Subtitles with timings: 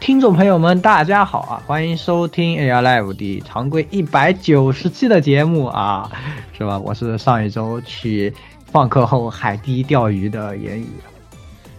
[0.00, 1.62] 听众朋友们，大家好啊！
[1.66, 6.10] 欢迎收听 AR Live 的常规一百九十期的节目啊，
[6.56, 6.78] 是吧？
[6.78, 8.32] 我是上一周去
[8.72, 10.88] 放课后海堤钓鱼的言语，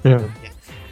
[0.03, 0.23] 嗯，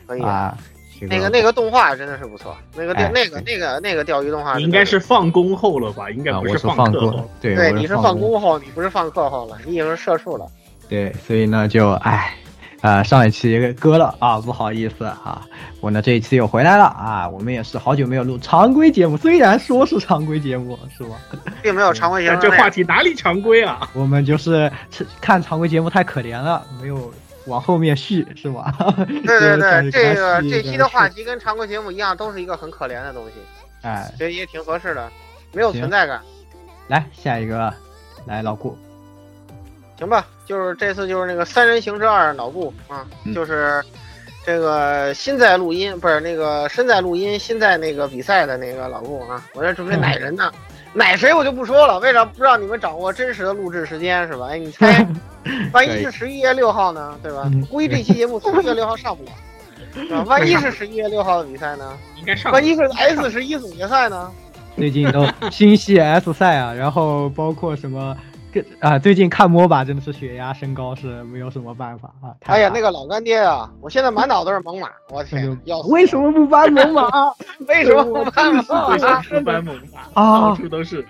[0.08, 0.58] 可以啊。
[1.02, 6.10] 那个那个动画真的是不错，那个哎那个那个那个钓鱼动画应该是放工后了吧？
[6.10, 10.46] 应该啊，不我是放工放课后。，对，对，你是放放工后，你不是放课后了，你已经是社畜了。
[10.90, 12.36] 对，所以呢，就哎，
[12.82, 15.46] 呃，上一期割了啊，不好意思啊，
[15.82, 21.18] 我呢这一期又回来了啊，我们也是好久没有录常规节目，虽然说是常规节目，是吧？
[21.62, 22.40] 并没有常规节目。
[22.40, 23.90] 这话题哪里常规啊？
[23.94, 24.72] 我们就是
[25.20, 27.12] 看常规节目太可怜了，没有
[27.48, 28.74] 往后面续，是吧？
[29.26, 33.34] 对对对，这个个这期的话题跟常规节目一样，都是一个很可怜的东西，
[33.82, 35.10] 哎，所以也挺合适的，
[35.52, 36.22] 没有存在感。
[36.88, 37.74] 来下一个，
[38.26, 38.78] 来老顾，
[40.00, 43.84] 行吧，就是这次就是那个三人行之二脑部啊，嗯就是
[44.46, 50.50] 这个心在录音，不是那个身在录音，心在那个比赛的那个老顾啊，我这准备奶人呢，
[50.94, 54.48] 奶谁我就不说了，为啥不让你们掌握真实的录制时间是吧？
[54.52, 55.06] 哎，你猜，
[55.74, 57.62] 万一是十一月六号呢，对吧嗯？
[57.66, 60.24] 估计这期节目十一月六号上不了， 啊？
[60.24, 61.98] 万一是十一月六号的比赛呢？
[62.18, 62.54] 应该上。
[62.54, 64.32] 万一是 S 十一总决赛呢？
[64.78, 68.16] 最近都新系 S 赛啊，然后包括什么。
[68.52, 72.34] 跟啊，最近看 MOBA 真的是血压升高，是没有什么办法啊。
[72.46, 77.34] 哎呀，那个老干爹啊，我现在满脑都是猛犸，我天，要为什么不搬猛犸？
[77.68, 79.34] 为什么不搬猛为什犸？
[79.34, 79.82] 么不搬猛犸？
[80.14, 81.06] 啊到处都是。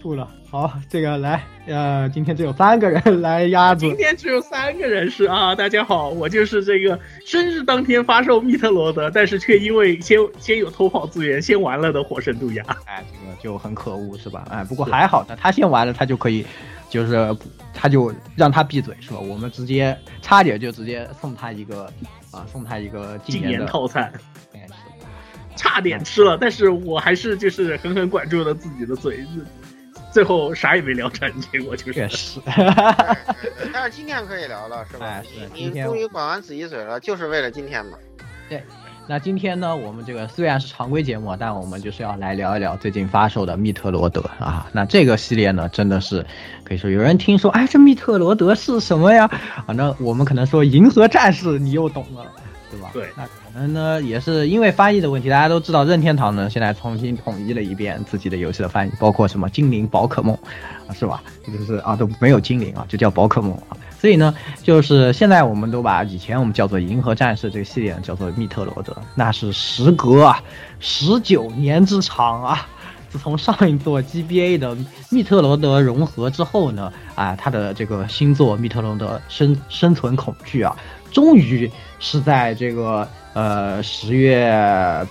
[0.00, 0.28] 吐了。
[0.48, 3.96] 好，这个来，呃，今天只有三个人 来压住今。
[3.96, 12.64] 天只有三个人是啊，大家好，我就是这个生日当天发售密特罗德，但是却因为先先有偷跑资源先完了的火神杜亚。
[12.86, 14.46] 哎，这个就很可恶，是吧？
[14.50, 16.46] 哎，不过还好的，他先完了，他就可以，
[16.88, 17.36] 就是
[17.74, 19.18] 他就让他闭嘴，是吧？
[19.18, 21.90] 我们直接差点就直接送他一个
[22.30, 24.12] 啊，送他一个禁言套餐，
[25.56, 29.24] 差点吃了，但是我还是就是狠狠管住了自己的嘴，
[30.16, 32.40] 最后啥也没聊成，结果就是确实，
[33.70, 35.04] 但是今天可以聊了，是吧？
[35.04, 37.98] 哎是你终于管完自己嘴了，就是为了今天嘛。
[38.48, 38.62] 对
[39.06, 44.66] 那今天呢，我们这个虽然是常规节目，但我们就是要来聊一聊最近发售的密特罗德啊。
[44.72, 46.24] 那这个系列呢，真的是
[46.64, 49.30] 可以说有人听说，哎，这密特罗德是什么呀？
[49.66, 52.24] 啊，正我们可能说银河战士，你又懂了，
[52.70, 52.88] 对吧？
[52.94, 60.38] 对那可能呢，也是因为翻译的问题，大家都知道任天堂呢现在重新统一了一遍自己的游戏的翻译，包括什么精灵宝可梦，
[60.86, 61.22] 啊，是吧？
[61.46, 63.72] 就是啊都没有精灵啊，就叫宝可梦啊。
[63.98, 70.38] 所以呢，就是现在我们都把以前我们叫做银河战士这个系列叫做密特罗德，那是时隔啊
[70.78, 72.68] 十九年之长啊。
[73.08, 74.76] 自从上一座 GBA 的
[75.08, 80.76] 密特罗德融合之后呢，啊，它的这个新作密特罗德生生存恐惧啊，
[81.10, 85.06] 终于是在这个呃十月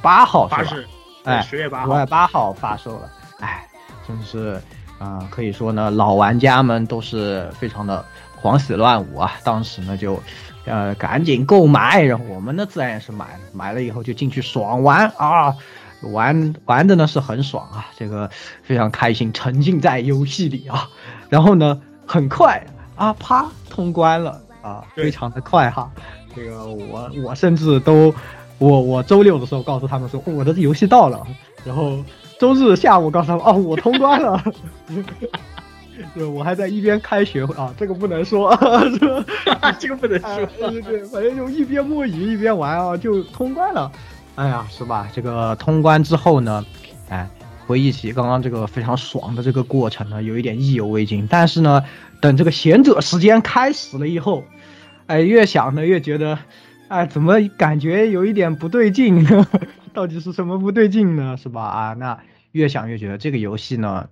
[0.00, 0.76] 八号是吧？
[1.22, 3.64] 哎，十月八号十月，八号发售了，哎，
[4.04, 4.60] 真是
[4.98, 8.04] 啊、呃可以说呢，老玩家们都是非常的
[8.40, 9.34] 狂喜乱舞啊。
[9.44, 10.20] 当时呢就，
[10.64, 15.54] 呃，赶紧购买，然后我们呢自然也是买，买了以后就进去爽玩啊，
[16.00, 18.28] 玩玩的呢是很爽啊，这个
[18.64, 20.88] 非常开心，沉浸在游戏里啊。
[21.28, 22.60] 然后呢，很快
[22.96, 25.88] 啊，啪通关了啊，非常的快哈。
[26.34, 28.14] 这个我我甚至都
[28.58, 31.26] 我我周六的时候告诉他们说、哦我的游戏到了，
[31.64, 31.98] 然后
[32.38, 34.42] 周日下午告诉他们哦我通关了。
[36.14, 38.56] 对，我还在一边开学啊，这个不能说？
[39.78, 40.70] 这个不能啊说。
[40.70, 43.92] 对对，反正就一边摸鱼一边玩啊，就通关了。
[44.34, 45.08] 哎呀，是吧？
[45.12, 46.64] 这个通关之后呢，
[47.08, 47.28] 哎，
[47.66, 51.26] 回忆起刚刚这个非常爽的这个过程呢，有一点意犹未尽。
[51.30, 51.84] 但是呢，
[52.20, 54.42] 等这个贤者时间开始了以后，
[55.06, 56.38] 哎，越想呢越觉得，
[56.88, 59.46] 哎，怎么感觉有一点不对劲呢？
[59.92, 61.36] 到底是什么不对劲呢？
[61.36, 61.62] 是吧？
[61.62, 62.18] 啊，那
[62.52, 64.08] 越想越觉得这个游戏呢，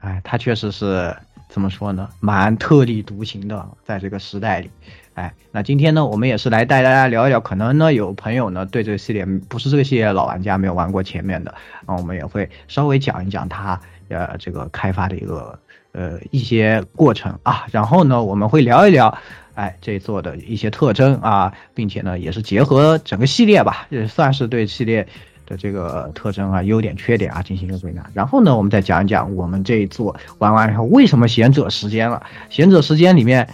[0.00, 1.16] 哎，它确实是
[1.48, 4.70] 怎么说呢，蛮特立独行的，在这个时代里。
[5.14, 11.54] 哎，那今天呢，我们也是来带大家聊一聊，可能呢有朋友呢对这个系列不是这个系列老玩家，没有玩过前面的，
[11.86, 13.80] 啊，我们也会稍微讲一讲它
[14.10, 15.58] 呃这个开发的一个
[15.92, 19.16] 呃一些过程啊，然后呢我们会聊一聊，
[19.56, 25.04] 哎这一座的一些特征啊，并且呢也是结合整个系列吧，也算是对系列
[25.44, 28.08] 的这个特征啊、优点、缺点啊进行一个归纳。
[28.14, 33.48] 然后呢，我们再讲一讲我们这一座玩完以后为什么贤者时间了，贤者时间里面。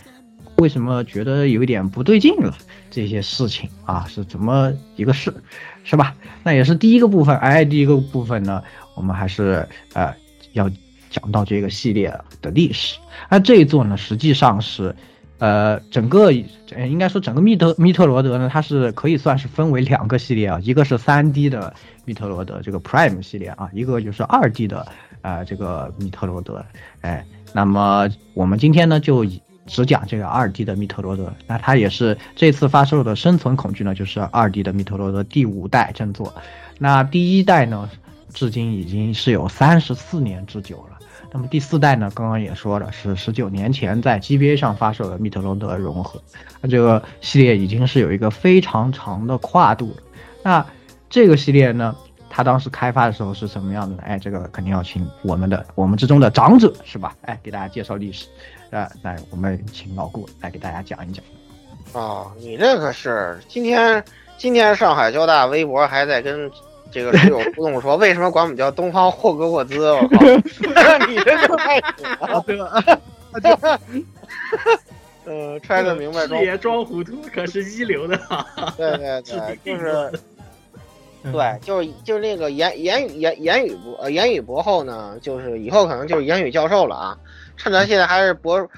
[0.59, 2.55] 为什么觉得有一点不对劲了？
[2.89, 5.35] 这些事情啊，是怎么一个事，
[5.83, 6.15] 是吧？
[6.45, 7.37] 那也是第一个部分。
[7.39, 8.63] 哎，第一个部分呢，
[8.95, 10.15] 我们还是呃
[10.53, 10.71] 要
[11.11, 12.97] 讲到这个系列的历史。
[13.29, 14.95] 那这一座呢，实际上是
[15.43, 21.75] 呃整个应该说整个密特密特罗德呢，它是可以算是分为两个系列啊，一个是三 D 的
[22.05, 24.87] 密特罗德这个 Prime 系列啊，一个就是二 D 的
[25.23, 26.65] 呃这个密特罗德。
[27.01, 29.43] 哎，那么我们今天呢就以。
[29.65, 36.35] 只讲这个二 D 的密特罗德，那它也是这次发售的《生存恐惧》呢，就是二 D 的密特罗德第五代正作。
[36.81, 37.89] 那第一代呢，
[38.35, 40.92] 至今已经是有三十四年之久了。
[41.35, 46.23] 那么第四代呢，刚刚也说了，是十九年前在 GBA 上发售的密特罗德融合。
[46.61, 49.97] 那这个系列已经是有一个非常长的跨度了。
[50.43, 50.67] 那
[51.09, 51.97] 这个系列呢，
[52.29, 54.03] 它当时开发的时候是什么样的呢？
[54.05, 57.17] 哎，这个肯定要请我们的我们之中的长者是吧？
[57.23, 58.27] 哎，给大家介绍历史。
[58.69, 61.25] 呃，来，我们请老顾来给大家讲一讲。
[61.95, 64.05] 哦，你这个是今天
[64.37, 66.51] 今天上海交大微博还在跟
[66.93, 69.91] 这个室友 互动说，为什么管我们叫东方霍格沃兹？
[69.91, 70.19] 我靠，
[71.09, 73.01] 你这就太土了。
[75.25, 78.19] 呃，揣个明白装，视野装糊涂，可是一流的。
[78.77, 80.13] 对对对，就是。
[81.33, 87.17] 对，就是就是那个言言语言言语博呃言语博后呢，就是以后可能就是言语教授了啊。
[87.57, 88.69] 趁咱现在还是博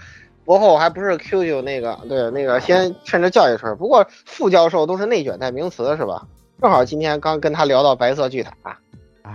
[0.45, 3.75] 博后，还不是 QQ 那个，对那个先趁着叫一声。
[3.79, 6.27] 不过副教授都是内卷代名词是吧？
[6.61, 8.53] 正好今天刚跟他聊到白色巨塔，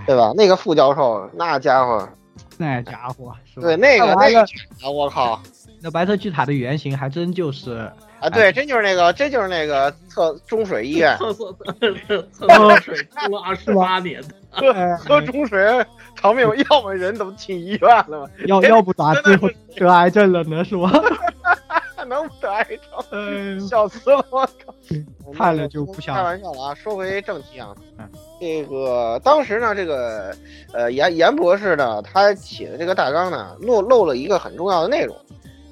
[0.06, 0.34] 对吧？
[0.36, 2.08] 那个副教授那家伙，
[2.58, 4.46] 那家伙，对那个那个
[4.92, 5.42] 我靠，
[5.82, 7.92] 那白色巨塔的原型还真就是。
[8.20, 14.22] 啊，对，真就是那个，真就是那个厕中水医院，厕所厕所水住了二十八年。
[14.24, 15.58] 的，喝喝中水
[16.18, 20.92] 长命，要么人都进医院了嘛，要 要不咋最后得癌症了呢，是吧？
[22.10, 23.06] 能不得癌症？
[23.12, 24.69] 嗯，笑死了，我靠！
[25.38, 26.76] 看了就不想开玩笑了啊。
[26.76, 27.76] 说回正题啊，
[28.40, 30.36] 这个当时呢，这个
[30.74, 35.16] 呃严严博士呢，他写的这个大纲呢，漏漏了一个很重要的内容，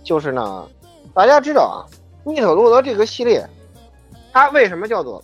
[0.03, 0.67] 就是呢，
[1.13, 1.77] 大家知道啊。
[2.23, 3.47] 密特罗德这个系列，
[4.33, 5.23] 它为什么叫做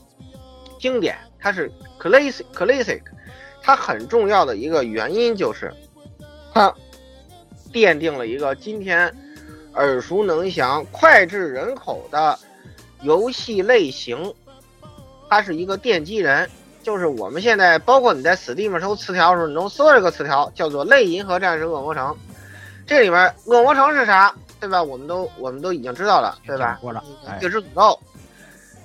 [0.80, 1.18] 经典？
[1.38, 1.70] 它是
[2.00, 3.02] classic classic，
[3.62, 5.70] 它很重要的一个原因就是，
[6.54, 6.74] 它
[7.74, 9.14] 奠定了一个今天
[9.74, 12.40] 耳熟能详、脍炙人口的
[13.04, 14.34] 游戏类型。
[15.30, 16.50] 它是一个奠基人，
[16.84, 22.08] 就是我们现在包括你在 Steam 搜词条的时候，你能搜到这个词条，叫做《类银河战士恶魔城》。
[22.86, 24.34] 这里面恶魔城是啥？
[24.60, 24.82] 对吧？
[24.84, 26.80] 我们都我们都已经知道了，对吧？
[27.42, 28.00] 月之诅咒，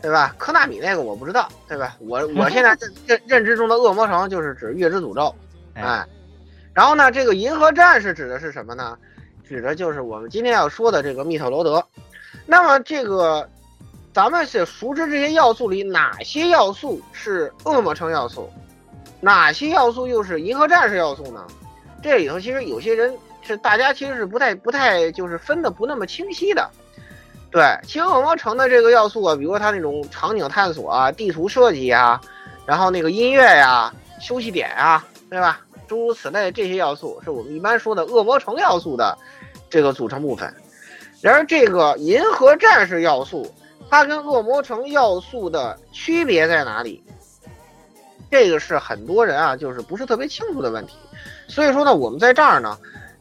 [0.00, 0.34] 对吧？
[0.38, 1.96] 科纳米那个我不知道，对吧？
[2.00, 5.34] 我我现在认认知中的恶魔城就是指月之诅咒，
[5.74, 6.04] 哎。
[6.72, 8.96] 然后呢，这个银河战士指的是什么呢？
[9.46, 11.84] 指的就是我们今天要说的这个密特罗德。
[12.46, 13.48] 那么这个
[14.18, 18.50] 咱们是熟知这些要素里哪些要素是恶魔城要素，
[19.20, 21.46] 哪些要素又是银河战士要素呢？
[22.02, 23.16] 这里头其实有些人。
[23.42, 26.68] 是大家其实是不太不太就是分的不那么清晰的，
[27.50, 32.20] 对，其实恶魔城的这个要素啊，比如说它那种场景探索啊、地图设计啊，
[32.66, 35.60] 然后那个音乐呀、休息点啊，对吧？
[35.86, 39.16] 诸如此类这些要素，是我们一般说的恶魔城要素的
[39.70, 40.52] 这个组成部分。
[41.22, 43.50] 然而，这个银河战士要素，
[43.90, 47.02] 它跟恶魔城要素的区别在哪里？
[48.30, 50.96] 这个是很多人啊，就是不是特别清楚的问题。
[51.46, 52.78] 所以说呢，我们在这儿呢。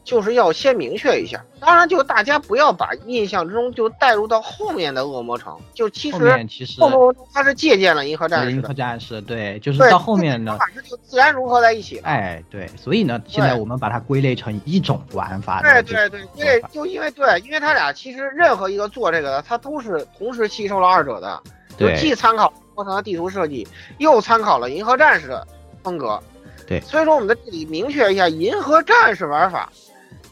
[0.07, 1.43] 就是要先明确一下。
[1.59, 6.99] 当然，就大家不要把印象之中就带入到后面的恶魔城，就其后实面其实后面
[7.33, 10.57] 它是借鉴了银河战士银河，战士对，就是，到后面呢
[10.89, 12.03] 就自然融合在一起了。
[12.05, 21.41] 哎对，所以呢，现在我们把它归类成一种玩法对对对，因为就因为对，因为他俩其实任何一个做这个的，他都是同时吸收了二者的，
[21.77, 25.45] 就对既参考魔城的地图设计，又参考了银河战士的
[25.83, 26.17] 风格。
[26.65, 29.71] 对所以说我们在这里明确一下，银河战士玩法，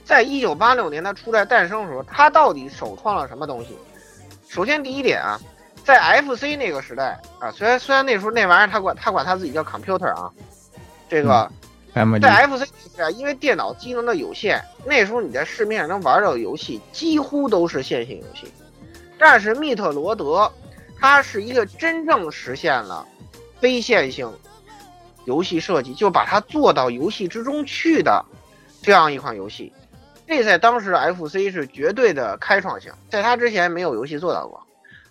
[0.06, 3.78] 在一九八六年它出来诞生的时候，它到底首创了什么东西？
[4.48, 5.38] 首先第一点啊，
[5.84, 10.32] 在 FC 那个时代啊，虽然虽然那时候那玩意儿他管他管他自己叫 computer 啊，
[11.10, 11.52] 这个。
[12.22, 18.52] 在 FC 时代，因为电脑机能的有限，那时候你在市面上能玩到的游戏几乎都是线性游戏。
[19.18, 20.52] 但是密特罗德，
[21.00, 23.08] 它是一个真正实现了
[23.62, 24.30] 非线性
[25.24, 28.26] 游戏设计，就把它做到游戏之中去的
[28.82, 29.72] 这样一款游戏。
[30.28, 34.62] 这在当时 FC 是绝对的开创性，在它之前没有游戏做到过，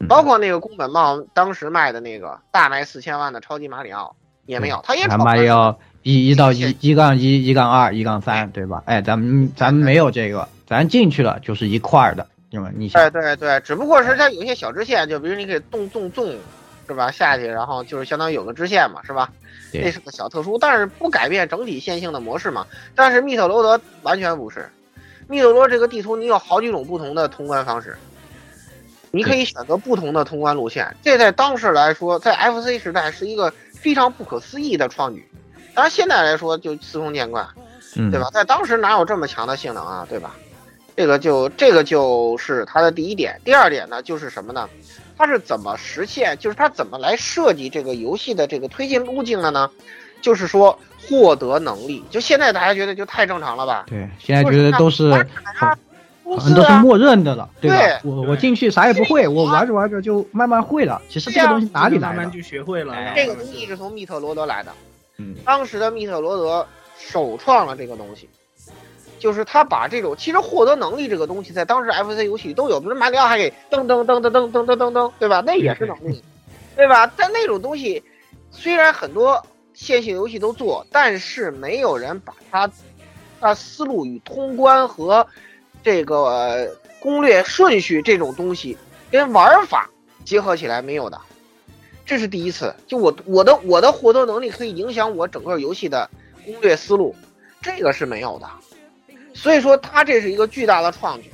[0.01, 4.15] 嗯包括那个宫本茂当时卖的那个大卖四千万的超级马里奥
[4.47, 8.83] 也没有，他也咱闯关们要一一到一一杠一一杠二一杠三，对吧？
[8.87, 12.71] 哎，咱们咱们没有这个，咱进去了就是一块儿的，对吧？
[12.75, 16.37] 你对，对对，只不过是它有一些小支线，就比如你可以动动纵，
[16.87, 17.11] 是吧？
[17.11, 19.31] 下去，然后就是相当于有个支线嘛，是吧？
[19.73, 22.67] 对那是个小特殊，但是不改变整体线性的模式嘛。
[22.95, 24.69] 但是密特罗德完全不是，
[25.35, 27.97] 密特罗德这个地图你有好几种不同的通关方式，
[29.11, 30.97] 你可以选择不同的通关路线。
[31.03, 35.29] 这在当时来说，在 FC 时代是一个非常不可思议的创举。
[35.75, 37.47] 当然现在来说就司空见惯，
[37.97, 38.31] 嗯，对吧？
[38.33, 40.37] 在当时哪有这么强的性能啊，对吧？
[40.97, 43.41] 这个就这个就是它的第一点。
[43.45, 44.71] 第二点呢，就是什么呢？
[45.19, 46.39] 它是怎么实现？
[46.39, 49.69] 就是它怎么来设计这个游戏的这个推进路径的呢？
[50.23, 52.05] 就是说获得能力。
[52.11, 53.85] 就现在大家觉得就太正常了吧？
[53.87, 55.79] 对，现在觉得都是玩卡呀
[56.23, 58.01] 不好像都是默认的了，对吧？
[58.03, 61.01] 我我进去啥也不会，我玩着玩着就慢慢会了。
[61.09, 62.17] 其实这个东西哪里来的？
[62.17, 62.95] 慢慢就学会了。
[62.95, 64.73] 哎这个东西是从密特罗德来的。
[65.19, 66.67] 嗯，当时的密特罗德
[66.99, 68.29] 首创了这个东西，
[69.19, 75.43] 就是他把这种其实获得能力这个东西，在当时 FC 游戏里都有，比如马里奥还给噔噔噔噔噔噔噔噔噔，对吧？
[75.47, 76.25] 那也是能力，
[76.75, 77.07] 对吧？
[77.17, 78.03] 但那种东西
[78.51, 82.71] 虽然很多线性游戏都做，但是没有人把它
[83.41, 85.27] 它思路与通关和
[85.83, 88.79] 这个、攻略顺序这种东西
[89.11, 89.91] 跟玩法
[90.25, 91.21] 结合起来没有的。
[92.07, 96.09] 这是第一次，就我我的我的获得能力可以影响我整个游戏的
[96.45, 97.15] 攻略思路，
[97.61, 98.49] 这个是没有的。
[99.33, 101.31] 所以说，它这是一个巨大的创举，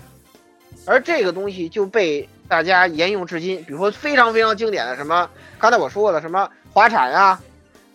[0.87, 3.63] 而这个东西就被大家沿用至今。
[3.65, 5.29] 比如说非常非常经典的什么，
[5.59, 7.41] 刚才我说过的什么滑铲呀、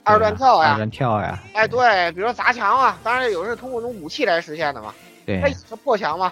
[0.06, 4.94] 二段跳呀，二段跳呀，哎对，比如说砸墙啊，当然有人是通过这种武器来实现的嘛。
[5.26, 6.32] 对它也是破墙嘛，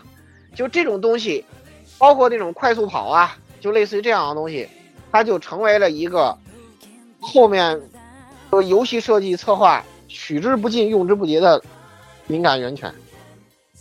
[0.54, 1.44] 就这种东西，
[1.98, 4.70] 包括那种快速跑啊，就类似于这样的东西，
[5.12, 6.38] 它就成为了一个
[7.20, 7.82] 后面
[8.52, 11.60] 呃游戏设计策划取之不尽、用之不竭的
[12.28, 12.94] 灵感源泉。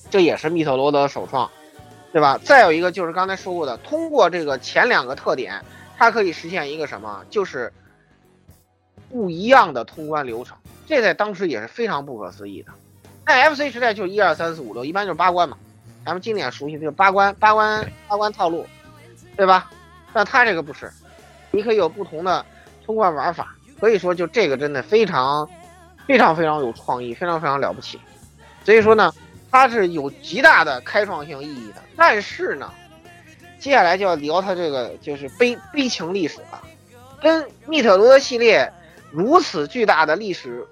[0.09, 1.51] 这也是密特罗德首创，
[2.11, 2.39] 对吧？
[2.43, 5.63] 再有一个就是刚才说过的，通过这个前两个特点，
[5.99, 7.23] 它可以实现一个什么？
[7.29, 7.71] 就是
[9.13, 10.57] 不一样的通关流程。
[10.87, 12.73] 这在当时也是非常不可思议的。
[13.27, 15.57] 在 FC 时代就一二三四五六，一般就是八关嘛，
[16.05, 18.67] 咱们经典熟悉这个八关八关八关套路，
[19.37, 19.71] 对吧？
[20.13, 20.91] 但它这个不是，
[21.51, 22.45] 你可以有不同的
[22.85, 25.49] 通关玩法，可以说就这个真的非常
[26.07, 27.99] 非常非常有创意，非常非常了不起。
[28.65, 29.13] 所以说呢，
[29.51, 31.77] 它是有极大的开创性意义的。
[31.97, 32.71] 但是呢，
[33.59, 36.61] 接下来就要聊它这个就是悲悲情历史了，
[37.23, 38.71] 跟密特罗德系列
[39.13, 40.67] 如此巨大的历史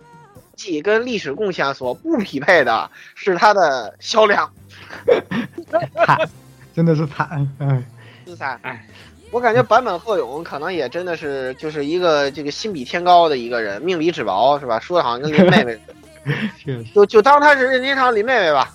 [0.56, 4.50] 记跟历史贡献所不匹配的是它的销量。
[6.06, 6.18] 惨，
[6.74, 7.82] 真的是惨，哎，
[8.26, 8.86] 是惨，哎，
[9.30, 14.80] 我感觉坂本鹤勇可能也真的是就是一个这个心比天高的一个人，命比纸薄是吧？
[14.80, 18.74] 说的好像跟林妹妹似的， 就就当他是任天堂林妹妹吧。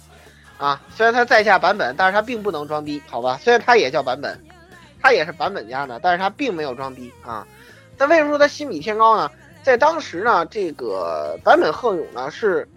[0.57, 3.37] 啊，虽然他在下版本，但是他并不能装逼，好吧？
[3.43, 4.39] 虽然他也叫版本，
[5.01, 7.45] 他也是版本家的，但是他并没有装逼啊。
[7.97, 9.29] 但为什么说他心比天高呢？
[9.65, 12.69] 在当时呢，这个坂本鹤勇呢是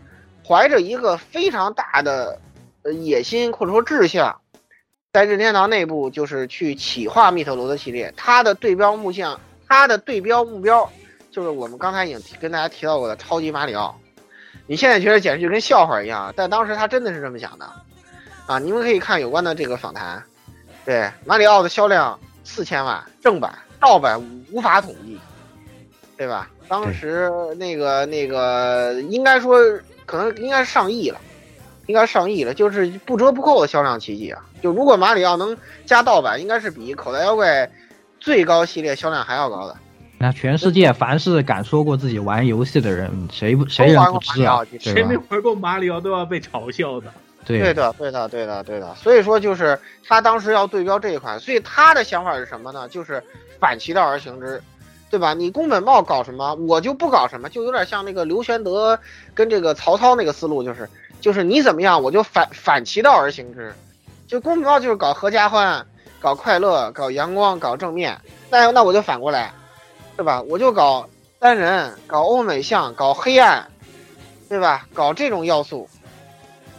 [0.43, 2.41] 怀着一个非常大的
[2.81, 4.41] 呃野心或者说志向，
[5.13, 10.91] 在任天堂内部就是去企划密特罗德系列，他的对标目像，他的对标目标
[11.31, 13.95] 就是我们刚才已经跟大家提到过的超级马里奥。
[14.67, 17.71] 你现在觉得简直就跟笑话一样，但当时他真的是这么想的，
[18.47, 20.23] 啊，你们可以看有关的这个访谈，
[20.87, 24.19] 对马里奥的销量四千万，正版、盗版
[24.51, 25.21] 无法统计，
[26.17, 26.51] 对吧？
[26.69, 29.59] 当时那个那个应该说
[30.07, 31.19] 可能应该是上亿了，
[31.87, 34.41] 应该上亿了，就是不折不扣的销量奇迹啊！
[34.63, 35.57] 就如果马里奥能
[35.87, 37.71] 加盗版，应该是比口袋妖怪
[38.21, 39.77] 最高系列销量还要高的。
[40.19, 44.79] 那全世界凡是敢说过自己玩游戏的人，谁不谁人玩过不知啊马里奥？
[44.81, 45.17] 谁没？
[45.29, 47.07] 玩过马里奥都要被嘲笑的。
[47.45, 48.95] 对，对的，对的，对的，对的。
[48.97, 52.87] 所以说，就是他当时要对标这一款，所以他的想法是什么呢？
[52.89, 53.23] 就是
[53.61, 54.61] 反其道而行之，
[55.11, 55.35] 对吧？
[55.35, 58.99] 你宫本茂搞什么，我就不搞什么，就有点像那个刘玄德
[59.35, 60.89] 跟这个曹操那个思路，就是
[61.21, 63.75] 就是你怎么样，我就反反其道而行之。
[64.27, 65.87] 就宫本茂就是搞合家欢，
[66.21, 68.21] 搞快乐，搞阳光，搞正面。
[68.51, 69.53] 那那我就反过来，
[70.17, 70.43] 对吧？
[70.43, 73.67] 我就搞单人，搞欧美向，搞黑暗，
[74.49, 74.87] 对吧？
[74.93, 75.89] 搞这种要素。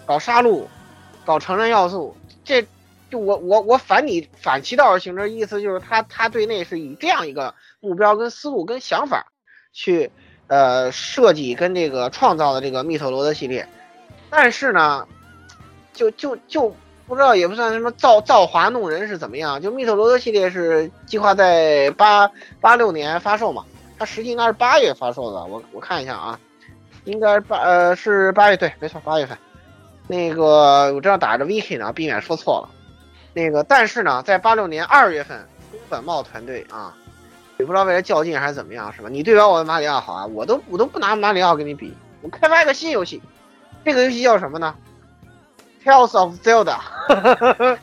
[0.05, 0.63] 搞杀戮，
[1.23, 2.65] 搞成人要素，这
[3.11, 9.31] 就我我我反你反其道而行之，意思就是他他对内是以这样一个目标跟思路跟想法
[9.73, 10.11] 去
[10.47, 13.67] 呃设计跟这个创造的这个密特罗德系列，
[14.29, 15.07] 但是呢，
[15.93, 16.75] 就就就
[17.07, 22.29] 不知道也不算什么造造华弄人是怎么样，就密特罗德系列是计划在八
[22.61, 23.65] 八六年发售嘛，
[23.97, 26.39] 它实际应该是八月发售的，我我看一下啊，
[27.05, 29.37] 应该是八呃是八月对，没错八月份。
[30.07, 32.69] 那个我这样打着 Vicky 呢，避免说错了。
[33.31, 36.97] 那个，但是呢，在八六年二月份，宫本茂团队啊，
[37.59, 39.09] 也不知道为了较劲还是怎么样，是吧？
[39.09, 43.21] 你对标我的马里奥好啊，我都我都不拿马里奥跟你比，我开发一个新游戏，
[43.83, 44.73] 这个游戏叫什么呢
[45.83, 46.77] ？Tales of Zelda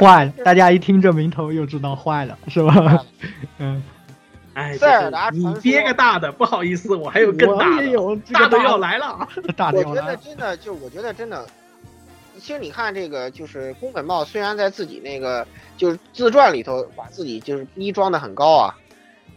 [0.00, 3.04] 坏了， 大家一听这名头又知道坏了，是吧？
[3.58, 3.82] 嗯，
[4.54, 9.28] 哎，塞尔达你憋个大的，不好意思，我还有更大我也的，有这个大的要来了啊！
[9.56, 11.46] 大的我觉得，真的就我觉得真的，
[12.38, 18.74] 其实你看这个就是宫本茂，虽然在自己那个就是自传里头把自己就是逼装的很高啊，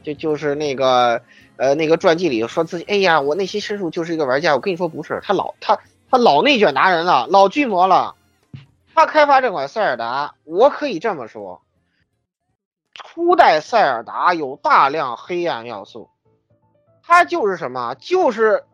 [0.04, 1.22] 就就是那个
[1.58, 4.54] 呃那个传记里头说自己，哎呀，我内心深处就是一个玩家。
[4.54, 5.80] 我跟你说不是，他老他
[6.10, 8.16] 他老内卷达人了，老巨魔了。
[8.96, 11.62] 他开发这款塞尔达，我可以这么说，
[12.94, 16.10] 初代塞尔达有大量黑暗要素，
[17.02, 18.66] 它就是什么，就是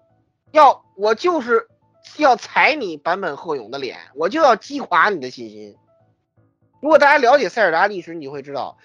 [0.51, 1.67] 要我就是
[2.17, 5.75] 要踩你坂本贺勇的脸，我就要击垮你的信心。
[6.81, 8.77] 如果大家了解塞尔达历史，你会知道，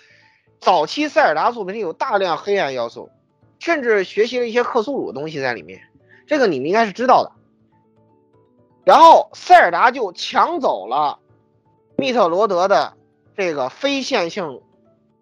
[0.60, 3.10] 早期塞尔达作品里有大量黑暗要素，
[3.58, 5.82] 甚至学习了一些克苏鲁的东西在里面，
[6.26, 7.32] 这个你们应该是知道的。
[8.84, 11.18] 然后塞尔达就抢走了
[11.96, 12.94] 密特罗德的
[13.36, 14.62] 这个非线性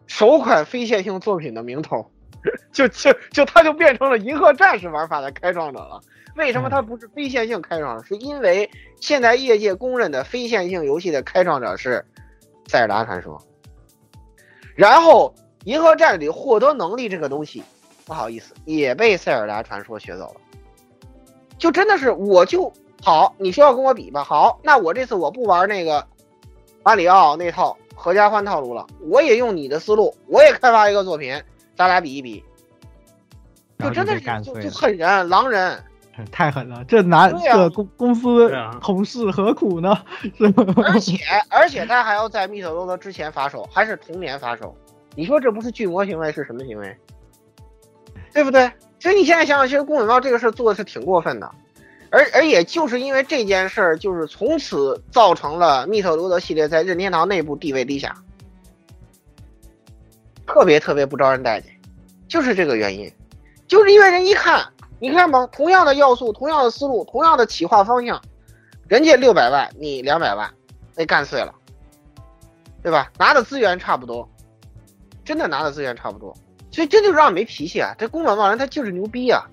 [0.07, 2.11] 首款非线性作品的名头，
[2.73, 6.01] 就就就他就变成了银河战士玩法的开创者了。
[6.39, 8.05] 为什么它不是非线性开创者？
[8.05, 8.71] 是因为
[9.01, 12.03] 现在业界公认的非线性游戏的开创者是
[12.69, 13.39] 塞尔达传说。
[14.77, 17.63] 然后银河战士里获得能力这个东西，
[18.07, 20.41] 不好意思，也被塞尔达传说学走了。
[21.59, 22.73] 就真的是我就
[23.03, 26.07] 好，你说要跟我比吧，好，那我这次我不玩那个
[26.85, 31.43] 马里奥那套合家欢套路了，我也用你的思路，我也开发一个作品，
[31.77, 32.45] 咱俩比一比。
[33.81, 35.85] 就真的是就就碎了，狠人狼人，
[36.27, 36.85] 太狠了！
[36.85, 38.51] 这拿对啊这公公司
[38.81, 39.97] 同事何苦呢？
[40.37, 40.65] 是吧？
[40.85, 41.17] 而且
[41.49, 44.77] 而且他还要在密特罗德之前发售，还是同年发售，
[45.15, 46.97] 你说这不是巨魔行为是什么行为？
[48.33, 48.71] 对不对？
[49.01, 51.51] 所以你现在想想，其实宫本茂这个事儿做的是挺过分的，
[52.11, 58.15] 而而也就是因为这件事儿，就是从此造成了密特罗德系列在任天堂内部地位低下，
[60.47, 61.71] 特别特别不招人待见，
[62.29, 63.11] 就是这个原因，
[63.67, 64.67] 就是因为人一看，
[65.01, 68.21] 你看吧，同样的要素，同样的思路，同样的企划方向，
[68.89, 70.53] 人家六百万，你两百万，
[70.95, 71.55] 被干碎了，
[72.83, 73.11] 对吧？
[73.19, 74.29] 拿的资源差不多，
[75.25, 76.37] 真的拿的资源差不多，
[76.71, 77.95] 所以这就让人没脾气啊！
[77.99, 79.45] 这宫本茂人他就是牛逼啊！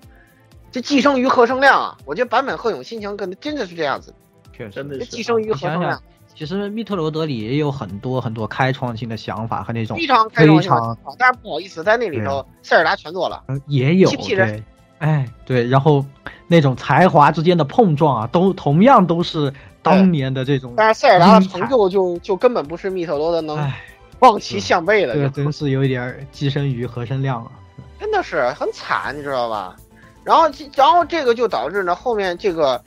[0.72, 1.96] 这寄生于贺生亮啊！
[2.04, 4.12] 我觉得坂本鹤勇心情跟真的是这样子，
[4.52, 6.02] 确实真的是这寄生于贺生亮，
[6.34, 11.16] 其实密特罗德里也有很多很多开创性的想法和那种非常开创性的非常。
[11.18, 14.64] 但是不好意思，在那里头塞尔达全做了，呃也有机器人对，
[14.98, 16.04] 哎对，然后
[16.46, 23.82] 那种才华之间的碰撞啊，都同样都是当年的这种，但是塞尔达的成就就就根本不是密特罗德能哎，
[24.20, 27.50] 望其项背的，这个真 是有一点儿寄生于何生亮啊。
[27.98, 29.76] 真的是很惨，你知道吧？
[30.24, 32.82] 然后，然后这个就导致呢，后面这个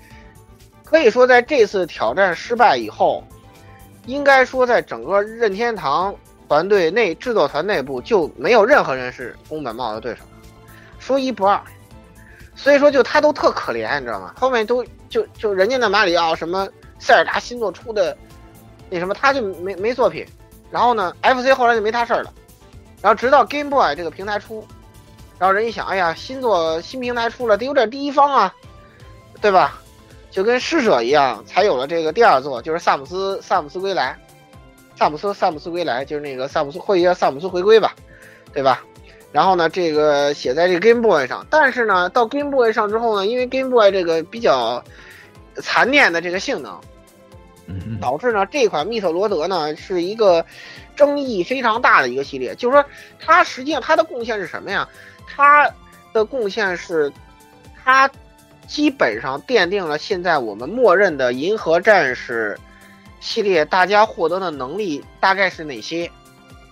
[0.83, 3.23] 可以说在这次挑战失败以后，
[4.05, 6.13] 应该说在整个任天堂
[6.47, 10.21] 团队内制作团内部就没有任何人是宫本茂的对手，
[10.99, 11.61] 说一不二。
[12.61, 14.33] 所以说，就他都特可怜，你知道吗？
[14.37, 16.67] 后面都就就人家的马里奥什么
[16.99, 18.15] 塞尔达新作出的
[18.89, 20.25] 那什么，他就没没作品。
[20.69, 22.33] 然后呢，FC 后来就没他事儿了。
[23.01, 24.67] 然后直到 Game Boy 这个平台出，
[25.37, 28.53] 然后人一想，哎呀，新作新平台出了，得有点第一方啊，
[29.39, 29.79] 对吧？
[30.29, 34.15] 就跟施舍一样，才有了这个第二座，就是萨姆斯萨姆斯归来，
[34.97, 37.95] 萨姆斯萨姆斯归来就是那个萨姆斯会叫萨姆斯回归吧，
[38.53, 38.83] 对吧？
[39.31, 44.83] 然后呢，这个写在这个 Game Boy 上，但是呢，到 Game Boy 上之后呢，因为 Game Boy 这个比较
[45.57, 46.79] 残念的这个性能，
[47.67, 50.43] 嗯导致呢这款密特罗德呢是一个
[50.95, 52.55] 争议非常大的一个系列。
[52.55, 52.83] 就是说，
[53.19, 54.89] 它实际上它的贡献是什么呀？
[55.27, 55.69] 它
[56.11, 57.11] 的贡献是，
[57.83, 58.09] 它
[58.65, 62.57] 基本上奠定了现在我们默认的银河战士
[63.19, 66.09] 系列大家获得的能力大概是哪些。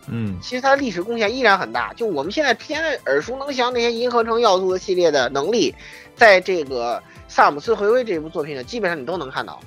[0.07, 1.93] 嗯其实它的历史贡献依然很大。
[1.93, 5.73] 就我们现在偏耳熟能详那些银河城要素的系列的能力，
[6.15, 9.59] 在这个萨姆斯回归这部作品呢，基本上你都能看到。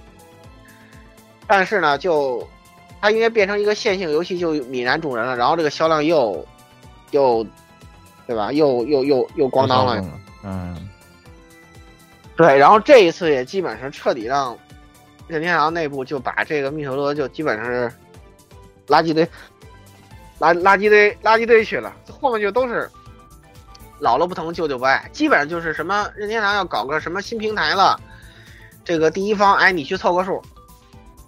[1.46, 2.46] 但是呢，就
[3.00, 5.37] 它因为变成一个线性游戏，就泯然众人了。
[5.37, 6.46] 然后这个销量又
[7.11, 7.46] 又
[8.26, 8.53] 对吧？
[8.53, 10.05] 又又又又咣当了。
[10.44, 10.88] 嗯
[12.37, 14.57] 对，然后这一次也基本上彻底让
[15.29, 17.92] 任天堂内部就把这个密特罗就基本上是
[18.87, 19.29] 垃圾堆，
[20.40, 22.90] 垃垃圾堆垃圾堆去了，后面就都是
[24.00, 28.00] 姥姥不疼，舅舅不爱，基本上就是什么任天堂要搞个什么新平台了，
[28.85, 30.42] 这个第一方哎你去凑个数，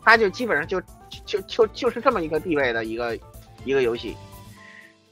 [0.03, 0.81] 他就基本上就
[1.27, 3.17] 就就就是这么一个地位的一个
[3.65, 4.17] 一个游戏，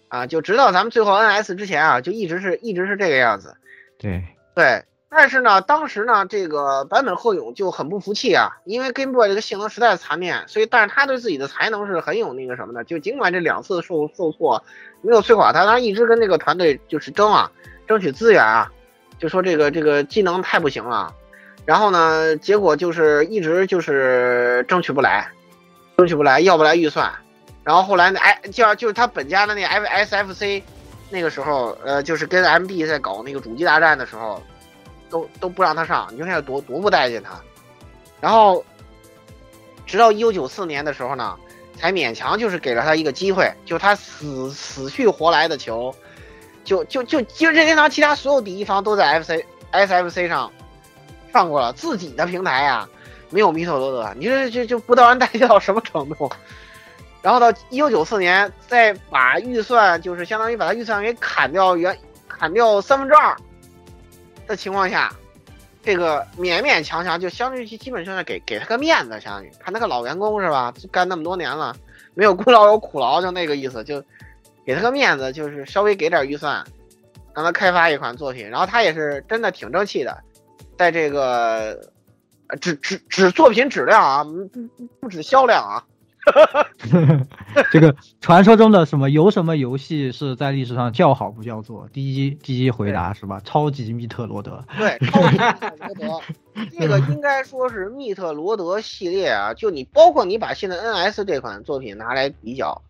[0.09, 3.55] 啊，就直到咱们最后 NS 之前啊，就一直是一直是这个样子。
[3.99, 14.63] 对，对，但是呢，当时呢，这个坂本鹤勇就很不服气啊，因为 Game Boy 这个性能实在是残念，所以但是他对自己的才能是很有那个什么的，就尽管这两次受受挫
[15.03, 17.51] 没有摧垮他，他一直跟这个团队就是争啊，
[17.89, 18.71] 争取资源啊，
[19.19, 21.13] 就说这个这个技能太不行了，
[21.67, 25.29] 然后呢，结果就是一直就是争取不来，
[25.97, 27.13] 争取不来，要不来预算，
[27.65, 30.63] 然后后来那哎就就是他本家的那 F S F C。
[31.13, 34.41] 那个时候，呃，就是跟 MD 在搞那个主机大战的时候，
[35.11, 37.33] 都都不让他上，你说那有多多不待见他。
[38.21, 38.65] 然后，
[39.87, 41.37] 直到一九九四年的时候呢，
[41.77, 45.95] 才勉强就是给了他一个机会，就他死死去活来的球，
[46.65, 50.51] 就就就就任天堂其他所有第一方都在 FC SFC 上
[51.33, 52.89] 上过了，自己的平台呀、
[53.31, 56.31] 没有米特罗德，你这就就不到人待见到什么程度？
[57.23, 61.97] 然后到一九九四年，再把预算，就是相当于把他预算给砍掉原
[62.29, 63.37] 砍掉三分之二
[64.51, 65.15] 的情况下，
[65.83, 70.75] 这个勉勉强强就相当于基本上是给给他个面子，相当于他那个老员工是吧？
[70.91, 71.75] 干那么多年了，
[72.15, 74.03] 没有功劳有苦劳，就那个意思，就
[74.67, 76.65] 给他个面子，就是稍微给点预算，
[77.33, 78.51] 让他开发一款作品。
[78.51, 80.19] 然后他也是真的挺争气的，
[80.77, 81.81] 在这个
[82.61, 85.85] 只只只作品质量啊，不不不止销量啊。
[87.73, 91.89] 这个传说中的什么有什么游戏是在历史上叫好不叫座？
[91.93, 93.41] 第一第一回答是吧？
[93.45, 94.63] 超级密特罗德。
[94.79, 96.21] 对，超级密特罗德，
[96.79, 99.55] 这个应该说是密特罗德系列啊。
[99.55, 102.81] 就你包括你把现在 NS 这款作品拿来比较，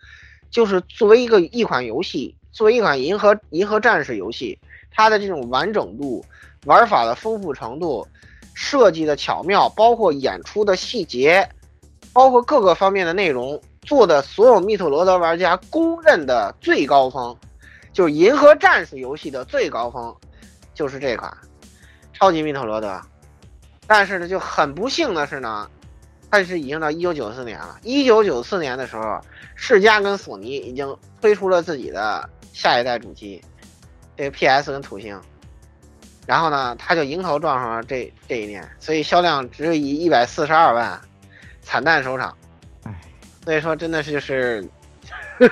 [0.51, 4.59] 就是作为一个一款游戏，作为一款银河银河战士游戏，
[4.91, 6.25] 它的这种完整度、
[6.67, 8.07] 玩法的丰富程度、
[8.55, 11.49] 设计的巧妙，包括演出的细节，
[12.13, 17.37] 包括各个方面的内容，做的所有密特罗德玩家公认的最高峰，
[17.93, 20.15] 就是银河战士游戏的最高峰，
[20.75, 21.33] 就是这款
[22.13, 23.01] 超级密特罗德。
[23.87, 25.69] 但是呢，就很不幸的是呢，
[26.31, 27.79] 它是已经到一九九四年了。
[27.83, 29.21] 一九九四年的时候，
[29.55, 33.43] 世嘉跟索尼已经推出了自己的下一代主机，
[34.17, 35.21] 这个 PS 跟土星。
[36.27, 41.01] 然后呢，它就迎头撞上了这这一年，所以销量只有以一百四十二万
[41.71, 42.37] 惨淡收场。
[42.83, 42.93] 唉，
[43.45, 44.67] 所以说真的是就是，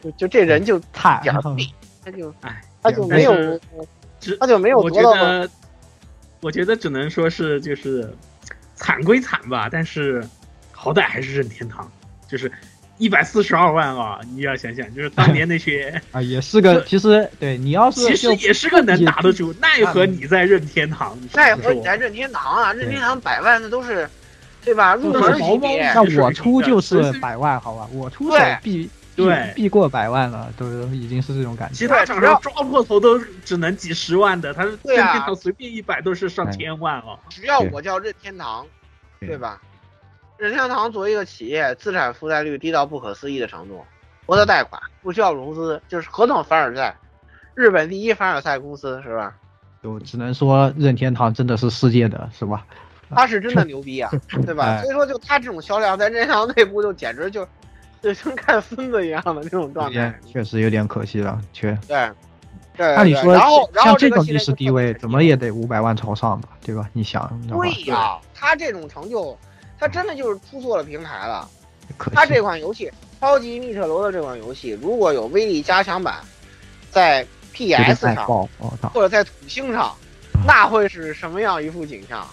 [0.00, 1.68] 就就这人就太点儿背，
[2.04, 3.60] 他就哎，他就没有
[4.20, 5.52] 只他就没有我觉得到，
[6.42, 8.08] 我觉得只能说是就是
[8.76, 10.24] 惨归惨吧，但是
[10.70, 11.90] 好歹还是任天堂，
[12.28, 12.52] 就是
[12.98, 14.20] 一百四十二万啊！
[14.32, 24.08] 你要想想，就是当年那些 啊，也是个，其实对你要是其实也是个能打得住，奈何你在任天堂，奈何你在任天堂啊，任天堂百万那都是，
[24.64, 24.94] 对吧？
[24.94, 25.92] 入门级别。
[25.92, 31.74] 那我出就是百万，好吧，我出手对必对必过百万了，都已经是这种感觉。
[31.74, 37.18] 其他厂商抓破头都只能几十万的，他是任天堂随便一百都是上千万了。
[37.28, 38.66] 只要我叫任天堂，
[39.18, 39.60] 对吧？
[40.38, 43.84] 任天堂作为一个企业，资产负债率低到不可思议的程度，
[44.24, 46.96] 不得贷款，不需要融资，就是合同凡尔赛，
[47.54, 49.34] 日本第一凡尔赛公司是吧？
[49.82, 52.64] 就只能说任天堂真的是世界的，是吧？
[53.14, 54.10] 他是真的牛逼啊，
[54.46, 54.64] 对吧？
[54.64, 57.44] 哎所以说，就他这种销量，在任天堂内部就简直就
[58.00, 60.14] 就跟看孙子一样的那种状态。
[60.26, 62.10] 确实有点可惜了，确对，
[62.76, 66.88] 对，按理说然后然后像这种历史地位，怎么也得五百万朝上吧，对吧？
[66.92, 69.36] 你想对呀，他这种成就，
[69.78, 71.48] 他真的就是突破了平台了。
[72.14, 72.40] 他这。
[72.40, 72.86] 款游戏
[73.20, 76.20] 《超级密特罗的》这款游戏，如果有威力加强版，
[76.90, 78.48] 在 PS 上！
[78.94, 79.94] 或者在土星上，
[80.34, 82.26] 嗯那会是什么样一副景象？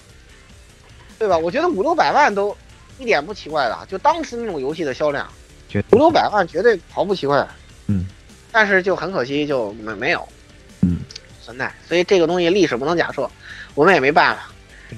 [1.19, 1.38] 对吧？
[1.38, 2.56] 我觉得五六百万都
[2.99, 5.27] 一点不奇怪的，就当时那种游戏的销量，
[5.91, 7.47] 五六百万绝对毫不奇怪。
[7.88, 8.06] 嗯，
[8.51, 10.27] 但是就很可惜，就没没有，
[10.82, 10.99] 嗯，
[11.43, 11.71] 存在。
[11.88, 13.30] 所以这个东西历史不能假设，
[13.75, 14.49] 我们也没办法。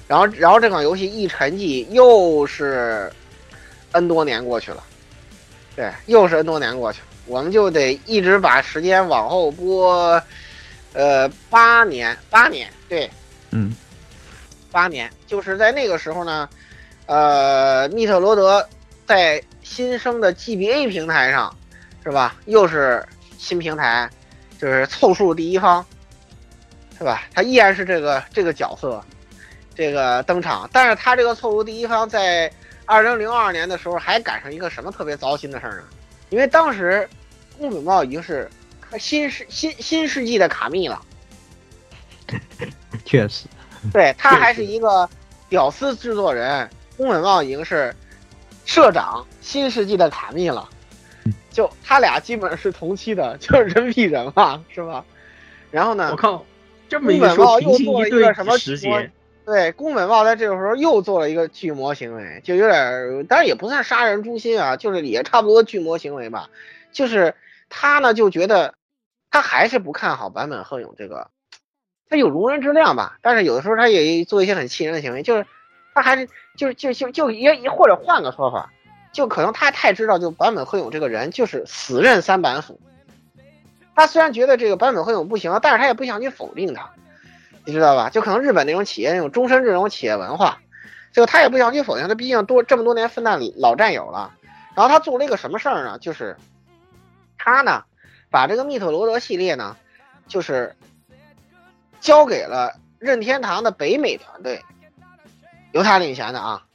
[0.08, 3.12] 然后，然后这款游戏一沉寂，又是
[3.92, 4.84] N 多年过去了，
[5.76, 10.22] 对，又是 N 多年过去，我们就得一直把时间往后拨，
[10.94, 13.10] 呃，八年，八年，对，
[13.50, 13.74] 嗯，
[14.72, 16.50] 八年，就是在那个时候呢，
[17.06, 18.68] 呃，密特罗德
[19.06, 21.56] 在新生的 GBA 平台上，
[22.04, 22.36] 是吧？
[22.46, 23.06] 又是
[23.38, 24.10] 新平台，
[24.60, 25.86] 就是凑数第一方，
[26.98, 27.24] 是吧？
[27.34, 29.04] 他依然是这个这个角色，
[29.76, 32.52] 这个登场，但是他这个凑数第一方在
[32.86, 35.84] 二零零二年的时候还赶上一个什么特别糟心的事儿呢？
[36.30, 37.08] 因为当时
[37.58, 38.50] 宫本茂已经是
[39.00, 41.02] 新世新新世纪的卡密了。
[43.06, 43.46] 确实，
[43.94, 45.10] 对他还是一个
[45.48, 47.96] 屌丝制作人，宫本茂已经是
[48.66, 50.68] 社长新世纪的卡密了，
[51.50, 55.04] 就他俩基本上是同期的， 就是人比人嘛，是吧？
[55.72, 56.46] 然后呢我，靠，
[56.88, 58.58] 这么一宫本茂又做了一个什么
[59.46, 66.50] 对宫本茂在这个时候又做了一个巨魔行为，就有点儿，当然也不算杀人诛心啊，就是也差不多巨魔行为吧。
[66.92, 67.34] 就是
[67.68, 68.76] 他呢就觉得
[69.32, 71.32] 他还是不看好坂本鹤勇这个，
[72.10, 75.46] 他有容人之量吧，但是有的时候他也做一些很气人的行为，就是
[75.94, 78.72] 他还是就是就就就也也或者换个说法，
[79.14, 82.80] 就可能他太知道就坂本鹤勇这个人就是死认三板斧。
[83.96, 86.90] 他虽然觉得这个坂本鹤勇不行，但是他也不想去否定他。
[87.66, 88.10] 你知道吧？
[88.10, 90.58] 就可能日本那种企业那种终身这种企业文化，
[91.12, 94.32] 就他也不想去否定，他毕竟多这么多年分担老战友了。
[94.74, 96.00] 然后他做了一个什么事儿呢？
[96.00, 96.36] 就是
[97.38, 97.84] 他呢
[98.32, 99.76] 把这个密特罗德系列呢，
[100.28, 100.74] 就是
[102.00, 104.64] 交给了任天堂的北美团队，
[105.72, 106.66] 由他领衔的啊，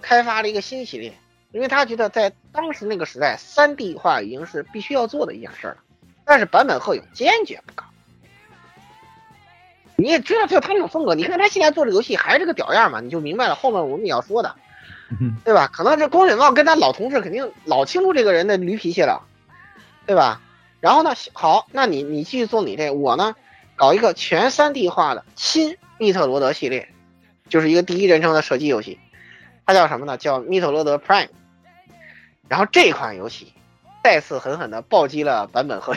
[0.00, 1.12] 开发了一个新系列，
[1.52, 5.78] 因为他觉得在当时那个时代，三 D 化已经是必须要做的一件事儿了。
[6.24, 7.84] 但是坂本鹤勇坚决不搞。
[9.96, 14.54] 你也知道，就他那种风格，你看他现在做这个游戏还是这个屌样嘛，你就明白了后面我们也要说的，
[15.20, 15.68] 嗯对吧？
[15.72, 19.26] 可能这宫本茂跟他老同事肯定老清楚这个人的驴脾气了，
[20.06, 20.40] 对吧？
[20.80, 23.34] 然后呢，好，那你你继续做你这，我呢
[23.80, 26.86] 搞一个全 3D 化的新密特罗德系列，
[27.48, 28.98] 就是一个第一人称的射击游戏，
[29.64, 30.18] 它叫什么呢？
[30.18, 31.30] 叫密特罗德 Prime。
[32.46, 33.54] 然后这款游戏
[34.04, 35.96] 再次狠狠的暴击了版本和。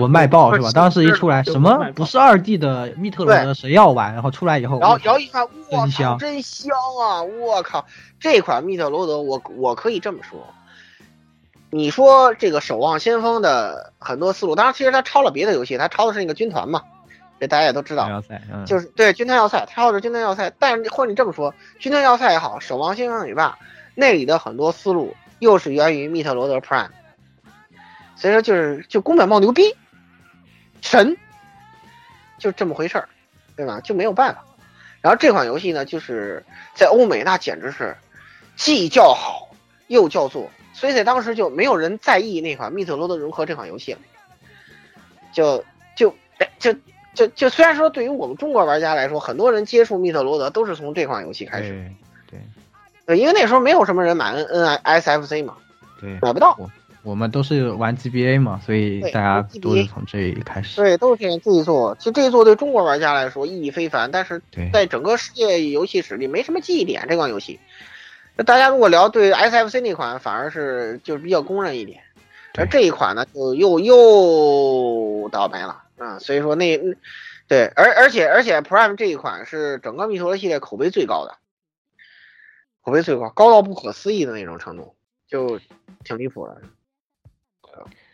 [0.00, 0.70] 我卖爆是吧？
[0.72, 4.14] 当时一出来，什么不是二 D 的密特罗德，谁要玩？
[4.14, 7.22] 然后出来以后，然后我然后一看，我操，真香啊！
[7.22, 7.86] 我靠，
[8.18, 10.42] 这款密特罗德，我我可以这么说，
[11.70, 16.82] 你说这个《守望先锋》的很多思路，当然其实他抄了别的游戏，他抄的是那个军团嘛，
[17.38, 23.58] 这大家也都知道，要塞，嗯，就是对军团要塞，他抄的是军团要塞，但是或者你这么说，军团要塞也好，《守望先锋》也罢，
[23.94, 26.88] 那里的很多思路又是源于密特罗德 Prime，
[28.16, 29.76] 所以说就是就宫本茂牛逼，
[30.80, 31.16] 神，
[32.38, 33.08] 就这么回事儿，
[33.56, 33.78] 对吧？
[33.80, 34.42] 就没有办法。
[35.00, 37.96] 然后这款游戏呢，就是在欧美那简直是
[38.56, 39.48] 既叫好
[39.86, 43.98] 又叫座，所以在当时就没有人在意那款《密特罗德融合》这款游戏了，
[45.32, 45.64] 就
[45.96, 46.72] 就哎就
[47.14, 51.70] 就就虽然说对于我们中国玩家来说，很多人接触《密特罗德》都是从这款游戏开始，
[52.30, 52.40] 对对
[53.06, 55.56] 对，因为那时候没有什么人买 N N S F C 嘛，
[56.00, 56.56] 对，买不到，
[57.02, 60.76] 我们都是玩 GBA 嘛，所以大家都是从这里开始。
[60.76, 61.96] 对，都是这这一座。
[61.98, 64.40] 其实这一座对中国玩家来说意义非凡，但是
[64.72, 67.06] 在整个世界游戏史里没什么记忆点。
[67.08, 67.58] 这款游戏，
[68.38, 72.00] 那大家如果聊对 SFC 那款，反而是就是比较公认一点，
[72.56, 76.78] 而这一款呢，就又又倒霉了啊、所以说那
[77.48, 81.36] 对，而而且而且 Prime 这一款是整个密陀罗系列口碑最高的，
[82.84, 84.94] 口碑最高，高到不可思议的那种程度，
[85.26, 85.58] 就
[86.04, 86.62] 挺离谱的。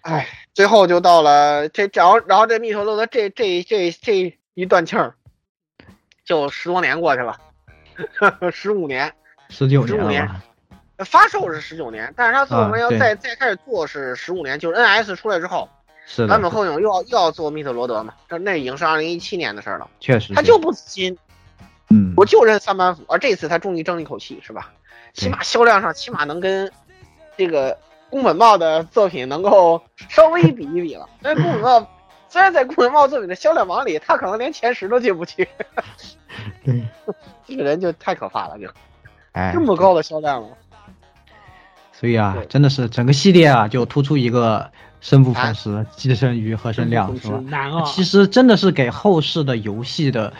[0.00, 5.14] 哎，最后就到了这，然后然后这密陀罗的这这这这一断气儿，
[6.24, 7.38] 就十多年过去了，
[8.50, 9.14] 十五年，
[9.56, 10.28] 十九15年？
[10.98, 15.68] 发售是十九年，但是他最后面要啊再、再开始做是十五年，就是 NS 出来之后，
[16.06, 21.16] 是的坂，本后勇又要又要做密特罗德嘛，这那已经是二零一七年的事儿了，确实他就不死心，
[21.90, 24.72] 嗯，我就认三板斧，而这次他终于争了一口气，是吧？
[25.12, 26.70] 起码销量上起码能跟
[27.36, 27.78] 这个
[28.10, 31.08] 宫本茂的作品能够稍微比一比了。
[31.22, 31.88] 因为宫本茂
[32.28, 35.48] 虽然在宫本茂作品的销量榜里，他可能连前十都进不去。
[36.64, 36.84] 对，
[37.46, 38.68] 这个人就太可怕了，就
[39.34, 40.48] 哎这，么高的销量了。
[41.92, 44.68] 所以啊，真的是整个系列啊，就突出一个
[45.00, 47.38] 生不逢时，寄生于和生量，是吧？
[47.46, 47.82] 难啊！
[47.86, 50.32] 其实真的是给后世的游戏的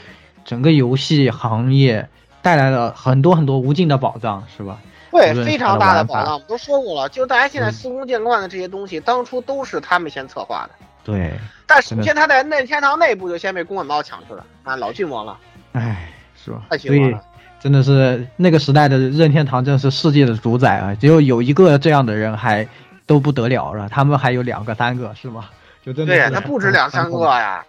[0.45, 2.09] 整个游戏行业
[2.43, 4.79] 带来了很多很多无尽的宝藏，是吧？
[5.11, 10.71] 对非常大的宝藏，我们都说过了，就大家现在嗯司空见惯的这些东西，当初都是他们先策划的。
[11.05, 11.33] 对，
[11.67, 15.39] 但真的首先他在任天堂内部就先被宫本茂抢去了啊，老巨魔了，
[15.73, 16.63] 哎，是吧？
[16.69, 17.25] 太所以绝望了。
[17.65, 20.95] 真的是那个时代的任天堂，真是世界的主宰啊！
[21.01, 22.69] 只有有一个这样的人还
[23.07, 25.47] 都不得了了，他们还有两个、三个，是吗？
[25.83, 27.65] 就真的对呀，他不止两三个呀，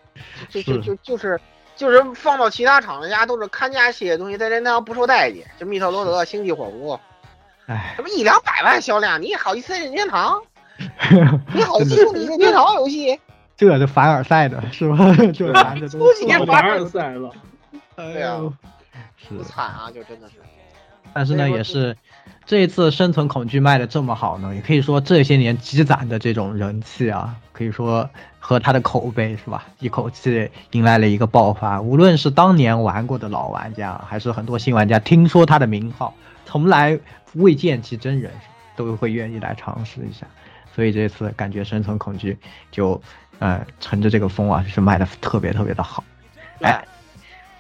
[0.49, 1.39] 就就就就是
[1.77, 6.99] 就是放到其他厂家都是看家系列东西，在任天堂不受待见，就密特罗德、星际火狐，
[7.67, 10.41] 哎，什么一两百万销量，你好意思任天堂？
[11.55, 13.17] 你好意思任天堂游戏？
[13.55, 14.97] 这是凡尔赛的是吧？
[15.33, 15.99] 这玩的都
[16.45, 17.31] 凡尔赛了，
[17.95, 18.41] 对啊，
[19.43, 20.35] 惨啊，就真的是。
[21.13, 21.95] 但是呢，也是
[22.45, 28.09] 这一次生存恐惧卖的这么好呢，也可以说这些年积攒的这种人气啊，可以说
[28.39, 31.79] 和他的口碑是吧，一口气迎来了一个爆发。
[31.79, 36.13] 无论是当年玩过的老玩家，还是很多新玩家，听说他的名号，
[36.45, 36.99] 从来
[37.33, 38.31] 未见其真人，
[38.75, 40.25] 都会愿意来尝试一下。
[40.75, 42.37] 所以这次感觉生存恐惧
[42.71, 43.01] 就
[43.39, 46.03] 呃乘着这个风啊，就是卖的特别特别的好。
[46.61, 46.83] 哎，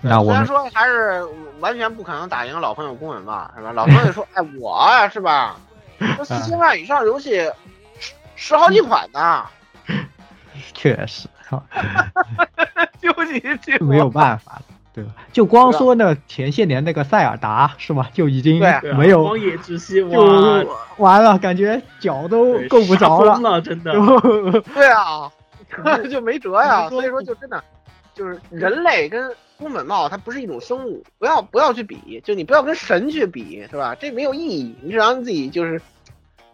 [0.01, 1.23] 那我们虽然说还是
[1.59, 3.71] 完全不可能打赢老朋友宫本吧，是吧？
[3.71, 5.55] 老朋友说，哎，我啊，是吧？
[6.17, 7.39] 这四千万以上游戏
[7.97, 9.45] 十十好几款呢，
[10.73, 11.63] 确实哈。
[13.01, 15.11] 究极这没有办法了，对吧？
[15.31, 18.59] 就光说那，前些年那个塞尔达是吧，就已经
[18.97, 23.37] 没有荒野之息，哇，就完了，感觉脚都够不着了。
[23.39, 23.93] 了，真的。
[24.73, 25.31] 对啊，
[26.09, 26.89] 就没辙呀。
[26.89, 27.63] 所以说，就真的
[28.15, 33.95] 就是人类跟宫本茂它不是一种生物，不要不要去比，就你不要跟神去比，是吧？
[33.99, 35.79] 这没有意义，你只让自己就是，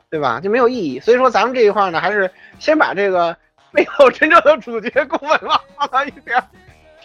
[0.10, 0.39] 对吧？
[0.41, 1.00] 就没有意义。
[1.00, 3.38] 所以说，咱们这一块呢，还是先把这个
[3.71, 6.43] 没有真正的主角宫本茂放到一边儿，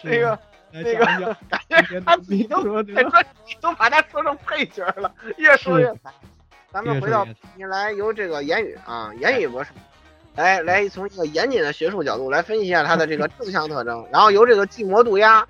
[0.01, 0.37] 那个
[0.71, 1.05] 那个
[1.49, 6.11] 感觉他自己都在专辑都把他说成配角了，越说越惨。
[6.69, 9.71] 咱们回到你来由这个言语啊，言语博士
[10.37, 15.45] 来来从一个严谨的学术角度来分析一下它的这个正向特征，然后由这个寂寞渡鸦、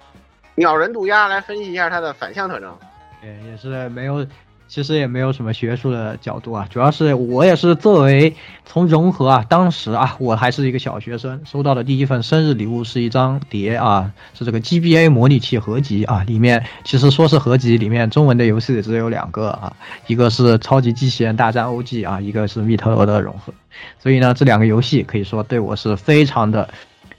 [0.55, 2.75] 鸟人渡鸦来分析一下它的反向特征。
[3.21, 4.25] 对，也是没有，
[4.67, 19.73] 其实也没有什么学术的角度啊，主要是我也是作为从融合啊，当时啊，我还是一个小学生，收到的第一份生日礼物是一张碟啊，是这个 GBA 模拟器合集啊，里面其实说是合集，里面中文的游戏只有两个啊，
[20.07, 23.53] 一个是超级机器人大战 OG 啊，一个是密特罗德融合，
[23.99, 26.69] 所以呢，这两个游戏可以说对我是非常的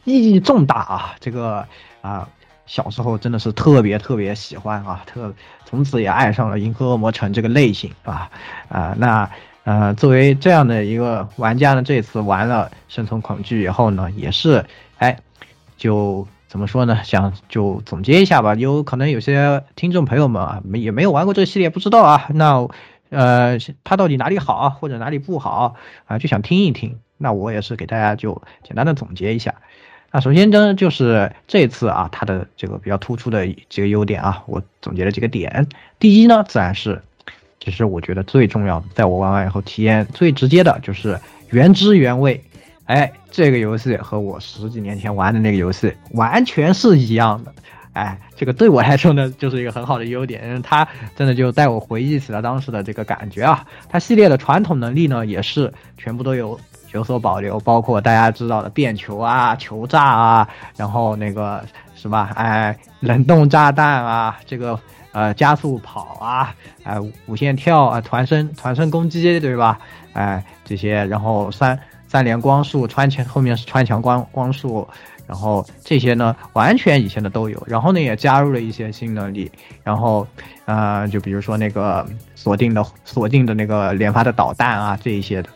[0.04, 1.66] 意义重大啊，这个
[2.02, 2.28] 啊。
[2.68, 8.30] 小时候真的是特别特别喜欢啊，特从此也爱上了《银河恶魔城》这个类型啊
[8.68, 9.28] 啊、那
[9.64, 14.64] 呃作为这样的一个玩家呢，这次玩了《生存恐惧》以后呢，也是
[14.98, 15.18] 哎
[15.76, 17.02] 就怎么说呢？
[17.04, 22.68] 想就总结一下吧，有可能有些听众朋友们啊，没也没有玩过这个系列，不知道啊，那
[23.10, 25.74] 呃它到底哪里好，或者哪里不好
[26.06, 26.98] 啊，就想听一听。
[27.16, 29.56] 那我也是给大家就简单的总结一下。
[30.10, 35.66] 那首先呢，就是这次啊，它的这个比较突出的几个优点啊，我总结了几个点。
[35.98, 37.02] 第一呢，自然是，
[37.60, 41.18] 其实我觉得最重要的，在我玩完以后体验最直接的就是
[41.50, 42.42] 原汁原味。
[42.86, 47.52] 哎，这个游戏和我十几年前玩的那个游戏完全是一样的。
[47.92, 53.66] 哎，这个对我来说呢，就是一个很好的优点，因为它真的就带我回忆起了当时的这个感觉啊。
[53.90, 56.58] 它系列的传统能力呢，也是全部都有
[56.92, 61.62] 有所保留，包括大家知道的变球啊、球炸啊，然后那个
[61.94, 62.28] 什么？
[62.34, 64.78] 哎，冷冻炸弹啊，这个
[65.12, 66.96] 呃加速跑啊，哎
[67.26, 69.78] 无限跳啊，团身团身攻击对吧？
[70.14, 74.88] 哎这些，然后三三连光束穿墙后面是穿墙光光束，
[75.26, 79.50] 然后这些呢完全以前的都有，然后呢也加入了一些新能力，
[79.84, 80.26] 然后
[80.64, 85.50] 呃就比如说那个锁定的锁定的那个连发的导弹啊这一些的。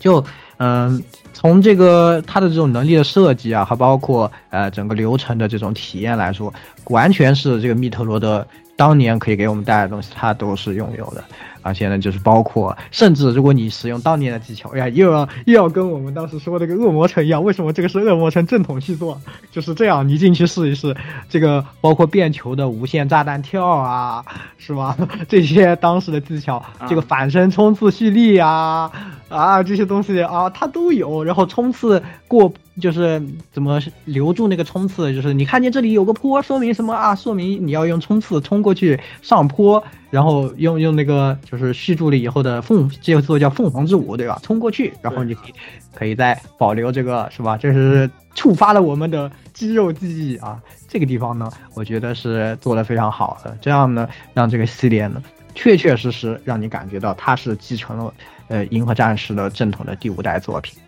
[0.00, 0.24] 就
[0.62, 6.52] 嗯、从这个它的这种能力的设计啊，还包括呃整个流程的这种体验来说，
[6.86, 8.46] 完全是这个密特罗德
[8.76, 11.24] 当年可以给我们带来的东西，它都是拥有的。
[11.62, 19.20] 而且呢，就是包括甚至如果你使用当年的技巧，哎呀，又要又要跟我们当时说那个恶魔城一样，为什么这个是恶魔城正统续作？
[19.50, 20.96] 就是这样，你进去试一试，
[21.28, 24.24] 这个包括变球的无限炸弹跳啊，
[24.58, 24.96] 是吧？
[25.28, 28.90] 这些当时的技巧，这个反身冲刺蓄力啊，
[29.28, 31.22] 啊这些东西啊，它都有。
[31.24, 33.20] 然后冲刺过就是
[33.50, 37.12] 怎么留住那个冲刺，就是你看见这里有个坡，说明什么啊？
[37.12, 44.38] 说明你要用冲刺冲过去上坡，然后用用那个就是续住了以后的凤，这个做叫凤凰之舞，对吧？
[44.44, 45.54] 冲过去，然后你可以
[45.92, 47.56] 可以再保留这个是吧？
[47.56, 50.62] 这是触发了我们的肌肉记忆啊。
[50.86, 55.20] 这个地方呢，我觉得是做的非常好的，这样呢，让这个系列呢，
[55.56, 58.14] 确确实实让你感觉到它是继承了
[58.46, 60.78] 呃《银河战士》的正统的第五代作品。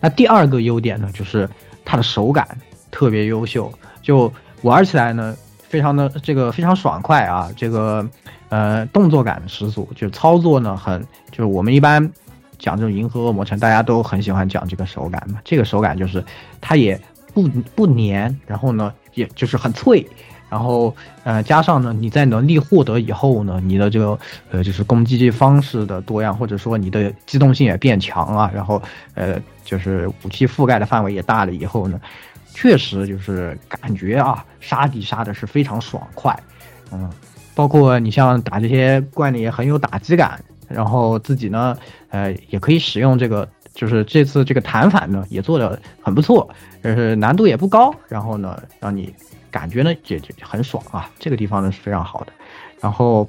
[0.00, 1.48] 那第二个优点呢，就是
[1.84, 2.46] 它的手感
[2.90, 3.72] 特别优秀，
[4.02, 4.32] 就
[4.62, 5.36] 玩起来呢，
[5.68, 8.06] 非常的这个非常爽快啊，这个
[8.48, 12.10] 呃动作感十足，就操作呢很，就是我们一般
[12.58, 16.24] 讲这种银河恶魔城，大家都很喜欢讲这个手感嘛，这个手感就是
[16.60, 17.00] 它也
[17.32, 17.42] 不
[17.74, 20.06] 不粘，然后呢也就是很脆。
[20.50, 24.18] 然后，呃，加上呢，你在能力获得以后呢，你的这个，
[24.50, 28.82] 呃，就是攻击方式的多样，或者说你的机动性也变强啊，然后，
[29.14, 32.00] 呃，就是武器覆盖的范围也大了以后呢，
[32.52, 36.36] 确实就是感觉啊，杀敌杀的是非常爽快，
[36.90, 37.08] 嗯，
[37.54, 41.78] 包括你像打这些怪呢也很有打击感，然后自己呢，
[42.08, 43.48] 呃，也可以使用这个，
[43.80, 46.48] 就是这次这个弹反呢也做的很不错，
[46.84, 49.14] 就是难度也不高，然后呢，让你。
[49.52, 52.32] 感觉呢也就很爽啊，这个地方呢是非常好的。
[52.80, 53.28] 然后，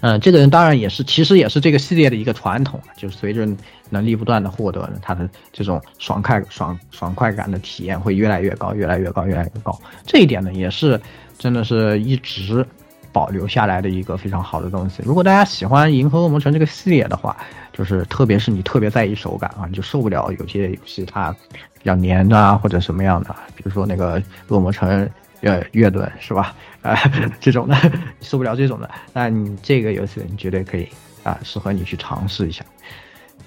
[0.00, 3.46] 嗯，这个人当然也是，其实也是这个系列的一个传统，就是随着
[3.90, 9.80] 能力不断的获得呢，他的这种爽快爽爽快感的体验会越来越高，越来越高，越来越高。
[10.04, 11.00] 这一点呢也是
[11.38, 12.66] 真的是一直
[13.12, 15.02] 保留下来的一个非常好的东西。
[15.04, 17.36] 如果大家喜欢《银河恶魔城》这个系列的话，
[17.72, 21.30] 就是特别是你特别在意手感啊，你就受不了有些游戏它
[21.78, 25.04] 比较黏啊或者什么样的，比如说那个《恶魔城》。
[25.42, 26.54] 呃，月盾是吧？
[26.82, 26.94] 啊，
[27.40, 27.74] 这种的
[28.20, 30.86] 受不了这种的，那你这个游戏你绝对可以
[31.22, 32.62] 啊，适合你去尝试一下。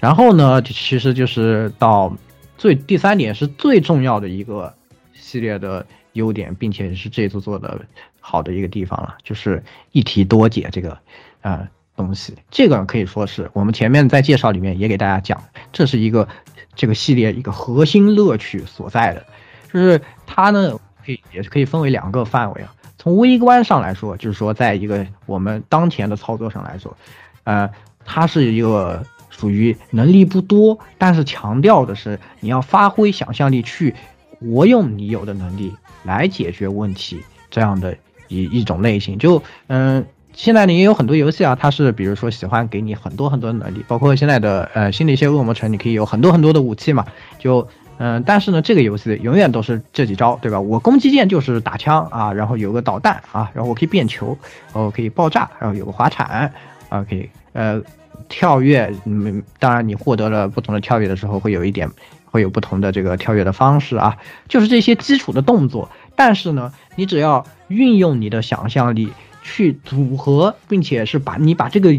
[0.00, 2.12] 然后呢，其实就是到
[2.58, 4.74] 最第三点是最重要的一个
[5.12, 7.80] 系列的优点，并且是这次做的
[8.26, 9.62] 好的一个地方了，就是
[9.92, 10.96] 一题多解这个
[11.42, 12.34] 啊东西。
[12.50, 16.26] 这个可以说是我们前面在介绍里面也给大家讲，这是一个
[16.74, 19.26] 这个系列一个核心乐趣所在的，
[19.72, 20.78] 就是它呢。
[21.06, 22.74] 可以也是可以分为两个范围啊。
[22.96, 26.96] 从微观上来说，就是说，在一个我们当前的操作上来说，
[27.44, 27.68] 呃，
[28.06, 33.94] 它是一个属于能力不多，但是强调的是你要发挥想象力去
[34.40, 37.94] 活用你有的能力来解决问题这样的
[38.34, 39.18] 一一种类型。
[39.18, 47.06] 就嗯，现在呢也有很多游戏啊，它是比如说喜欢给你很多很多的能力，包括现在的呃新的一些恶魔城，你可以有很多很多的武器嘛，
[47.38, 47.68] 就。
[47.96, 50.60] 嗯，但是呢，这个游戏永远都是这几招，对吧？
[50.60, 54.36] 我攻击键就是打枪啊，然后有个导弹啊，然后我可以变球，
[54.74, 56.52] 然后可以爆炸，然后有个滑铲
[56.88, 57.80] 啊，可以呃
[58.28, 58.92] 跳跃。
[59.04, 61.88] 嗯，当然你获得了不同的跳跃的时候，会有一点
[62.24, 64.16] 会有不同的这个跳跃的方式啊，
[64.48, 65.88] 就是这些基础的动作。
[66.16, 69.12] 但是呢，你只要运用你的想象力
[69.42, 71.94] 去组合，并且是把你把这个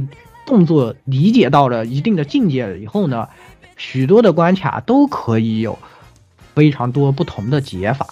[0.46, 3.28] 动作理解到了一定的境界以后呢。
[3.78, 5.78] 许多的关卡都可以有
[6.54, 8.08] 非常多不同的解法，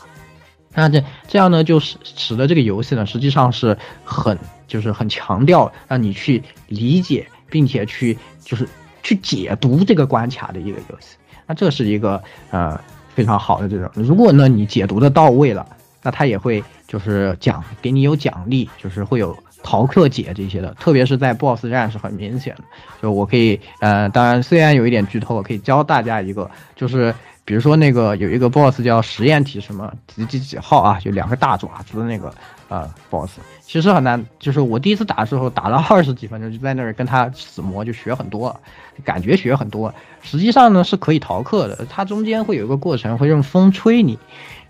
[0.74, 4.38] 那这这样呢，就使使得这个游戏呢，实际上是很
[4.68, 8.68] 就是很强调让你去理解，并且去就是
[9.04, 11.16] 去解读这个关卡的一个游戏。
[11.48, 12.78] 那这是一个呃
[13.16, 15.66] 非常好的这种，如果呢你解读的到位了，
[16.04, 19.36] 那他也会就是奖给你有奖励，就是会有。
[19.66, 22.64] 逃课解这些的，特别是在 BOSS 战是很明显的。
[23.02, 32.36] 就我可以，呃，当然虽然有一点剧透，我可以教大家一个，就是比如说那个有一个 BOSS 叫实验体什么几几几号啊，就两个大爪子的那个
[32.68, 34.22] 呃 BOSS，其实很难。
[34.38, 38.60] 就是我第一次打的时候，打了二十几分钟，就在那儿跟他死磨，就学很多，
[39.06, 39.96] 感觉学很多。
[40.22, 44.20] 实际上呢是可以逃课的，它中间会有一个过程，会用风吹你，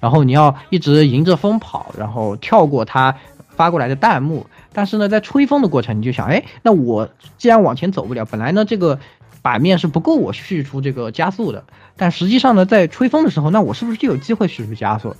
[0.03, 3.15] 然后你要一直迎着风跑，然后跳过它
[3.47, 4.45] 发过来的弹幕。
[4.73, 8.99] 但是呢，在吹风的过程，你就想，哎，那我既然往前走不了，本来呢这个
[9.41, 11.63] 版面是不够我续出这个加速的，
[11.95, 15.15] 但实际上呢，在吹风的时候，那我是不是就有机会续出加速？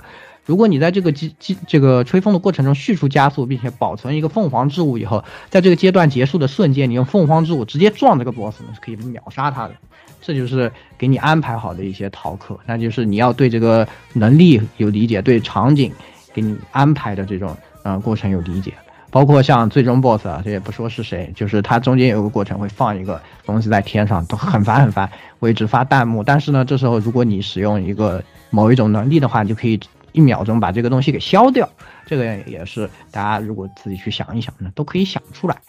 [0.46, 9.74] 如果你在这个机机这个吹风的过程中续出加速，并且保存一个凤凰之舞以后，在这个阶段结束的瞬间，你用凤凰之舞直接撞这个 boss 呢，是可以秒杀他的。
[10.22, 15.92] 这就是给你安排好的一些逃课，那就是你要对这个能力有理解，对场景
[16.34, 18.74] 给你安排的这种呃过程有理解。
[19.12, 26.24] 包括像最终 BOSS 啊，这也不说是谁，就是它中间有个过程会放一个东西在天上，都很烦很烦，我一直发弹幕。
[26.24, 29.80] 但是呢，这时候如果你使用一个某一种能力的话，你就可以
[30.14, 31.70] 一秒钟把这个东西给消掉。
[32.06, 35.62] 这个也是大家如果自己去想一想呢，都可以想出来。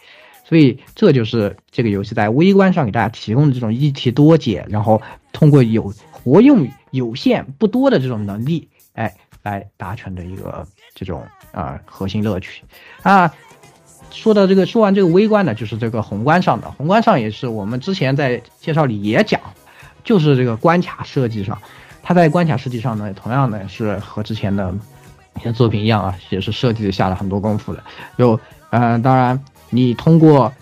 [0.47, 5.01] 所以这就是这个游戏在微观上给大家提供的这种一题多解，然后
[5.33, 12.63] 通过有活用有限不多的这种能力，哎，来达成的一个这种啊、核心乐趣
[13.03, 13.35] 啊。
[14.11, 16.71] 说到这个，说完这个微观呢，就是这个宏观上的。
[16.71, 19.41] 宏观上也是我们之前在介绍里也讲，
[20.05, 21.61] 就是这个关卡设计上，
[22.07, 24.73] 它在关卡设计上呢，同样呢是和之前的
[25.37, 27.83] 一些作品一样啊，也是设计下了很多功夫的。
[28.19, 28.39] 就，
[28.69, 30.53] 呃，当然你通过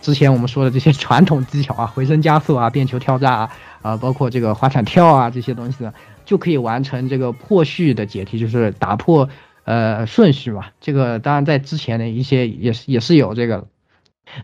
[0.00, 3.50] 之前我们说的这些传统技巧啊，回声加速啊，变球跳炸啊，
[3.82, 5.92] 啊，包括这个滑铲跳啊这些东西呢，
[6.24, 9.28] 就可以完成这个破序的解题，就是打破
[9.64, 10.66] 呃顺序嘛。
[10.80, 13.66] 这个当然在之前的一些也是也是有这个，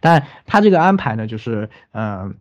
[0.00, 2.34] 但它这个安排呢，就是嗯。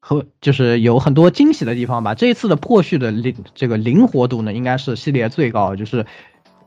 [0.00, 2.14] 和就是有很多惊喜的地方吧。
[2.14, 6.04] 这一次的破序的灵这个灵活度呢，应该是系列最高，就是，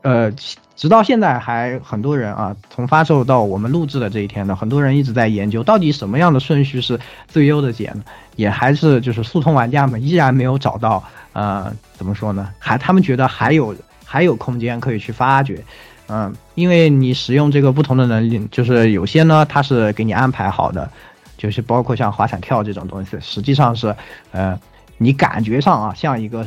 [0.02, 0.32] 呃，
[0.76, 8.02] 直到现在还很多人啊，从发售到我们录制的这一天呢，很多人一直在研究到底什么样的顺序是最优的解呢？
[8.36, 12.48] 也还是就是速通玩家们依然没有找到，呃，怎么说呢？
[12.58, 13.74] 还他们觉得还有
[14.04, 15.62] 还有空间可以去发掘。
[16.06, 20.90] 嗯，因为你使用这个不同的能力，就是有些呢，它是给你安排好的，
[21.36, 23.94] 就是包括像滑铲跳这种东西，实际上是，
[24.32, 24.58] 呃，
[24.98, 26.46] 你感觉上啊像一个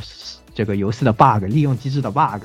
[0.54, 2.44] 这个游戏的 bug，利用机制的 bug，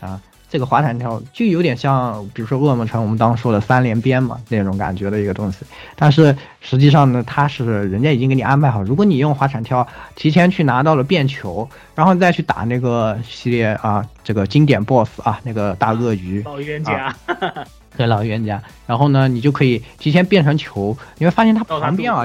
[0.00, 0.20] 啊，
[0.50, 5.58] 这个滑铲跳就有点像，比如说恶魔城我们当时说的三连鞭嘛那种感觉的一个东西，
[5.96, 17.14] 但是实际上呢，它是人家已经给你安排好，如果你用滑铲跳提前去拿到了变球，然后再去打那个系列啊这个经典 BOSS 啊那个大鳄鱼，老冤家，
[17.98, 22.24] 对老冤家，然后呢，你就可以提前变成球，你会发现它旁边啊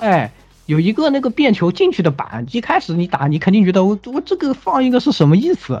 [0.00, 0.32] 哎，
[0.66, 5.80] 有一个那个变球进去的板，一开始你打，你肯定觉得我我这个放一个是什么意思，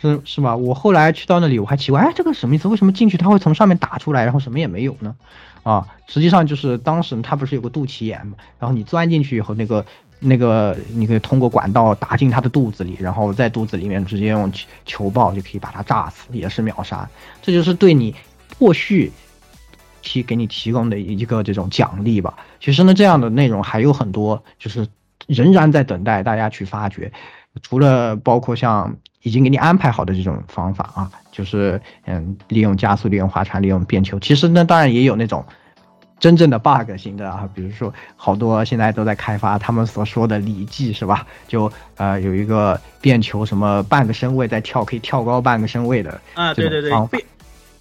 [0.00, 0.56] 是是吧？
[0.56, 2.66] 我后来去到那里，我还奇怪，哎，这个什么意思？
[2.66, 5.14] 为什么进去它会从上面打出来，然后什么也没有呢？
[5.62, 9.86] 啊，实际上就是当时它不是有个肚脐眼嘛，然后你钻进去以后，那个
[10.18, 17.08] 那个你可以通过管道打进它的肚子里，然后在肚子里面直接用球球爆就可以把它炸死，也是秒杀。
[17.40, 18.12] 这就是对你
[18.62, 19.10] 破序
[20.02, 22.32] 提给你提供的一个这种奖励吧。
[22.60, 24.86] 其实呢，这样的内容还有很多，就是
[25.26, 27.12] 仍然在等待大家去发掘。
[27.60, 34.16] 除了包括像已经给你安排好的这种方法啊，就是嗯，利用加速、利用滑铲、利用变球。
[34.20, 35.44] 其实呢，当然也有那种
[36.20, 41.26] 真正的 bug 型的啊，比如说好多现在都在开发他们所说的礼技是吧？
[41.48, 46.92] 就呃有一个变球什么半个身位再跳，可以跳高半个身位的啊，这对对对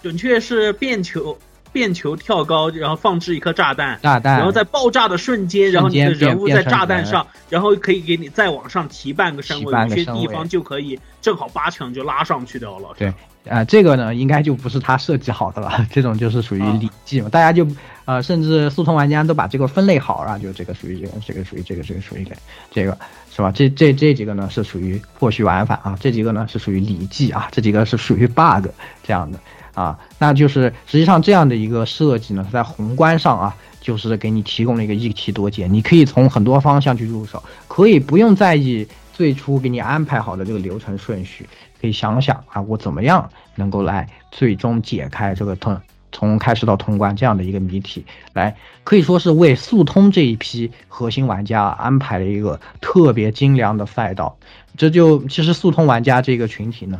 [0.01, 1.37] 准确是变球
[1.71, 13.13] 变球跳高，然后放置一颗炸弹，炸弹，然后在爆炸的瞬间，然后你的人物在炸弹上，然后可以给你再往上提半个身提位，有些地方就可以正好八成就拉上去掉了，对。
[13.49, 17.29] 啊、这个呢，应该就不是他设计好的了， 这种就是属于啊礼技嘛。
[17.29, 17.65] 大家就
[18.05, 22.37] 呃，甚至速通玩家都把这个分类好了，就这个属于这个，这个属于这个，这个属于这个，
[22.69, 22.95] 这个
[23.35, 23.51] 是吧？
[23.51, 28.67] 这这这几个呢是属于破序玩法啊，这几个呢是属于礼技啊，这几个是属于 bug
[29.01, 29.39] 这样的
[29.73, 29.97] 啊。
[30.19, 41.47] 那就是实际上这样的一个设计呢，在宏观上啊，就是给你提供了一个一题多解，你可以从很多方向去入手，可以不用在意最初给你安排好的这个流程顺序。
[41.79, 45.75] 可以想想啊，我怎么样能够来最终解开这个通
[46.11, 54.37] 从开始到通关这样的一个谜题，来可以说是为速通这一批核心玩家安排了一个特别精良的赛道。
[54.77, 56.99] 这就其实速通玩家这个群体呢，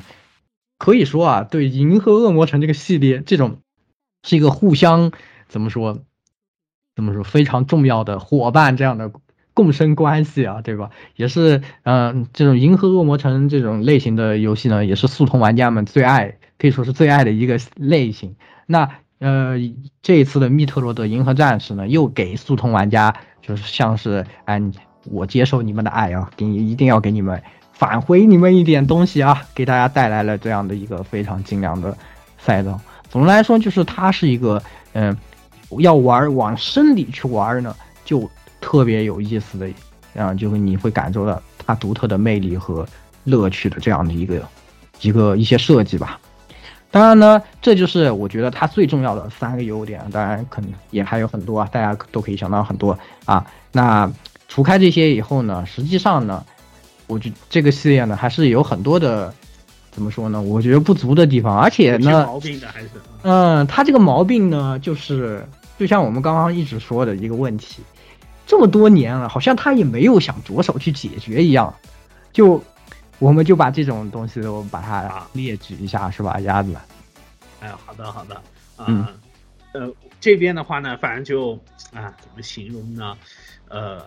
[0.82, 3.60] 可以说啊，对《银河恶魔城》这个系列这种
[4.24, 5.12] 是一个互相
[5.48, 6.00] 怎么说
[6.96, 9.12] 怎么说非常重要的伙伴这样的
[9.54, 10.90] 共生关系啊，对吧？
[11.16, 18.36] 也是，嗯、这种《银河恶魔城》这种类型的游戏呢，也是速通玩家们最爱，可以说是最爱的一个类型。
[18.66, 19.58] 那呃，
[20.02, 23.14] 这一次的密特罗德银河战士呢，又给速通玩家
[23.44, 24.60] 就是像是，哎，
[25.12, 27.44] 我接受你们的爱啊，给你一定要给你们
[27.82, 31.98] 返回你们一点东西啊，给大家带来了这样的一个非常精良的
[32.38, 32.80] 赛道。
[33.10, 34.62] 总的来说，就是它是一个，
[34.94, 35.18] 嗯、
[35.80, 37.76] 要玩往深里去玩呢，
[38.06, 38.30] 就
[38.60, 39.68] 特别有意思的，
[40.16, 42.86] 啊，就是你会感受到它独特的魅力和
[43.24, 44.48] 乐趣的这样的一个
[45.02, 46.20] 一个一些设计吧。
[46.92, 50.08] 当然呢，这就是我觉得它最重要的三个优点。
[50.12, 53.44] 当然，可能也还有很多啊，大家都可以想到很多啊。
[53.72, 54.08] 那
[54.48, 56.46] 除开这些以后呢，实际上呢，
[57.12, 59.34] 我觉这个系列呢还是有很多的
[59.92, 60.42] 怎么说呢？
[60.42, 62.90] 我觉得不足的地方，而且呢，毛病的还是
[63.24, 65.46] 嗯，他这个毛病呢，就是
[65.78, 67.84] 就像我们刚刚一直说的一个问题，
[68.48, 71.74] 这么多年了，好像他也没有想着手去解决一样。
[72.32, 72.64] 就
[73.20, 76.74] 我们就把这种东西都把它啊列举一下，是吧，鸭子？
[77.60, 78.36] 哎，好的好的，
[78.78, 79.06] 啊、嗯
[79.74, 81.54] 呃，这边的话呢，反正就
[81.94, 83.18] 啊，怎么形容呢？
[83.68, 84.02] 呃，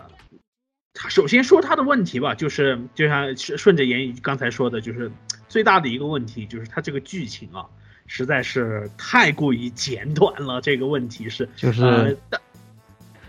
[0.97, 5.11] 他首先说他的问题吧，就是就像顺顺着言语刚才说的，就是
[5.49, 7.65] 最大的一个问题就是他这个剧情啊，
[8.07, 10.61] 实在是太过于简短了。
[10.61, 12.17] 这个问题是，就是、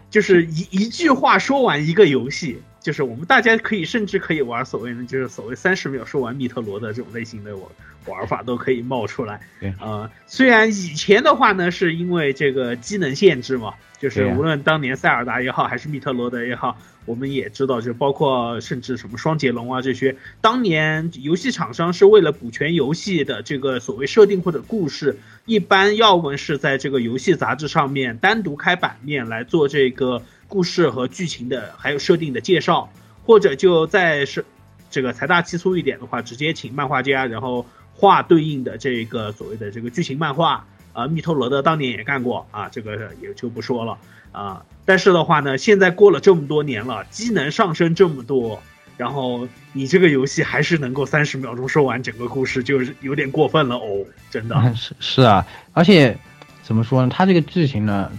[0.09, 7.69] 就是一一句话说完一个游戏，就是我们大家可以甚至可以玩所谓的就是所谓三十秒说完密特罗的这种类型的玩
[8.07, 9.41] 玩法都可以冒出来。
[9.61, 32.93] 对呃，虽然以前的话呢，是因为这个机能限制嘛，就是无论当年塞尔达也好，还是密特罗德也好，我们也知道，就包括甚至什么双截龙啊这些，当年游戏厂商是为了补全游戏的这个所谓设定或者故事，一般要么是在这个游戏杂志上面单独开版面来做这个故事和剧情的还有设定的介绍，
[33.25, 34.45] 或者就在是
[34.91, 40.67] 这个财大气粗一点的话，直接请漫画家然后画对应的这个所谓的这个剧情漫画。
[40.97, 43.99] 啊，密特罗德当年也干过啊，这个也就不说了
[44.33, 44.65] 啊。
[44.87, 48.59] 但是的话呢，现在过了这么多年了，机能上升这么多，
[48.97, 54.75] 然后你这个游戏还是能够三十秒钟说完整个故事，就是有点过分了哦，真的。
[54.75, 56.17] 是是啊，而且
[56.63, 57.11] 怎么说呢？
[57.13, 58.11] 它这个剧情呢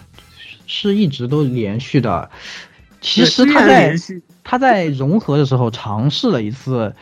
[0.68, 2.30] 是一直都连续的。
[3.02, 6.96] 其实对虽然它在连续它在融合的时候尝试了一次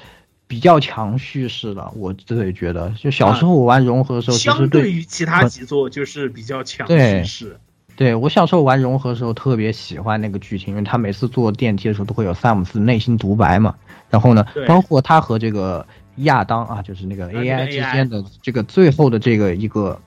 [0.48, 7.60] 比较强叙事的，我自己觉得，就小时候我玩融合的时候，其实相对对于其他几座就是比较强对叙事。
[7.98, 13.74] 对我小时候玩融合的时候特别喜欢那个剧情，因为他每次坐电梯的时候都会有萨姆斯内心独白嘛。
[14.10, 15.86] 然后呢，包括他和这个
[16.18, 19.98] 亚当啊，就是那个 AI 之间的这个最后的这个一个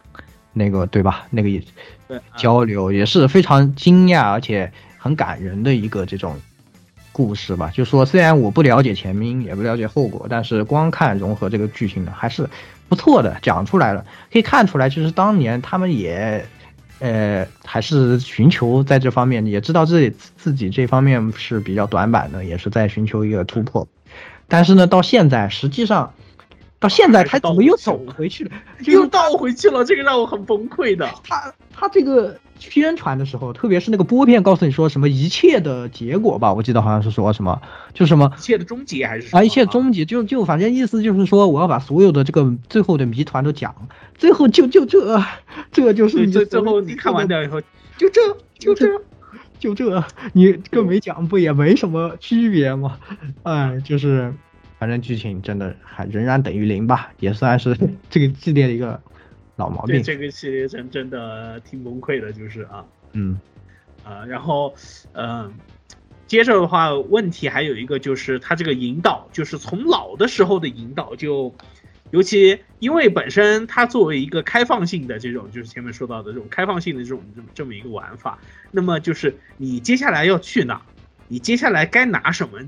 [0.52, 1.26] 那个对吧？
[1.30, 1.62] 那个也
[2.36, 6.36] 交流也是非常惊讶而且很感人的一个这种
[7.18, 7.70] 故事吧。
[7.74, 12.48] 就说虽然我不了解前因，也不了解后果，但是光看融合这个剧情呢，还是
[12.88, 16.46] 不错的，讲出来了，可以看出来，其实当年他们也。
[17.00, 23.86] 呃，还是寻求在这方面，也知道自己自己这方面是比较短板的，也是在寻求一个突破。
[24.48, 26.12] 但是呢，到现在实际上，
[26.80, 28.50] 到现在他怎么又走回去了？
[28.86, 31.08] 又倒回去了，这个让我很崩溃的。
[31.24, 37.60] 他他这个宣传的时候，特别是那个播片，告诉你说什么一切的结果吧，我记得好像是说什么，
[37.94, 43.74] 就什么一切的终结还是什啊，么一切终结，就就反正意思就是说，我要把所有的这个最后的谜团都讲，
[44.16, 45.20] 最后就就这，
[45.72, 47.60] 这就是对，你最最后你看完掉以后，
[47.96, 48.20] 就这
[48.58, 48.86] 就这
[49.58, 52.98] 就这，你跟没讲不也没什么区别吗？
[53.42, 54.32] 哎，就是
[54.78, 57.76] 反正剧情真的还仍然等于零吧，也算是
[58.08, 59.00] 这个系列的一个
[59.56, 60.02] 老毛对病。
[60.04, 62.84] 这个系列真真的挺崩溃的，就是啊。
[63.12, 63.40] 嗯
[64.04, 64.74] 啊，然后，
[65.12, 65.52] 嗯、
[66.26, 71.52] 接着的话，问题还有一个就是它这个引导，就是从老的时候的引导就，
[72.10, 78.38] 尤其因为本身它作为一个开放性的这种，就是前面说到的这种开放性的这种这么这么一个玩法，
[78.70, 80.80] 那么就是你接下来要去哪，
[81.26, 82.60] 你接下来该拿什么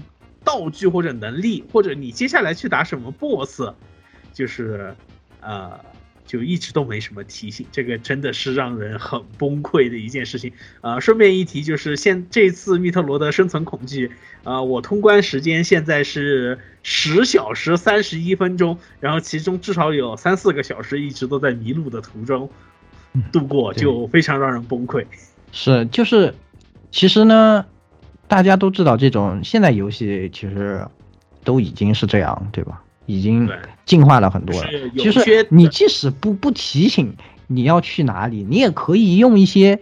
[0.44, 3.72] 道具或者能力，或者你接下来去打什么 BOSS，
[4.32, 4.94] 就是
[5.40, 5.78] 呃。
[6.26, 10.52] 就一直都没什么提醒，这个真的是让人很崩溃的一件事情。
[10.80, 14.12] 呃，顺便一提，就是现这次密特罗的生存恐惧，
[14.44, 22.48] 呃，我通关时间现在是十小时三十一分钟，然后其中至少有三四个小时一直都在迷路的途中
[23.32, 25.04] 度过，就非常让人崩溃。
[25.50, 26.32] 是就是，
[26.92, 27.66] 其实呢，
[28.30, 30.86] 大家都知道这种现在游戏其实
[31.44, 32.80] 都已经是这样，对吧？
[33.06, 33.50] 已经
[33.84, 37.16] 进化了很多了其实你即使不不提醒
[37.48, 39.80] 你要去哪里，你也可以用一些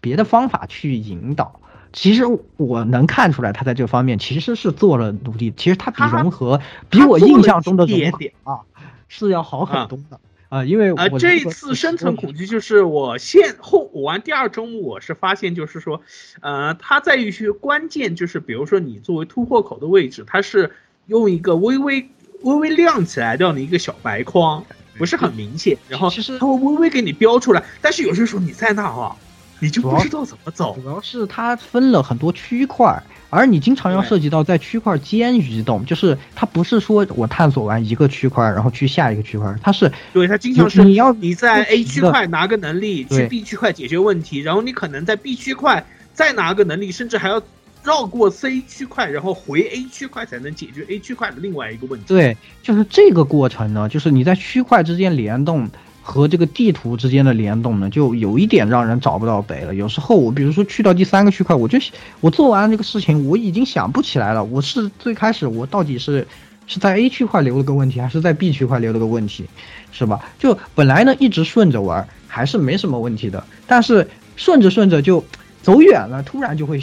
[0.00, 1.60] 别的方法去引导。
[1.92, 2.22] 其实
[2.56, 5.52] 我能看出来，他在这方面其实是做了努力。
[5.54, 8.60] 其实他比融合，比我印象中的融合一点点啊
[9.08, 10.18] 是要好很多的
[10.50, 10.62] 啊。
[10.62, 16.02] 因为呃，我这一次生存恐惧就是我现后我玩第二周目，我是发现就是说，
[16.42, 20.70] 呃，它在于一些关键，就是比如说你作为突破口的位置，它是
[21.06, 22.06] 用一个微微
[22.42, 24.62] 微微亮起来这样的一个小白框，
[24.98, 29.16] 不是很明显，然后其实它会微微给你标出来，但是有些时候你在那啊，
[29.60, 30.76] 你就不知道怎么走。
[30.82, 47.40] 主要是它分了很多区块，而你经常要涉及到在区块间移动，就是它不是说我探索完一个区块，然后去下一个区块，它是对，它经常是你要你在 A 区块拿个能力，去 B 区块解决问题，然后你可能在 B 区块再拿个能力，甚至还要
[47.82, 52.06] 绕过 C 区块，然后回 A 区块才能解决 A 区块的另外一个问题。
[52.08, 55.70] 对，就是这个过程呢，就是你在区块之间联动
[56.10, 59.72] 和这个地图之间的联动呢，就有一点让人找不到北了。
[59.76, 61.78] 有时候我比如说去到第三个区块，我就
[62.20, 66.26] 我做完这个事情，我已经想不起来了，我是最开始我到底是
[66.66, 69.46] 是在 A 区块留了个问题，还是在 B 区块留了个问题，
[69.92, 70.20] 是吧？
[70.36, 75.24] 就本来呢一直顺着玩，还是没什么问题的，但是顺着顺着就
[75.62, 76.80] 走远了，突然就会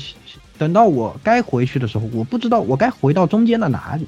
[0.58, 4.08] 等到我该回去的时候，我不知道我该回到中间的哪里。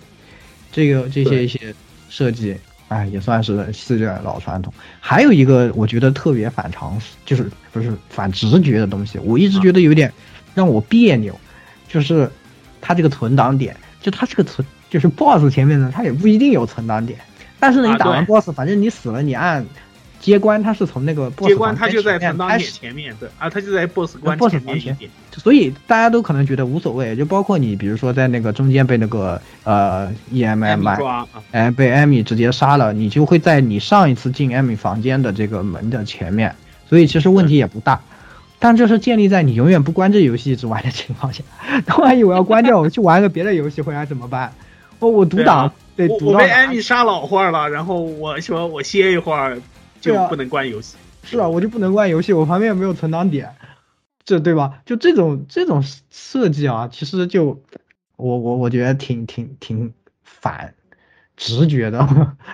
[0.71, 1.75] 这个这些一些
[2.09, 2.55] 设计，
[2.89, 4.73] 哎，也算是系列老传统。
[4.99, 10.11] 还有一个我觉得特别反常识，就是不是反直觉的东西，我一直觉得有点
[10.53, 11.39] 让我别扭，
[11.87, 12.29] 就是
[12.81, 17.17] 它这个存档点，就它这个存，就是 BOSS 前面呢，它也不一定有存档点，
[17.59, 19.65] 但是呢，啊你打完 BOSS，反正你死了，你按
[20.19, 24.61] 接关，它是从那个 BOSS 接关它就在房间存档点开始前面，对啊，它就在 BOSS 关 BOSS 前
[24.99, 25.09] 面。
[25.31, 36.53] 所以大家都可能觉得无所谓，就包括你，比如说在那个中间被那个呃 EMM 哎，被艾米直接杀了，你就会在你上一次进艾米房间的这个门的前面，
[36.89, 38.01] 所以其实问题也不大。
[38.61, 41.41] 但这是建立在你永远不关这游戏一直玩的情况下。
[41.85, 44.51] 那万一我要关掉，我去玩个别的游戏回来怎么办？
[44.99, 49.57] 哦，我独挡对啊得我我被艾米杀老会儿了，然后我说我歇一会儿
[49.99, 50.97] 就不能关游戏。
[51.23, 53.53] 是啊，我就不能关游戏，我旁边也没有存档点，
[54.23, 54.81] 这对吧？
[54.85, 57.61] 就这种这种设计啊，其实就
[58.15, 59.93] 我我我觉得挺挺挺
[60.23, 60.73] 反
[61.35, 62.07] 直觉的。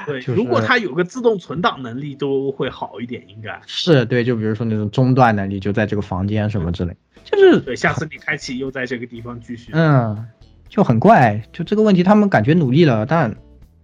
[0.05, 3.61] 对， 就是如果它有个自动存档能力，都会好一点，应该。
[3.67, 9.71] 是对，就比如说那种中断能力，就在这个房间什么之类，就是对，下次你开启又在这个地方继续。
[9.73, 10.27] 嗯，
[10.69, 13.35] 就很怪，就这个问题他们感觉努力了，但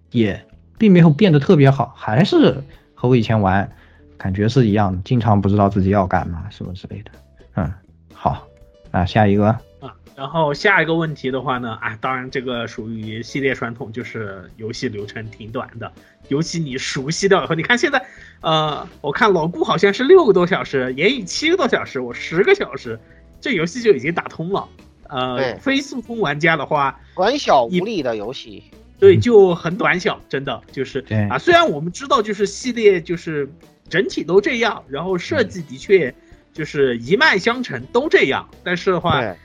[0.10, 0.46] 也
[0.78, 2.64] 并没有变得特别好，还是
[3.02, 3.68] 和我以前玩
[4.16, 7.10] 感觉是一样的，经常不知道自己要干嘛什么之类的。
[7.56, 7.74] 嗯，
[8.14, 8.48] 好，
[8.92, 9.48] 那下一个，
[9.80, 15.92] 啊，然后下一个问题的话呢，啊，当然这个属于系列传统，就是游戏流程挺短的，
[16.28, 18.06] 尤其你熟悉掉以后，你看现在，
[18.42, 23.00] 呃，我看老顾好像是六个多小时，言语七个多小时，我十个小时，
[23.40, 24.70] 这游戏就已经打通了。
[25.10, 28.64] 呃，非速通玩家的话，短小无力的游戏，
[29.02, 31.38] 对，就很短小，真的就是对啊。
[31.38, 33.50] 虽然我们知道，就是系列就是
[33.90, 36.14] 整体都这样，然后设计的确
[36.54, 39.36] 就是一脉相承，都这样，但是的话，对，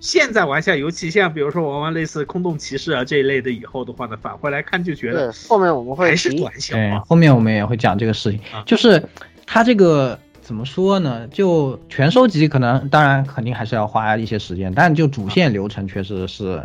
[0.00, 7.00] 现在玩下，尤其像比如说玩玩类似空洞骑士啊这一类的以后的话呢，返回来看就觉对得，后面我们会还是，短小啊。
[7.06, 9.00] 后面我们也会讲这个事情啊，就是
[9.46, 11.28] 它这个怎么说呢？
[11.28, 16.60] 就全收集可能当然肯定还是要花一些时间，但就主线流程确实是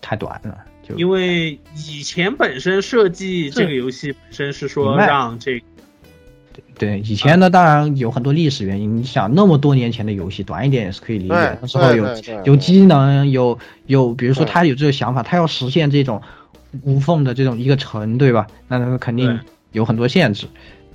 [0.00, 5.60] 太短了，就因为以前本身设计这个游戏本身是说让这
[6.78, 8.98] 对，以前呢，当然有很多历史原因。
[8.98, 11.58] 你想那么多年前的游戏，短一点也是可以理解。
[11.60, 12.06] 那时候有
[12.44, 16.20] 有机能，有有，比如说他有这个想法，他要实现这种
[16.82, 18.46] 无缝的这种一个城，对吧？
[18.68, 19.40] 那他肯定
[19.72, 20.46] 有很多限制。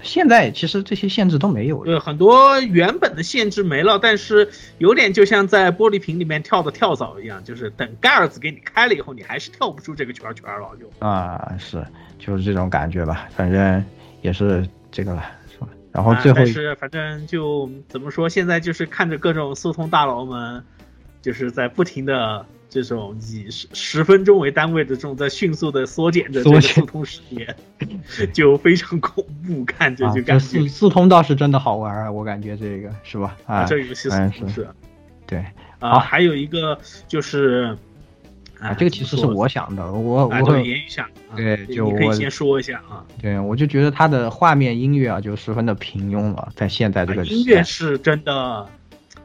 [0.03, 1.85] 现在其实这些限制都没有了。
[1.85, 11.05] 对很多原本的限制没了，但是有点就像在玻璃瓶里面跳的跳蚤一样，就是等盖子给你开了以后，你还是跳不出这个圈圈了，就。
[11.05, 11.85] 啊，是，
[12.19, 13.27] 就是这种感觉吧。
[13.35, 13.83] 反正
[14.21, 15.67] 也是这个了，是吧？
[15.91, 20.63] 然后最后是反正就怎么说，现在就是看着各种速通大佬们，
[21.21, 26.31] 就是在不停的这种以十十分钟为单位的这种在迅速的缩减。
[26.31, 27.55] 着这个速通时间，
[28.31, 30.65] 就非常恐怖，看着啊，就感觉。
[30.69, 33.35] 四通倒是真的好玩啊，我感觉这个是吧？
[33.45, 34.67] 啊，这个游戏嗯是速通是。
[35.27, 35.45] 对。
[35.79, 37.77] 啊，还有一个就是
[38.59, 43.03] 啊，这个其实是我想的，我啊，我对言语想，啊对你就我可以先说一下啊。
[43.21, 48.69] 对，我就觉得它的画面音乐啊，就十分的平庸了，在现在这个啊音乐是真的，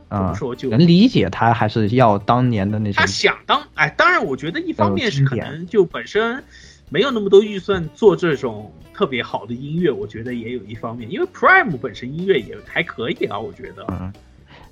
[0.09, 6.43] 怎么啊，说就能理解他还是要当年的那种他想当哎，当然，我觉得一方面是可能就本身
[6.89, 14.13] 没有那么多预算做这种特别好的音乐，我觉得也有一方面，因为 Prime 本身音乐也还可以啊，我觉得嗯，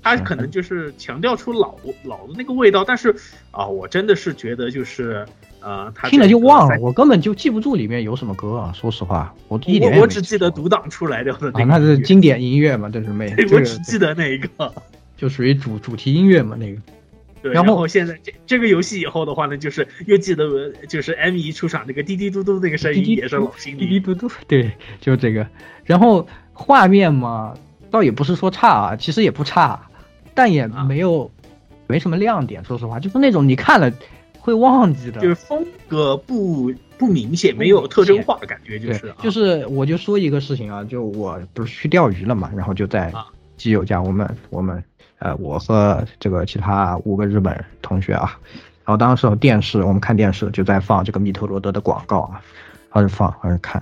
[0.01, 3.13] 他可能就是强调出老老的那个味道，但是
[3.51, 5.25] 啊，我真的是觉得就是
[5.59, 14.73] 呃，他听了就忘了，我根本就记不住里面有什么歌啊，说实话，我一点我我只记得独挡出来的那啊，个那是经典音乐嘛，这是没，对这个我只记得那一个。
[15.17, 16.81] 就属于主主题音乐嘛，那个
[17.41, 23.81] 对，然后现在这这个游戏以后的话呢，就是又记得就是 M 一出场那个滴滴嘟嘟那个声音也是老心里。
[23.81, 25.47] 滴滴嘟嘟，对，就这个。
[25.83, 27.55] 然后画面嘛，
[27.91, 29.79] 倒也不是说差啊，其实也不差，
[30.33, 31.29] 但也啊没有、
[31.85, 32.63] 没什么亮点。
[32.65, 33.91] 说实话，就是那种你看了
[34.39, 35.21] 会忘记的。
[35.21, 44.83] 就是风格不不明显，没有特征化的，感觉就，是啊就是我就说一个事情啊，就我不是去钓鱼了嘛，然后就在啊基友家，我们我们
[45.19, 48.37] 呃，我和这个其他五个日本同学啊，
[48.83, 52.41] 然后当时电视，我们看电视就在放这个密特罗德的广告啊，
[52.91, 53.81] 开始放开始看，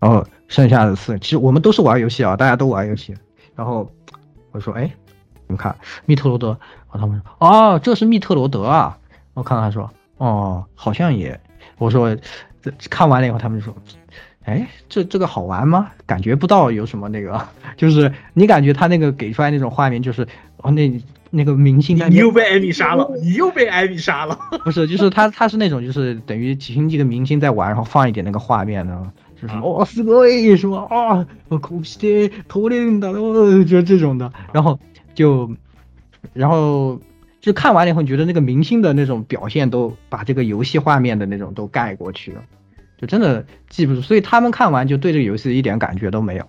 [0.00, 3.14] 然后剩下的四，其实我们都是玩游戏啊，大家都玩游戏，
[3.54, 3.88] 然后
[4.50, 4.82] 我说，哎，
[5.46, 5.74] 你们看
[6.06, 6.48] 密特罗德，
[6.92, 8.98] 然后他们说，哦，这是密特罗德啊，
[9.34, 11.40] 我看看说，哦，好像也，
[11.78, 12.16] 我说，
[12.60, 13.74] 这看完了以后，他们就说。
[14.45, 15.91] 哎，这这个好玩吗？
[16.05, 17.47] 感觉不到有什么那个，
[17.77, 20.91] 就是你感觉他那个给出来那种画面，就是哦那
[21.29, 24.39] 那个明星在你又被艾米杀了，你又被艾米杀了。
[24.63, 30.87] 不是，就是他他是那种就是等于请几个明星在玩，然后放一点那个画面呢，就是哦すごい是吧？
[30.89, 34.79] 啊，こうして通れるんだろ，就这种的，然后
[35.13, 35.51] 就
[36.33, 36.99] 然后
[37.39, 42.41] 就看完了以后，你觉得那个明星的那种表现都把这个游戏画面的那种都盖过去了。
[43.04, 46.48] 就真的记不住，所以他们看完就对这个游戏一点感觉都没有。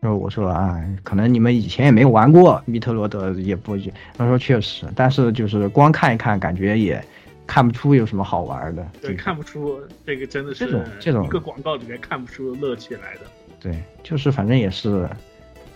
[0.00, 3.78] 然后我说啊，可能你们以前也没有玩过密特罗德，也不。
[4.18, 7.00] 他说确实，但是就是光看一看，感觉也
[7.46, 8.84] 看不出有什么好玩的。
[9.00, 13.20] 对，看不出这个真的是这种这种一个广告里面看不出乐趣来的。
[13.60, 15.08] 对，就是反正也是，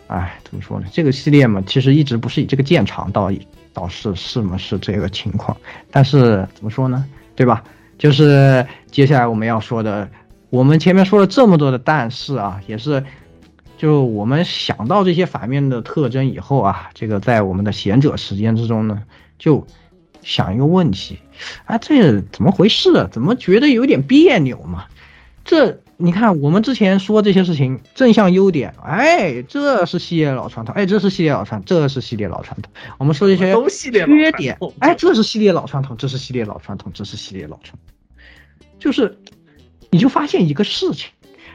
[0.09, 0.89] 哎，怎么说呢？
[0.91, 3.31] 这个系列嘛，其实一直不是以这个见长，倒
[3.73, 5.57] 倒是是嘛是这个情况。
[5.93, 7.07] 但是怎么说呢？
[7.37, 7.63] 对吧？
[7.97, 8.67] 就是
[8.97, 10.09] 接下来我们要说的，
[10.49, 13.05] 我们前面说了这么多的但是啊，也是，
[13.77, 19.03] 就我们想到这些反面的特征以后啊，这个在我们的贤者时间之中呢，
[19.39, 19.67] 就
[20.23, 21.19] 想一个问题，
[21.67, 23.07] 啊，这怎么回事？
[23.13, 24.87] 怎么觉得有点别扭嘛？
[25.45, 32.73] 这你看，我们之前说这些事情，正向优点，哎，这是系列老传统，哎，这是系列老传，这是系列老传统。
[32.97, 37.96] 我们说这些都系列缺点，哎，这是系列老传统，这是系列老传统，这是系列老传统。
[38.79, 39.19] 就是，
[39.91, 41.11] 你就发现一个事情，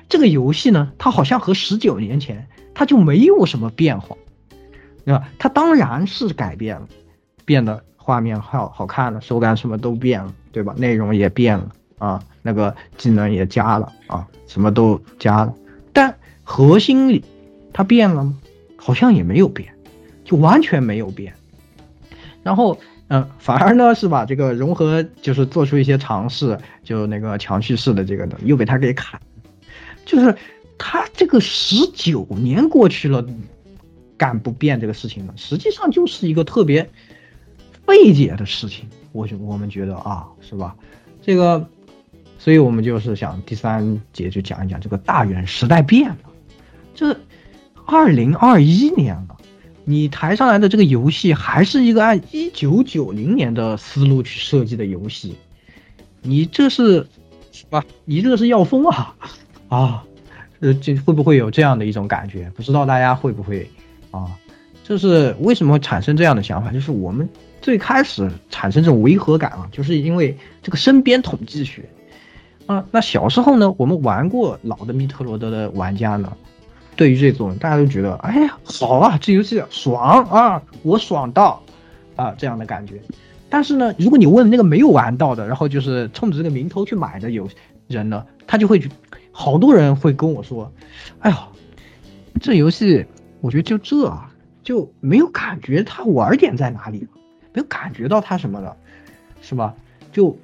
[0.09, 4.17] 这个游戏呢，它好像和十九年前它就没有什么变化，
[5.05, 5.29] 对吧？
[5.37, 6.87] 它当然是改变了，
[7.45, 10.73] 变得画面好好看了，手感什么都变了，对吧？
[10.77, 15.53] 内容也变了啊，那个技能也加了啊，什么都加了，
[15.93, 17.23] 但核心里
[17.71, 18.37] 它变了吗？
[18.75, 19.73] 好像也没有变，
[20.25, 21.33] 就完全没有变，
[22.43, 22.77] 然后。
[23.13, 29.19] 嗯，反而呢是把这个融合，就是做出一些尝试，就那个强叙事的这个呢，又被他给砍。
[30.05, 30.33] 就是
[30.77, 33.25] 他这个十九年过去了，
[34.15, 35.33] 敢不变这个事情呢？
[35.35, 36.89] 实际上就是一个特别
[37.85, 38.87] 费解的事情。
[39.11, 40.73] 我觉我们觉得啊，是吧？
[41.21, 41.67] 这个，
[42.39, 46.31] 所以我们就是想第三节就讲一讲这个大元时代变了，
[46.95, 47.13] 这
[47.85, 49.30] 二零二一年了。
[49.83, 55.35] 你抬上来的这个游戏还是一个按一九九零年的思路去设计的游戏，
[56.21, 57.07] 你这是，
[57.69, 57.83] 啊？
[58.05, 59.15] 你这是要疯啊！
[59.69, 60.03] 啊，
[60.59, 62.51] 呃，这会不会有这样的一种感觉？
[62.55, 63.67] 不知道大家会不会
[64.11, 64.27] 啊？
[64.83, 66.71] 就是为什么产生这样的想法？
[66.71, 67.27] 就是我们
[67.61, 71.89] 最开始产生这种违和感啊，就是因为这个身边统计学
[72.67, 72.85] 啊。
[72.91, 76.37] 那小时候呢，我们玩过老的密特罗德的玩家呢。
[77.01, 81.59] 对于这种，大家都觉得，哎呀，好啊，这游戏爽啊，我爽到，
[82.15, 83.01] 啊，这样的感觉。
[83.49, 87.49] 但是呢，如果你问那个没有玩到的，然后就是冲着这个名头去买的有
[87.87, 88.79] 人呢，他就会，
[89.31, 90.71] 好多人会跟我说，
[91.21, 91.47] 哎呀，
[92.39, 93.03] 这游戏
[93.39, 94.31] 我觉得就这啊，
[94.61, 97.07] 就没有感觉它玩点在哪里，
[97.51, 98.77] 没有感觉到它什么的，
[99.41, 99.73] 是吧？
[100.11, 100.37] 就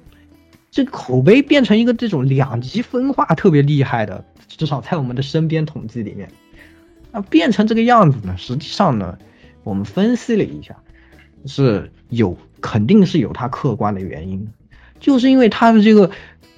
[0.72, 4.24] 这口碑变成一个这种两极分化特别厉害的。
[4.48, 6.28] 至少在我们的身边统计里面，
[7.22, 8.36] 变成这个样子呢？
[8.36, 9.18] 实际上呢，
[9.64, 10.76] 我们分析了一下，
[11.46, 14.48] 是有肯定是有它客观的原因，
[15.00, 16.10] 就是因为它的这个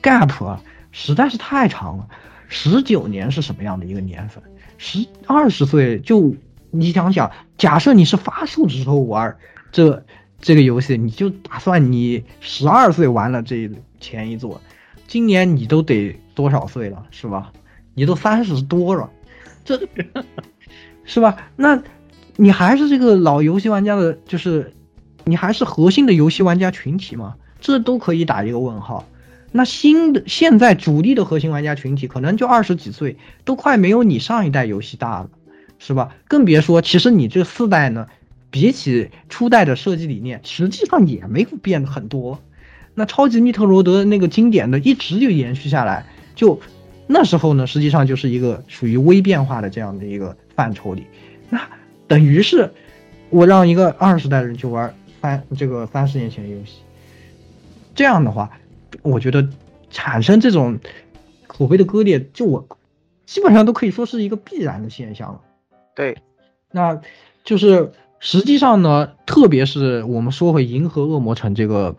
[0.02, 2.08] gap 啊实在是太长了。
[2.48, 4.42] 十九年是什么样的一个年份？
[4.76, 6.34] 十二十岁就
[6.70, 9.36] 你想想，假设你是发售的时候玩
[9.70, 10.04] 这
[10.40, 14.60] 这个游戏，你就打算你十二岁玩了这前一座，
[15.06, 17.52] 今年你都得多少岁了，是吧？
[17.94, 19.10] 你都三十多了，
[19.64, 19.78] 这，
[21.10, 21.36] 是吧？
[21.56, 21.82] 那，
[22.36, 24.72] 你还是这个老游戏玩家的，就是，
[25.24, 27.34] 你还是核心的游戏玩家群体吗？
[27.60, 29.04] 这都可以打一个问号。
[29.50, 35.30] 那新的现在主力的核心玩家群体可能就二十几岁，都快没有你上一代游戏大了，
[35.80, 36.14] 是吧？
[36.28, 38.06] 更别说，其实你这四代呢，
[38.52, 42.40] 比起初代的设计理念，实际上也没有变很多。
[42.94, 46.06] 那超级密特罗德那个经典的一直就延续下来，
[46.36, 46.60] 就。
[47.12, 51.04] 那时候呢，实际上就是一个属于微变化的这样的一个范畴里，
[51.48, 51.60] 那
[52.06, 52.70] 等于是
[53.30, 56.82] 我让一个二十代人去玩三这个三十年前的游戏，
[57.96, 58.48] 这样的话，
[59.02, 59.48] 我觉得
[59.90, 60.78] 产生这种
[61.48, 62.64] 口碑的割裂，就我
[63.26, 65.40] 基本上都可以说是一个必然的现象了。
[65.96, 66.16] 对，
[66.70, 67.00] 那
[67.42, 67.90] 就是
[68.20, 71.96] 实际上呢，特别是我们说回《银河恶魔城》这个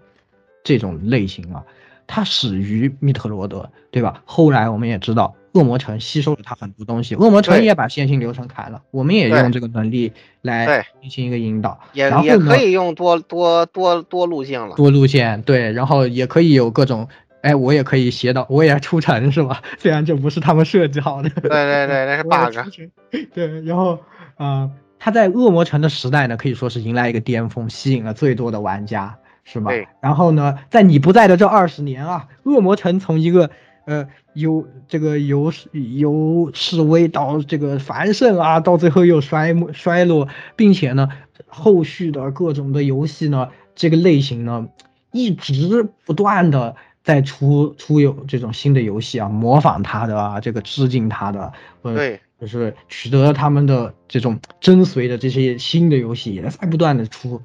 [0.64, 1.66] 这种类型啊，
[2.08, 4.22] 它始于密特罗德，对吧？
[4.26, 14.76] 后来我们也知道，恶魔城吸收了它很多东西，恶魔城也把线性流程砍了，我们也用这个能力来进行一个引导，也也可以用多多多多路径了。
[14.76, 17.08] 多路线，对，然后也可以有各种，
[17.42, 19.62] 哎，我也可以写到，我也出城是吧？
[19.80, 22.88] 虽然这不是他们设计好的，对对对， 那是 bug
[23.34, 23.94] 对，然后
[24.36, 24.72] 啊、呃
[25.04, 29.72] 他在恶魔城的时代呢，可以说是迎来一个巅峰，吸引了最多的玩家，是吧？
[30.02, 33.50] 然后呢，在你不在的这二十年啊，恶魔城从一个
[33.86, 41.10] 呃由这个由由示威到这个繁盛啊，到最后又衰衰落，并且呢，
[41.48, 44.68] 后续的各种的游戏呢，这个类型呢，
[45.12, 57.42] 一直不断的在出出有这种新的游戏啊，模仿它的啊，这个致敬它的，呃，对，就是取得他们的这种跟随的这些新的游戏也在不断的出，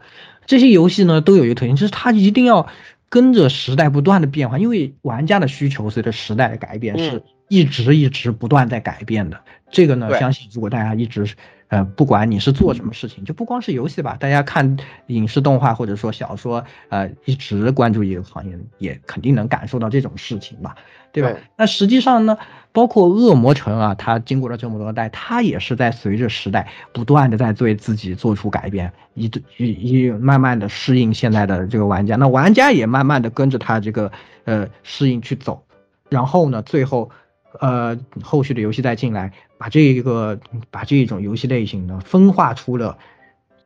[0.46, 2.68] 这些游戏呢都有一个特性，就是它一定要
[3.08, 9.40] 跟着时代不断的变化，因为玩家的需求随着时代的改变嗯是一直一直不断在改变的。
[9.70, 11.34] 这个呢，相信如果大家一直
[11.68, 14.76] 呃，不管你是做什么事情，就不光是游戏吧，大家看
[15.08, 20.76] 影视动画或者说小说，呃，一直关注一个行业，也肯定能感受到这种事情吧，
[21.10, 21.30] 对吧？
[21.30, 22.38] 对那实际上呢，
[22.76, 34.12] 包括恶魔城啊，它经过了这么多代，它也是在随着时代不断的在对自己做出改变，一一一慢慢的适应现在的这个玩家，那玩家也慢慢的跟着它这个
[34.44, 35.64] 呃适应去走，
[36.10, 37.10] 然后呢，最后。
[37.58, 40.38] 呃，后续的游戏再进来，把这一个
[40.70, 42.98] 把这一种游戏类型呢分化出了，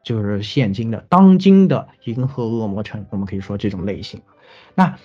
[0.04, 4.20] 就是现今的当今的银河恶魔城，我们可以说这种类型。
[4.76, 4.96] 那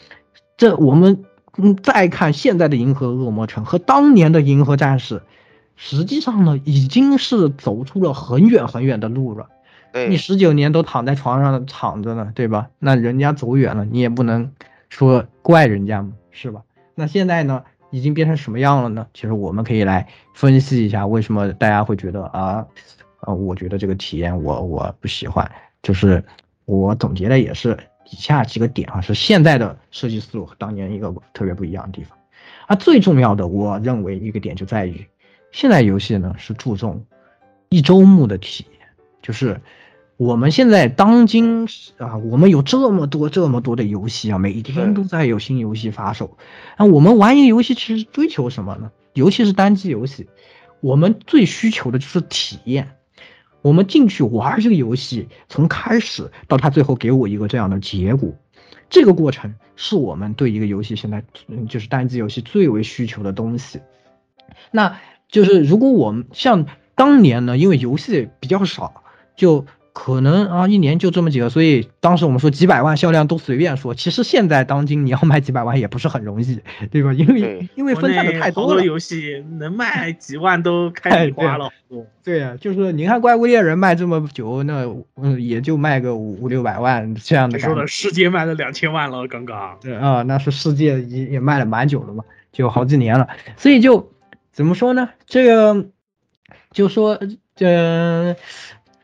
[0.55, 1.25] 这我们
[1.57, 5.21] 嗯再看现在的银河恶魔城和当年的银河战士，
[5.75, 9.47] 实际上呢已经是走出了很远很远的路了。
[9.93, 12.69] 你对，十九年都躺在床上躺着呢，对吧？
[12.79, 14.51] 那人家走远了，你也不能
[14.89, 16.61] 说怪人家嘛，是吧？
[16.95, 19.07] 那现在呢，已经变成什么样了呢？
[19.13, 22.65] 其实我们可以来分析一下，为什么大家会觉得啊，
[23.21, 25.49] 啊，我觉得这个体验我我不喜欢。
[25.81, 26.21] 就是
[26.65, 27.77] 我总结的也是
[28.09, 32.17] 以下几个点啊，是现在的设计思路和当年一个特别不一样的地方。
[32.67, 35.05] 啊，最重要的，我认为一个点就在于，
[35.51, 37.05] 现在游戏呢是注重
[37.69, 38.87] 一周目的体验，
[39.21, 39.61] 就是
[40.17, 46.37] 我们现在当今啊，我们有这么多这么多的游戏啊，每一天都在有新游戏发售。
[46.77, 48.91] 那我们玩一个游戏，其实追求什么呢？
[49.13, 50.27] 尤其是单机游戏，
[50.81, 52.95] 我们最需求的就是体验。
[53.65, 58.31] 我们进去玩这个游戏，从开始到他最后给我一个这样的结果，
[58.91, 61.23] 这个过程是我们对一个游戏现在
[61.67, 63.81] 就是单机游戏最为需求的东西。
[64.69, 64.99] 那
[65.29, 69.01] 就是如果我们像当年呢，因为游戏比较少，
[69.35, 69.65] 就
[69.97, 73.95] 可能啊一年就这么几个，所以当时我们说几百万销量都随便说。
[73.95, 76.59] 其实现在当今你要卖几百万也不是很容易，
[76.91, 77.13] 对吧？
[77.13, 78.67] 因为因为分散的太多了。
[78.67, 81.69] 好多游戏能卖几万都开米花了。
[82.25, 84.83] 对呀、就是你看《怪物猎人》卖这么久，那
[85.15, 87.87] 嗯也就卖个五五六百万这样的感觉你说的。
[87.87, 89.77] 世界卖了两千万了，刚刚。
[89.79, 94.11] 对啊，那是世界也也卖了蛮久了嘛，就好几年了，所以就
[94.51, 95.07] 怎么说呢？
[95.25, 95.85] 这个
[96.71, 97.17] 就说
[97.59, 98.35] 呃，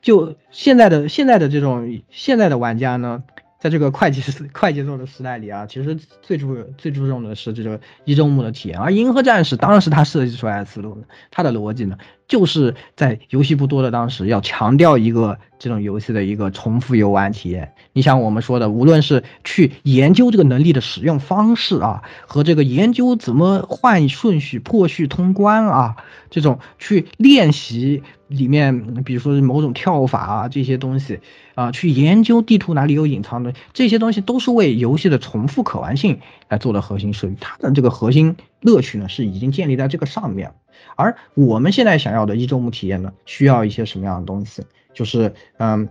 [0.02, 3.24] 就现在的现在的这种现在的玩家呢，
[3.60, 11.98] 在这个快节奏 快节奏的时代里啊，其实最注最注重的是这个一周目的体验，而《银河战士》当然是他设计出来的思路呢，它的逻辑呢，
[12.32, 17.74] 就是在游戏不多的当时，要强调一个这种游戏的一个重复游玩体验。
[17.92, 25.98] 你像我们说的，无论是去研究这个能力的使用方式啊，和这个研究怎么换顺序、破序通关啊，
[26.30, 31.20] 这种去练习里面，比如说某种跳法啊这些东西
[31.56, 37.36] 啊，去研究地图哪里有隐藏的这些东西，都是为游戏的重复可玩性来做的核心设计。
[37.42, 40.54] 它的这个核心乐趣呢，是已经建立在这个上面。
[40.96, 44.64] 而我们现在想要的一周目体验呢，需要一些什么样的东西？
[44.94, 45.88] 就是嗯，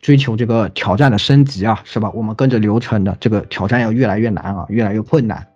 [0.00, 2.10] 追求这个挑战的升级啊，是吧？
[2.14, 5.46] 我们跟着流程的这个挑战要越来越难啊，越来越困难。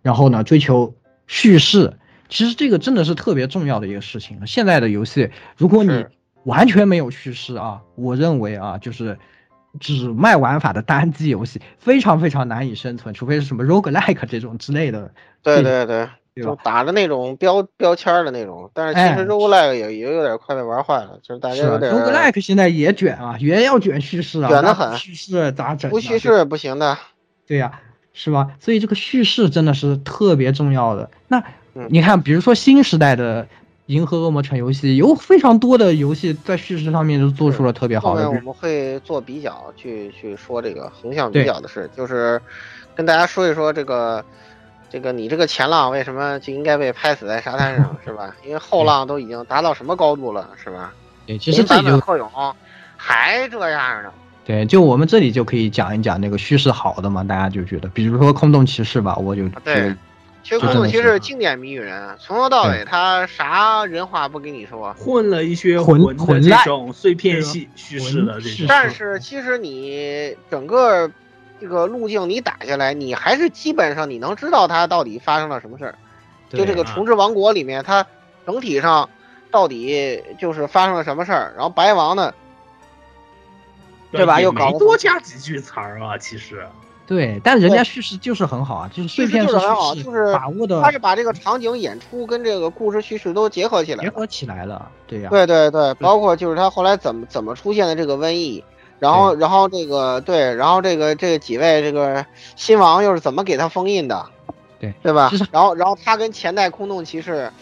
[0.00, 0.94] 然后呢，追求
[1.26, 1.92] 叙事，
[2.28, 4.46] 其实这个真的是特别重要的一个事情。
[4.46, 6.06] 现在的游戏，如果你
[6.44, 9.18] 完全没有叙事啊，我认为啊，就是
[9.80, 15.12] 只卖玩法的单机游戏，非常非常难以生存，除非是什么 roguelike 这种之类的。
[15.42, 16.08] 对对对？
[16.42, 25.92] 就打着那种标标签儿的那种，但是其哎实 roguelike 也也有点快被玩坏了，就是大家有点，roguelike 现在也卷啊，也要卷叙事啊，卷得很叙事咋整啊？
[25.92, 26.96] 不叙事不行的。
[27.46, 27.80] 对呀、
[28.12, 28.48] 是吧？
[28.60, 31.10] 所以这个叙事真的是特别重要的。
[31.28, 31.42] 那
[31.74, 33.46] 嗯你看，比如说新时代的
[33.86, 42.40] 银河恶魔城游戏有非常多的游戏在叙事上面都做出了特别好的后面我们会做比较，去去说这个横向比较的事，就是
[42.94, 44.22] 跟大家说一说这个
[44.90, 48.34] 这个你这个前浪为什么就应该被拍死在沙滩上，是吧？
[48.44, 50.92] 因为后浪都已经达到什么高度了，是吧？
[51.26, 52.30] 对，其实这里就贺勇
[52.96, 54.10] 还这样呢。
[54.44, 59.94] 对，就我们这里就可以讲一讲那个叙事好的嘛，大家就觉得，比如说空洞骑士吧，我就对。
[60.42, 68.64] 其实空洞骑士经典谜语人，从头到尾他啥人话不跟你说，混了一些混混这种碎片系叙事的这种。
[68.66, 71.10] 但是其实你整个
[71.60, 75.94] 这个路径你打下来，你还是基本上你能知道它到底发生了什么事儿。
[76.50, 78.06] 就这个重置王国里面，它
[78.46, 79.08] 整体上
[79.50, 81.52] 到底就是发生了什么事儿。
[81.54, 82.32] 然后白王呢？
[84.10, 84.40] 对吧？
[84.40, 86.66] 又搞多加几句词儿啊，其实。
[87.06, 90.82] 对，但人家叙事就是很好啊，就是碎片是很好，就是把握的。
[90.82, 94.90] 他是把这个场景演出跟这个故事叙事都结合起来，结合起来了。
[95.06, 95.28] 对呀。
[95.30, 98.62] 对对对，包括就是他后来怎么怎么出现的这个瘟疫，
[98.98, 102.24] 然后然后这个对，然后这个这几位这个
[102.56, 104.26] 新王又是怎么给他封印的？
[104.80, 105.30] 对对吧？
[105.50, 107.52] 然后然后他跟前代空洞骑士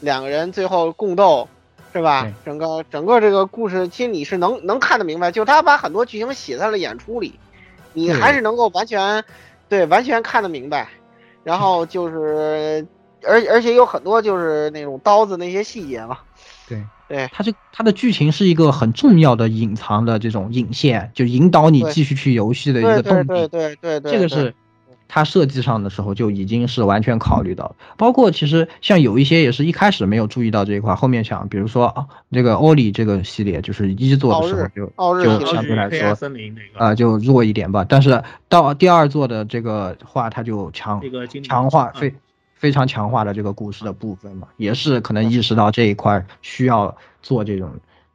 [0.00, 1.48] 两个人最后共斗。
[1.96, 2.26] 是吧？
[2.44, 7.38] 整个整个这个故事，其实你是能能看得明白，就他把很多剧情写在了演出里，
[7.92, 9.22] 你还是能够完全，
[9.68, 10.88] 对，完全看得明白。
[11.44, 12.84] 然后就是，
[13.22, 16.18] 而而且有很多就是那种刀子那些细节嘛。
[16.68, 23.26] 对对，它这它的剧情是一个很重要的隐藏的这种引线，就引导你继续去游戏的一个动力。
[23.26, 24.54] 对对对对，这个是。
[25.06, 36.16] 它设计上的时候就已经是完全考虑到，包括其实像有一些也是一开始没有注意到这一块，后面想，比如说啊，这个奥里这个系列就是一做的时候就就相对来说
[36.76, 41.00] 啊就弱一点吧，但是到第二做的这个话，它就强
[41.44, 42.12] 强化非
[42.64, 47.70] 非常强化的这个故事的部分嘛，也是可能意识到这一块需要做这种。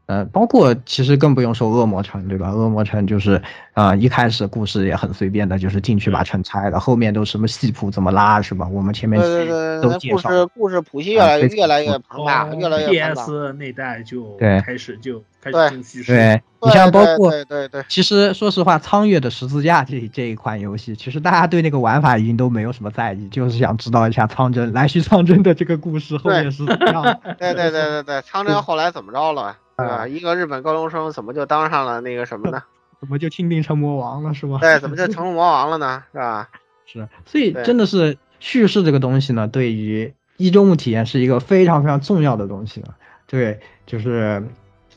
[0.08, 2.50] 呃，包括其实更不用说恶魔城，对吧？
[2.50, 3.39] 恶魔城就是
[3.74, 8.68] 啊，一开始故事也很随便的，就是进去把城拆了，后面都什么戏谱怎么拉，是吧？
[8.68, 10.16] 我们前面对对对都介绍。
[10.16, 13.24] 故事故事谱系越来越越来越庞大，越来越庞大。
[13.24, 14.36] PS 那代就
[14.66, 16.11] 开始就开始进叙事。
[16.11, 27.19] 对，你像包括对对对，其实说实话，苍月的十字架这这一款游戏，其实大家对那个玩法已经都没有什么在意，就是想知道一下苍真来续苍真的这个故事后面是怎么样。
[27.39, 29.55] 对对对对对，苍真后来怎么着了？
[29.77, 32.61] 啊，一个日本高中生怎么就当上了那个什么呢？
[32.99, 34.57] 怎么就钦定成魔王了，是吧？
[34.59, 36.03] 对，怎么就成魔王了呢？
[36.11, 36.49] 是吧？
[36.85, 42.95] 是，所以真的是叙事这个东西呢，对于一周目体验是一个非常非常重要的东西了。
[43.25, 44.43] 对，就是。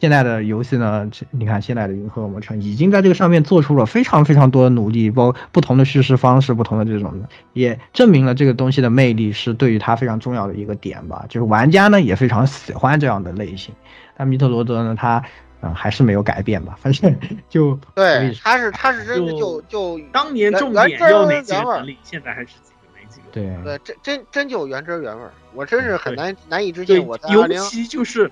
[0.03, 11.25] 现在的游戏呢，你看现在的《银河恶魔城》已经在这个上面做出了非常非常多的努力，包不同的叙事方式，不同的这种的，也证明了这个东西的魅力是对于它非常重要的一个点吧。
[11.29, 13.73] 就是玩家呢也非常喜欢这样的类型。
[14.17, 15.23] 但米特罗德呢，他
[15.61, 17.17] 嗯还是没有改变吧，反正
[17.49, 23.27] 就对，他是他是真的就就当年重点要哪几个能力，现在还是几个没几个。
[23.31, 27.07] 对对，真真真就原汁原味儿，我真是很难难以置信。
[27.07, 28.29] 我在尤其就是。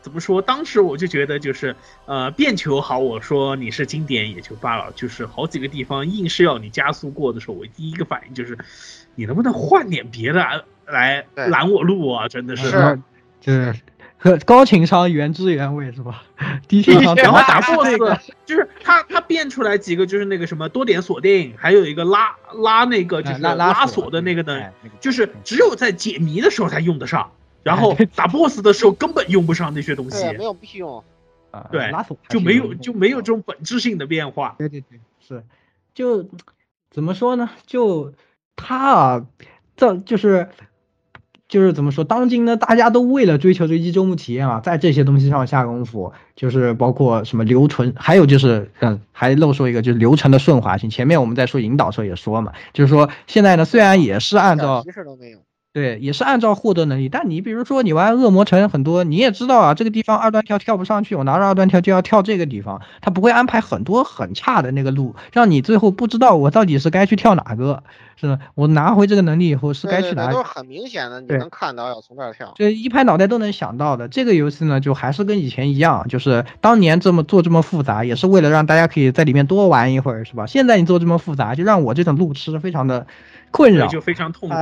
[0.00, 0.40] 怎么说？
[0.40, 1.74] 当时我就觉得，就是
[2.06, 8.56] 呃，变球好，我说你是经典也就罢了，就是好几个地方硬是要你加速过的时候，我第一个反应就是，
[9.14, 12.28] 你能不能换点别的来拦我路啊？
[12.28, 12.98] 真的是，
[13.40, 13.74] 就是
[14.16, 16.22] 和高情商原汁原味是吧？
[16.68, 17.88] 低情商， 然后打 boss，
[18.44, 24.70] 就是他他变出来几个，就是那个什么多点锁定，还有一个拉拉那个就是拉锁的那个呢，
[25.00, 27.32] 就是只有在解谜的时候才用得上。
[27.62, 31.02] 然后 打 boss 的时候根本用不上那些东西，没有必须用，
[31.50, 31.92] 啊，对，
[32.28, 34.54] 就没有就没有这种本质性的变化。
[34.58, 35.44] 对对对，是，
[35.94, 36.28] 就
[36.90, 37.50] 怎么说呢？
[37.66, 38.12] 就
[38.56, 39.26] 他啊，
[39.76, 40.48] 这就是
[41.48, 42.04] 就是怎么说？
[42.04, 50.88] 当今呢，大家都为了追求这一周目体验啊，在这些东西上下功夫，就是包括什么流程，还有就是嗯，还漏说一个，就是流程的顺滑性。
[50.88, 55.40] 前面我们在说引导时候也说嘛，就是说现在呢，虽然也是按照提示都没有。
[55.72, 67.84] 对，也是按照获得能力，但你比如说你玩恶魔城很多，你也知道啊，这个地方二段跳跳不上去，我拿着二段跳就要跳这个地方，他不会安排很多很差的那个路，让你最后不知道我到底是该去跳哪个，
[68.16, 68.40] 是吧？
[68.56, 70.34] 我拿回这个能力以后是该去哪里？
[70.34, 74.08] 都是很明显的，你能看到要从这儿跳，这一拍脑袋都能想到的。
[74.08, 80.46] 这个游戏呢，就还是跟以前一样，就是当年这么做这么复杂，也是为了让大家可以在里面多玩一会儿，是吧？
[80.46, 83.06] 现在你做这么复杂，就让我这种路痴非常的
[83.52, 84.54] 困扰，就非常痛苦。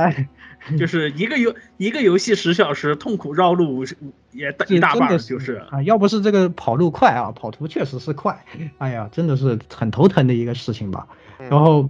[0.77, 3.85] 就是一个游一个游戏十小时，痛苦绕路
[4.31, 8.43] 也一大半，就是啊，要不是这个跑路快啊，跑图确实是快，
[8.77, 11.07] 哎呀，真的是很头疼的一个事情吧。
[11.49, 11.89] 然后，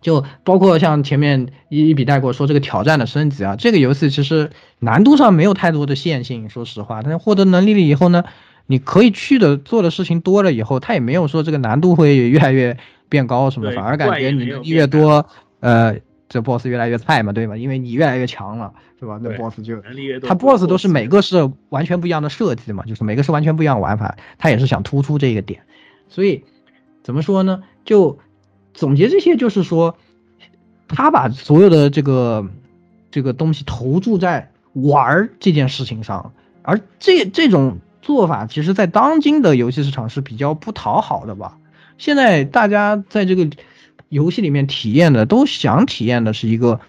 [0.00, 4.50] 就包括像前面一一笔带过说这个挑战的升级啊，这个游戏其实
[4.80, 8.24] 难度上没有太多的线性，说实话，但是获得能力了以后呢，
[8.66, 12.76] 你可以去的做的事情多了以后，它也没有说这个难度会越来越
[13.08, 15.26] 变高什么，反而感觉你越多，
[15.60, 15.96] 呃，
[16.28, 17.56] 这 boss 越来越菜嘛，对吧？
[17.56, 19.20] 因为你越来越强了，是吧？
[19.22, 25.62] 那 boss 就能力越多，它 boss 都是每个是完全不一样的设计嘛，就是每个是完全不一样的玩法，他也是想突出这个点。
[26.08, 26.44] 所以
[27.02, 27.62] 怎么说呢？
[27.84, 28.18] 就
[28.72, 29.96] 总结这些，就是说，
[30.88, 32.48] 他把所有的这个
[33.10, 36.32] 这个东西投注在玩儿这件事情上，
[36.62, 41.58] 而这这种做法，其实在当今的游戏市场是比较不讨好的吧。
[41.98, 43.48] 现在大家在这个
[44.08, 46.80] 游戏里面体验的，都想体验的是一个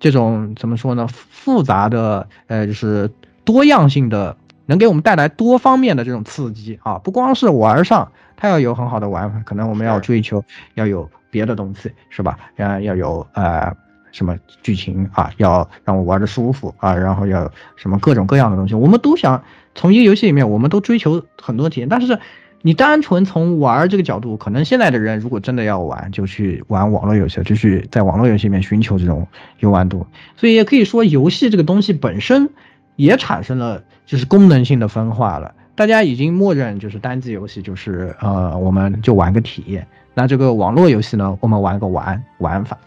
[0.00, 1.06] 这种怎么说呢？
[1.08, 3.10] 复杂的，呃，就是
[3.44, 4.36] 多样性的，
[4.66, 6.98] 能给我们带来多方面的这种刺激啊！
[6.98, 10.42] 不光是玩上，它要有很好的玩法，可能我们要追求
[10.74, 12.38] 要有别的东西，是吧？
[12.56, 13.72] 呃，要有呃
[14.10, 19.42] 什么剧情啊，要让我玩的舒服啊，然后要什么各种各样的东西，我们都想
[19.74, 22.18] 从一个游戏里面，我们都追求很多体验，但是。
[22.66, 29.28] 你单纯从玩这个角度，可能现在的人如果真的要玩，就去玩网络游戏，就去在网络游戏里面寻求这种
[29.58, 30.06] 游玩度。
[30.34, 32.48] 所以也可以说，游戏这个东西本身
[32.96, 35.54] 也产生了就是功能性的分化了。
[35.74, 39.86] 大家已经默认就是单机游戏就是呃，我们就玩个体验。
[40.14, 42.78] 那这个网络游戏呢，我们玩个玩玩法。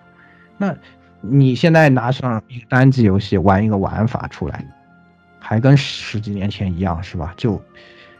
[0.57, 0.75] 那
[1.21, 4.65] 你现在拿上一个单机游戏玩一个玩法出来，
[5.37, 7.31] 还跟十几年前一样是吧？
[7.37, 7.61] 就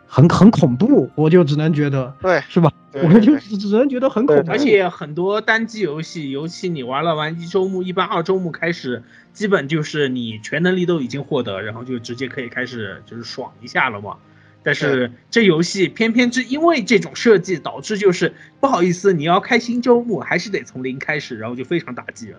[0.08, 2.72] 很很恐怖，我就只能觉得对，是吧？
[2.92, 4.52] 对我就只只能觉得很恐怖。
[4.52, 9.04] 而且很多单机游戏，尤其你玩了玩一周目，一般二周目开始，
[9.34, 14.16] 基本就是你全能力都已经获得，然后就直接可以开始就是爽一下了嘛。
[14.64, 22.38] 但是这游戏偏偏是因为这种设计，导致就是不好意思，你要开新周目，还是得从零开始，然后就非常打击人。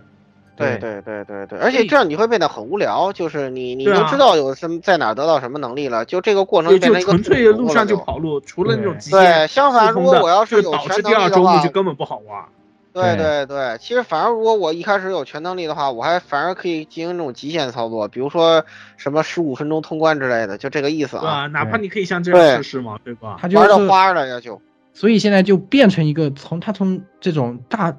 [0.58, 8.18] 对对对对对，而且这样你会变得很无聊，就是你你都知道有什么在哪儿得到什么能力了，就这个过程对，就变成一个纯粹路上就跑。
[8.18, 12.44] 路，除了那种极限对，相反，如果我要是有全能力的话就，根本不好玩。
[12.92, 18.64] 对对对对，其实反而如果我一开始有全能力的话，我还反而可以进行那种极限操作，比如说
[18.96, 21.46] 什么十五分钟通关之类的，就这个意思啊。
[21.46, 23.36] 哪怕你可以像这对样试试嘛，对吧？
[23.40, 24.60] 他就玩的是花了呀就。
[24.94, 27.94] 所以现在就变成一个从他从这种大，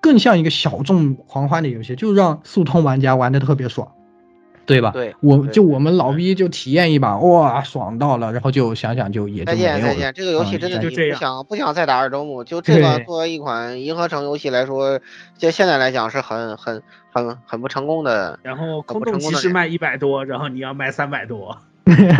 [0.00, 3.92] 更像一个小众狂欢的游戏，就让速通玩家玩的特别爽，
[4.64, 4.90] 对吧？
[4.92, 9.80] 对我就我们老逼就体验一把，哇，爽到了，然后就想想就也就再没有了。
[9.80, 12.44] 见再见，这个游戏嗯真的就这样想不想再打二周目？
[12.44, 15.00] 就这个作为一款银河城游戏来说，
[15.36, 16.82] 就现在来讲是很很
[17.12, 18.38] 很很不成功的。
[18.42, 21.58] 然后空不洞骑士卖一百多，然后你要卖三百多，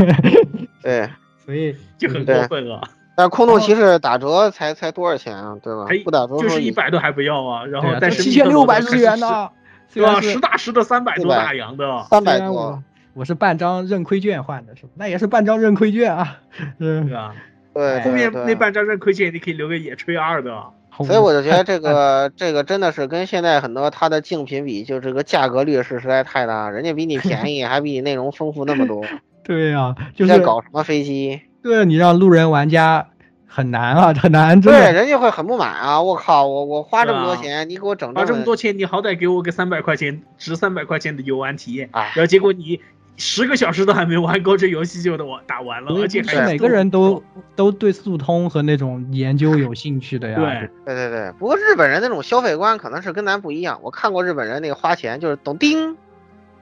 [0.82, 1.08] 对，
[1.46, 2.82] 所以就很过分了。
[3.20, 5.54] 但空洞骑士打折才才多少钱啊？
[5.62, 5.84] 对吧？
[6.02, 9.50] 不打折就是一百都还不要啊，然后七千六百日元呢，
[9.92, 10.18] 对吧？
[10.22, 12.82] 实打实的三百多大洋的，三百多。
[13.12, 14.88] 我是半张认亏券换的，是吧？
[14.94, 16.38] 那也是半张认亏券啊，
[16.78, 17.34] 嗯对，吧？
[17.74, 20.64] 对，后面那半张认亏券你可以留给野炊二的。
[21.04, 29.04] 所以我就觉得这个这个真的是跟现在很多它的竞品比，就这个价格劣势实在太大，人家比你便宜，还比你内容丰富那么多，
[29.44, 31.40] 对呀、就在搞什么飞机？
[31.62, 33.08] 对你让路人玩家
[33.46, 36.00] 很难啊， 很难，真对，人家会很不满啊！
[36.00, 42.80] 我靠，我我花这么多钱，你给我整花这么么多钱，你好歹给我个三百块钱，值三百块钱的游玩体验，哎然后结果你
[43.16, 47.22] 十个小时都还没玩够，这游戏就我打完了，而且还是每个人都
[47.54, 50.36] 都对速通和那种研究有兴趣的呀。
[50.36, 53.78] 对，对对对，不过日本人那种消费观可能是跟咱不一样。
[53.82, 55.96] 我看过日本人那个花钱就是咚叮，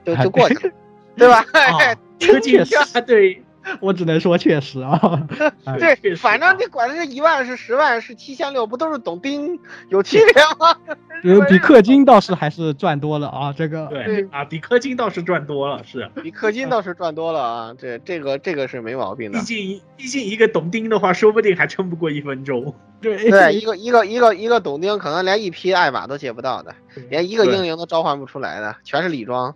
[0.03, 0.73] 就就过去了，
[1.15, 1.45] 对吧？
[1.53, 3.41] 啊， 氪金啊，对，
[3.79, 4.99] 我只能说确实啊。
[5.77, 9.59] 对，反正你管它是一万是十万是七千六，不都是懂丁
[9.89, 10.75] 有区别吗？
[11.21, 13.87] 呃比氪金倒是还是赚多了啊，这个。
[13.87, 19.45] 对对啊，比氪金倒是赚多了，是，比氪金倒是赚多了啊，这这个这个是没毛病的毕。
[19.45, 22.73] 竟毕竟一个懂丁的话，说不定还撑不过一分钟。
[23.01, 26.73] 对对，一个一个一个一个懂丁，可能连一匹艾玛都借不到的，
[27.09, 29.55] 连一个对英灵都召唤不出来的，全是礼装，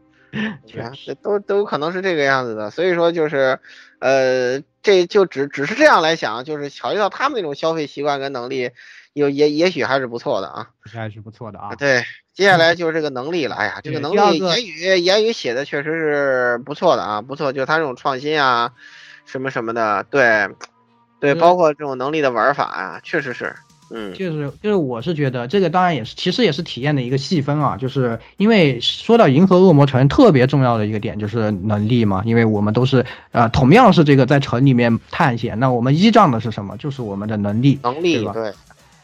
[0.66, 2.70] 确啊这都都有可能是这个样子的。
[2.70, 3.60] 所以说就是，
[4.04, 8.72] 呃，这就只只是这样来想，就是考虑到他们那种消费习惯跟能力，
[9.14, 10.68] 有也也许还是不错的啊。
[10.92, 11.74] 还是不错的啊。
[11.76, 12.04] 对，
[12.34, 13.56] 接下来就是这个能力了。
[13.56, 18.74] 哎呀，这个能力言语言语写的确实是不错的啊，不错，就是他这种创新啊，
[19.26, 20.50] 什么什么的，对，
[21.22, 23.56] 对，嗯包括这种能力的玩法啊，确实是，
[23.92, 24.14] 嗯。
[24.14, 27.78] 就是就是，我是觉得这个当然也是，其实也是体验的一个细分啊。
[27.78, 32.22] 就是因为说到银河恶魔城，特别重要的一个点就是能力嘛。
[32.26, 36.78] 因为我们都是呃，同样是这个在城里面探险，那我们依仗的是什么？
[36.78, 37.80] 就是我们的能力。
[37.84, 38.52] 能力对吧对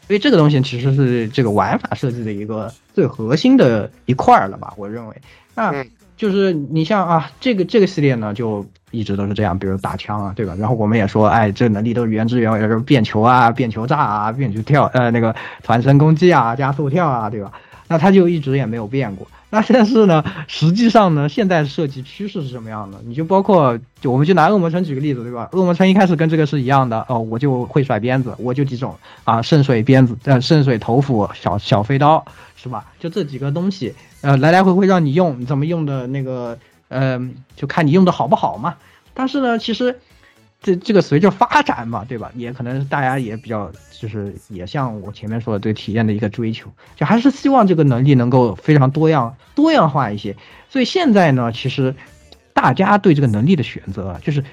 [0.06, 4.74] 所以这个东西其实是这个玩法设计的一个最核心的一块儿了吧？
[4.76, 5.14] 我认为，
[5.54, 10.54] 那嗯就是你像啊，这个这个系列呢，就一直都是这样，比如打枪啊，对吧？
[10.58, 17.52] 然后我们也说，哎，这能力都是原汁原味，就是变球啊、变球炸啊、变球跳，呃，那个团身攻击啊、加速跳啊，对吧？
[17.88, 19.26] 那它就一直也没有变过。
[19.52, 22.98] 那但是呢，实际上呢，现在设计趋势是什么样的？
[23.04, 25.48] 你就包括，就我们就拿恶魔城举个例子，对吧？
[25.52, 28.94] 恶魔城一开始跟这个是一样的，哦，我就会甩鞭子，我就几种
[29.24, 32.84] 啊，圣水鞭子，呃，圣水头斧、小小飞刀，是吧？
[33.00, 36.56] 就这几个东西，呃，来来回回让你用，你怎么用的那个，
[36.90, 38.76] 嗯、就看你用的好不好嘛。
[39.14, 39.98] 但是呢，其实
[40.62, 42.30] 这这个随着发展嘛，对吧？
[42.34, 50.36] 也可能大家也比较，就是也像我前面说的对体验的一个追求，就还是希望这个能力能够非常多样多样化一些。
[50.68, 51.94] 所以现在呢，其实
[52.52, 54.44] 大家对这个能力的选择，就是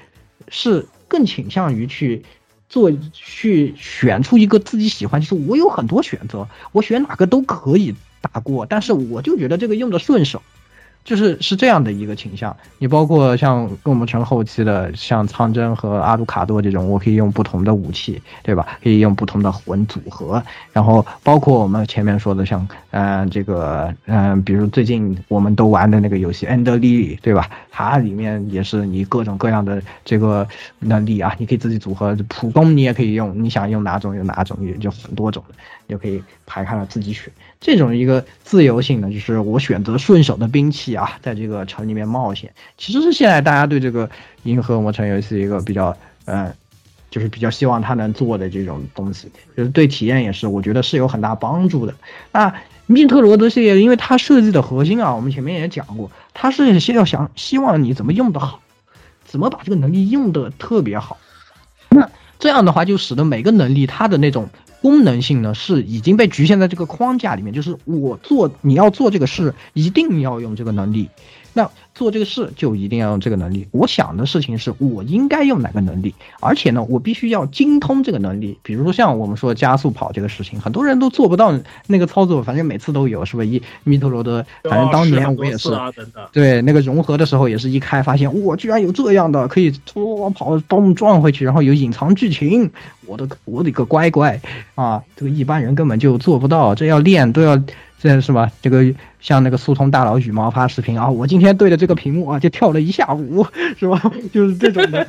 [0.48, 2.24] 是更倾向于去
[2.68, 10.42] 做去选出一个自己喜欢，就是我有很多选择，我选哪个都可以打过，但是我就觉得这个用的顺手。
[11.08, 18.78] 就是是这样的一个倾向，你包括像恶魔城后期的像苍真和阿鲁卡多这种，我可以用不同的武器，对吧？
[18.82, 27.48] 可以用不同的魂组合，然后包括我们前面说的像，嗯、这个，嗯、比如最近我们都玩的那个游戏《End 利》，对吧？
[27.70, 30.46] 它里面也是你各种各样的这个
[30.80, 35.42] 能力啊，你可以自己组合，普攻你也可以用，你想用哪种有哪种，也就很多种，
[35.88, 37.30] 就可以排开了自己选。
[37.60, 44.08] 这种一个自由性呢，就是我选择顺手的兵器啊，在这个城里面冒险，其实是现在大家对这个
[44.44, 45.94] 《银河魔城》游戏一个比较，
[46.24, 46.52] 呃，
[47.10, 51.94] 就是比较希望它能做的这种东西，就是对体验也是，我觉得是有很大帮助的。
[52.32, 52.54] 那
[52.86, 58.60] 密特罗德系列，因为它设计的核心啊，我们前面也讲过，它是先要想希望你怎么用的好，
[59.26, 61.18] 怎么把这个能力用的特别好。
[61.90, 62.08] 那
[62.38, 64.48] 这样的话，就使得每个能力它的那种
[64.80, 71.08] 功能性呢，是已经被局限在这个框架里面，就是我做你要做这个事，一定要用这个能力。
[71.52, 73.66] 那做这个事就一定要用这个能力。
[73.72, 78.56] 我想的事情是我应该用哪个能力，而且呢，我必须要精通这个能力。
[78.62, 81.52] 比如说像我们说加速跑这个事情，很多人都做不到
[81.88, 83.42] 那个操作，反正每次都有，是吧？
[83.42, 85.70] 一密特罗德，反正当年我也是。
[86.30, 92.70] 对那个融合的时候，也是一开发现，哇，居然有这样的，可以突跑咚撞回去，然后有隐藏剧情，
[93.06, 94.40] 我的我的个乖乖
[94.76, 95.02] 啊！
[95.16, 97.60] 这个一般人根本就做不到，这要练都要，
[97.98, 98.48] 这是吧？
[98.62, 98.84] 这个
[99.20, 103.44] 像那个速通大佬羽毛发视频啊，我今天对着这个屏幕啊就跳了一下午，
[103.76, 104.00] 是吧？
[104.32, 105.04] 就是这种的，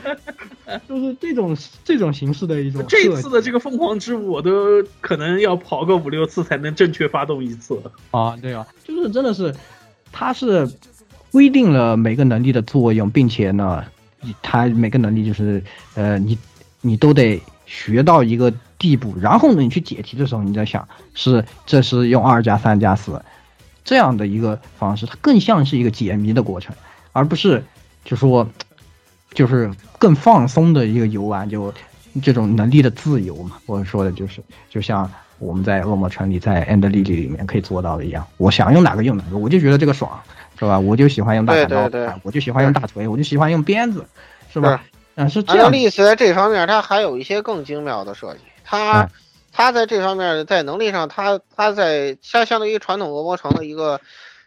[0.88, 7.80] 就是这种这种形式的一种这次的这个凤凰之舞，我都可能要跑个五六次才能正确发动一次。
[8.10, 9.54] 啊，对啊，就是真的是，
[10.12, 10.68] 它是
[11.32, 13.84] 规定了每个能力的作用，并且呢，
[14.42, 15.62] 它每个能力就是
[15.94, 16.36] 呃，你
[16.82, 23.22] 你都得学到一个地步，然后呢，你去解题的时候，你在想是这是用二加三加四
[23.84, 26.76] 这样的一个方式，它更像是一个解谜的过程，
[27.12, 27.64] 而不是
[28.06, 28.48] 就说
[29.34, 31.74] 就是更放松的一个游玩，就
[32.22, 33.58] 这种能力的自由嘛。
[33.66, 40.20] 我说的就是，就像我们在恶魔城里，在 End 莉莉里面可以做到的一样，我想用哪个用哪个，我就觉得这个爽，
[40.58, 40.78] 是吧？
[40.78, 44.06] 我就喜欢用大砍刀，对对对我就喜欢用大锤，我就喜欢用鞭子，
[44.52, 44.84] 是吧？
[45.16, 45.72] 嗯，是这样。
[45.72, 48.40] 利斯在这方面，它还有一些更精妙的设计。
[48.64, 49.10] 它哎
[49.52, 54.00] 它在这方面在能力上，他他在相相对于传统恶魔城的一个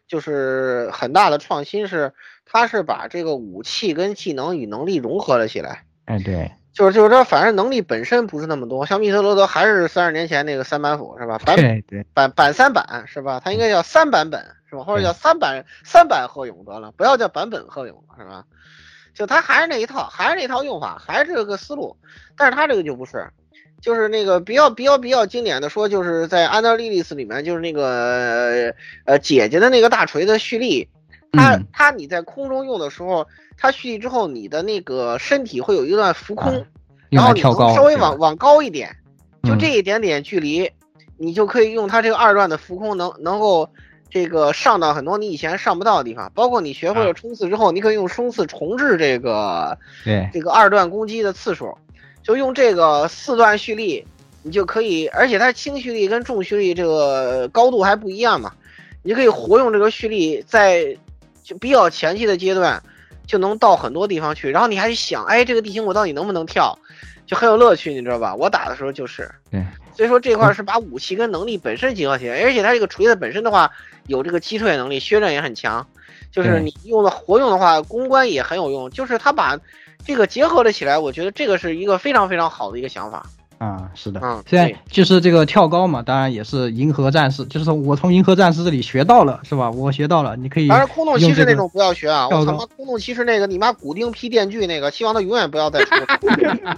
[0.07, 2.13] 就是很大的创新是，
[2.45, 5.85] 他是把这个武器跟技能与能力融合了起来。
[6.05, 11.39] 哎，对，就是就是说，反正能力本身不是那么多，像密特罗德还是三十年前那个三板斧是吧？
[11.39, 13.41] 版对对，版版三版是吧？
[13.45, 14.83] 它应该叫三版本是吧？
[14.85, 18.45] 或者叫三版三版贺勇得了，不要叫版本贺勇是吧？
[19.15, 21.97] 就他还是那一套，还是那套用法，还是这个思路，
[22.35, 23.29] 但是他这个就不是，
[23.83, 28.73] 就是那个比较比较比较经典的说，就是在安德利利斯里面，就是那个
[29.05, 30.89] 呃姐姐的那个大锤的蓄力，
[31.33, 31.67] 它嗯。
[31.73, 33.27] 它你在空中用的时候，
[33.59, 36.65] 它蓄力之后，你的那个身体会有一段浮空，用
[37.11, 38.97] 然后你稍微往往高一点，
[39.43, 39.59] 就嗯。
[39.59, 40.71] 这一点点距离，
[41.19, 43.69] 你就可以用它这个二段的浮空能能够
[44.09, 50.31] 这个上到很多你以前上不到的地方，包括你学会了冲刺之后，你可以用冲刺重置这个对。
[50.33, 51.77] 这个二段攻击的次数，
[52.23, 54.05] 就用这个四段蓄力，
[54.43, 58.53] 你就可以，而且它轻蓄力跟重蓄力这个高度还不一样嘛，
[59.03, 60.97] 你就可以活用这个蓄力，在
[61.43, 62.83] 就比较前期的阶段
[63.27, 66.79] 就能到很多地方去，然后你还想，哎，这个地形我到底能不能跳，
[67.27, 68.35] 就很有乐趣，你知道吧？
[68.35, 69.65] 我打的时候就是，对，
[69.97, 73.71] 所以说这块儿是把武器跟能力本身结合起来，而且它这个锤子本身的话
[74.07, 75.87] 有这个击退能力，削刃也很强，
[76.31, 79.59] 就是你用的活用的话，公关也很有用，就是它把
[80.05, 83.27] 这个结合了起来，我觉得这个是一个非常非常好的一个想法。
[83.63, 89.71] 啊，是的，嗯虽然对就是这个跳高嘛，当然也是银河战士，就是我从银河战士这里学到了，是吧？
[89.71, 92.27] 我学到了，你可以当然，空洞骑士那种不要学啊！
[92.29, 96.77] 我他妈空洞骑士那个，你妈骨钉劈电锯那个，希望他永远不要再出了。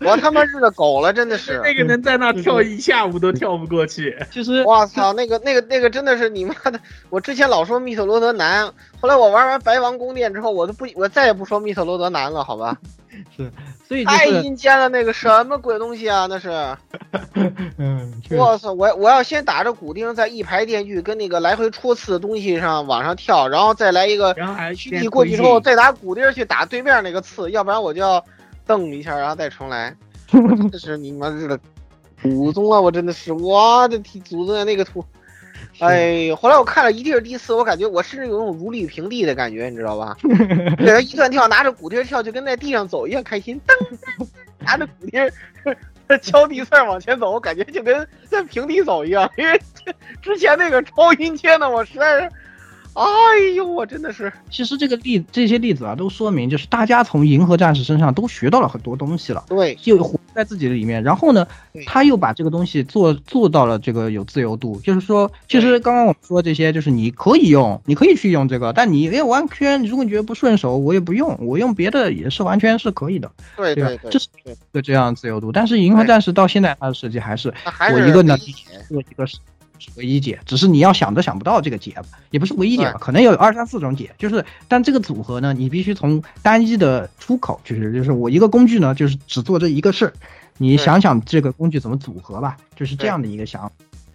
[0.00, 1.58] 我他妈日的狗了，真的是！
[1.64, 4.14] 那个能在那跳一下午都跳不过去。
[4.30, 6.78] 其实我操，那个那个那个真的是你妈的！
[7.08, 8.70] 我之前老说密特罗德难，
[9.00, 12.76] 后来我玩完白王宫殿之后，我都不我再也不说密特罗德难了，好吧？
[13.90, 16.26] 所以就太阴间了，那个什么鬼东西啊？
[16.30, 16.48] 那是！
[18.38, 18.72] 我操！
[18.72, 28.24] 我我要先打着骨钉在一排电锯跟那个来回戳刺的东西上往上跳，然后再来一个然后还虚拟过去之后，再拿骨钉去打对面那个刺，要不然我就要
[28.64, 29.92] 蹬一下，然后再重来。
[30.30, 31.58] 真的是你妈日的
[32.22, 32.80] 祖宗啊！
[32.80, 35.04] 我真的是我的天，祖宗的那个图。
[35.80, 36.36] 哎呦！
[36.36, 40.16] 后来我看了一地儿第四，我感觉我甚至有种如履平地的感觉，你知道吧？
[40.78, 43.60] 给他一段跳，拿着鼓贴跳，就跟在地上走一样开心。
[43.66, 44.26] 噔，
[44.60, 45.32] 拿着鼓贴
[46.22, 49.30] 敲地刺往前走，我感觉就跟在平地走一样。
[49.36, 49.60] 因为
[50.20, 52.30] 之前那个超音切的，我实在是，
[52.94, 53.04] 哎
[53.54, 54.32] 呦，我真的是。
[54.50, 59.44] 其实这个例这些例子啊，都说明就是大家从银河战士身上都学到了很多东西了。
[59.48, 61.46] 对，就活在自己的里面，然后呢，
[61.86, 73.96] 他又把这个东西做做到了这个有自由度，就是说，其实刚刚我们说这些，就是你可以用，你可以去用这个，但你哎完全，如果你觉得不顺手，我也不用，我用别的也是完全是可以的，对对对？
[73.98, 74.52] 对，这是对。
[74.52, 77.52] 一个这样的自由度，但是银河战士到现在它的设计还是
[77.92, 79.26] 我一个能理解做一个
[79.96, 81.94] 唯一解，只是你要想都想不到这个解，
[82.30, 90.12] 也不是唯一解吧，可能有二三四种解，就是但这个组合呢，你必须从单一的出口，就是就是我一个工具呢，就是只做这一个事儿，
[90.58, 93.72] 你想想这个工具怎么组合吧，就是这样的一个想法。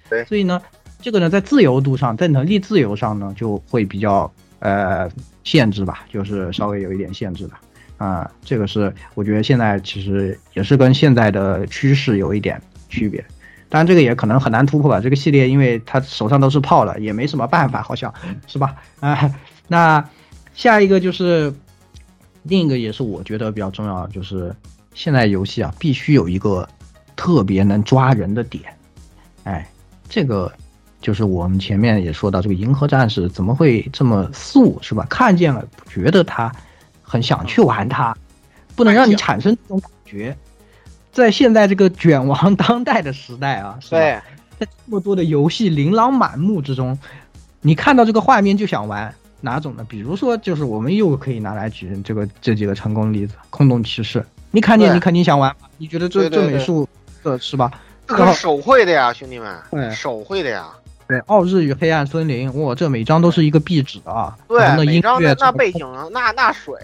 [0.09, 0.61] 对所以呢，
[1.01, 5.09] 这个呢在自由度上，在能力自由上呢就会比较呃
[5.43, 7.59] 限制吧，就是稍微有一点限制吧。
[7.97, 13.23] 啊、这个是我觉得现在其实也是跟现在的趋势有一点区别。
[13.67, 14.99] 当然，这个也可能很难突破吧。
[14.99, 18.13] 这个系列，因为他手上都是炮了，也没什么办法，好像
[18.47, 18.75] 是吧？
[18.99, 19.29] 啊，
[19.67, 20.07] 那
[20.53, 21.53] 下一个就是
[22.43, 24.55] 另一个，也是我觉得比较重要的，就是
[24.93, 26.67] 现在游戏啊，必须有一个
[27.15, 28.63] 特别能抓人的点。
[29.43, 29.67] 哎，
[30.07, 30.51] 这个
[31.01, 35.05] 就是我们前面也说到，这个银河战士怎么会这么素，是吧？
[35.09, 36.51] 看见了，觉得他
[37.01, 38.15] 很想去玩它，
[38.75, 40.35] 不能让你产生这种感觉。
[41.15, 43.97] 在现在这个卷王当代的时代啊，是吧？
[43.97, 44.19] 对，
[44.59, 46.99] 在这么多的游戏琳琅满目之中，
[47.61, 49.85] 你看到这个画面就想玩哪种呢？
[49.87, 55.55] 比如说，就是我们又可以拿来举这个这几个成功例子，空洞骑士，你看见你肯定想玩？
[55.77, 56.85] 你觉得这这美术，
[57.23, 57.71] 呃是吧？
[58.05, 60.67] 这可是手绘的呀，兄弟们，对手绘的呀。
[61.07, 66.75] 对，奥日与黑暗森林，哇，这每张都是一个壁纸啊，对，那每音乐张那那背景那那水，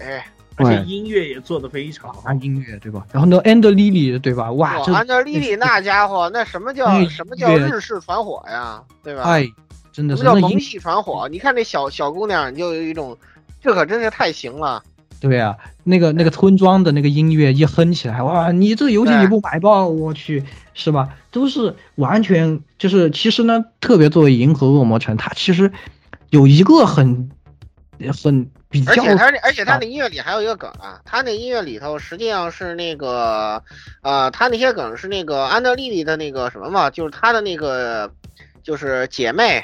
[0.56, 2.34] 而且音乐也做的非常好啊。
[2.34, 3.06] 音乐对吧？
[3.12, 4.52] 然后呢，And Lily 对吧？
[4.52, 8.82] 哇，这哇，安德丽丽那家伙，那什么叫什么叫日式传火呀？
[9.02, 9.22] 对吧？
[9.22, 9.48] 哎，
[9.92, 11.28] 真的是那音萌系传火？
[11.28, 13.16] 你看那小小姑娘，你就有一种，
[13.60, 14.82] 这可真是太行了。
[15.20, 18.50] 对啊，那个那个村庄的那个音乐一哼起来，哇！
[18.50, 20.42] 你这个游戏你不买爆，我去，
[20.74, 21.10] 是吧？
[21.30, 25.70] 都是完全就是，其实呢，特别作为银河恶魔城，它其实
[26.30, 27.30] 有一个很
[28.20, 33.62] 很比较而且他那，而且他那音乐里还有一个梗啊，他那音乐里头实际上是那个，
[34.02, 38.10] 呃，他那些梗是那个安德丽丽的那个什么嘛，就是他的那个，
[38.62, 39.62] 就是姐妹，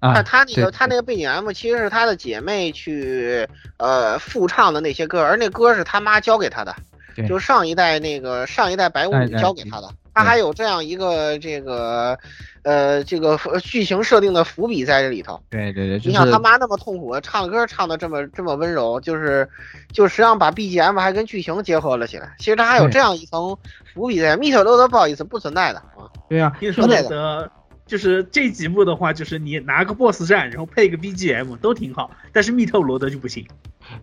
[0.00, 3.46] 他啊，他那个他那个背景 M 其实是他的姐妹去
[3.76, 6.74] 呃复唱的那些歌，而那歌是他妈教给他的，
[7.14, 12.18] 对就上一代那个上一代白舞教给他的，他还有这样一个这个
[12.62, 15.40] 呃这个呃剧情设定的伏笔在这里头。
[15.50, 19.48] 对对对，就你想他妈那么痛苦，唱歌唱的这么这么温柔，就是
[19.92, 22.34] 就实际上把 BGM 还跟剧情结合了起来。
[22.38, 23.56] 其实他还有这样一层
[23.94, 26.10] 伏笔在，密特罗德不好意思不存在的啊。
[26.28, 27.52] 对啊，听说对的的，
[27.86, 33.46] 就是这几部的话，就是你拿个 BOSS 战，然后配个 BGM 都挺好，但是密特罗德就不行。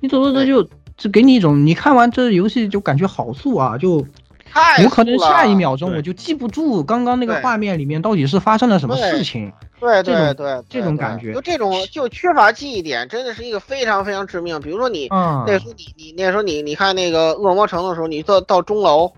[0.01, 0.67] 密特罗德就
[0.97, 4.05] 就给你一种，你看完这游戏就感觉好素啊，就
[4.51, 9.51] 太有可能下一秒钟我就记不住刚刚那个画面里面到底是发生了什么事情。
[9.79, 14.59] 对对对，这种感觉就这种就缺乏记忆点，真的是一个非常非常致命。
[14.59, 19.11] 比如说你啊，那时候你你那时候你你看那个恶魔城的时候，你到到钟楼，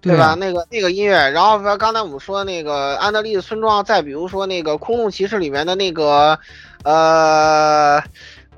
[0.00, 0.28] 对吧？
[0.28, 0.34] 啊？
[0.34, 6.38] 那个那个音乐，然后刚才我们说那个安德利的村庄，再比如说那个空洞骑士里面的那个，
[6.84, 8.02] 呃，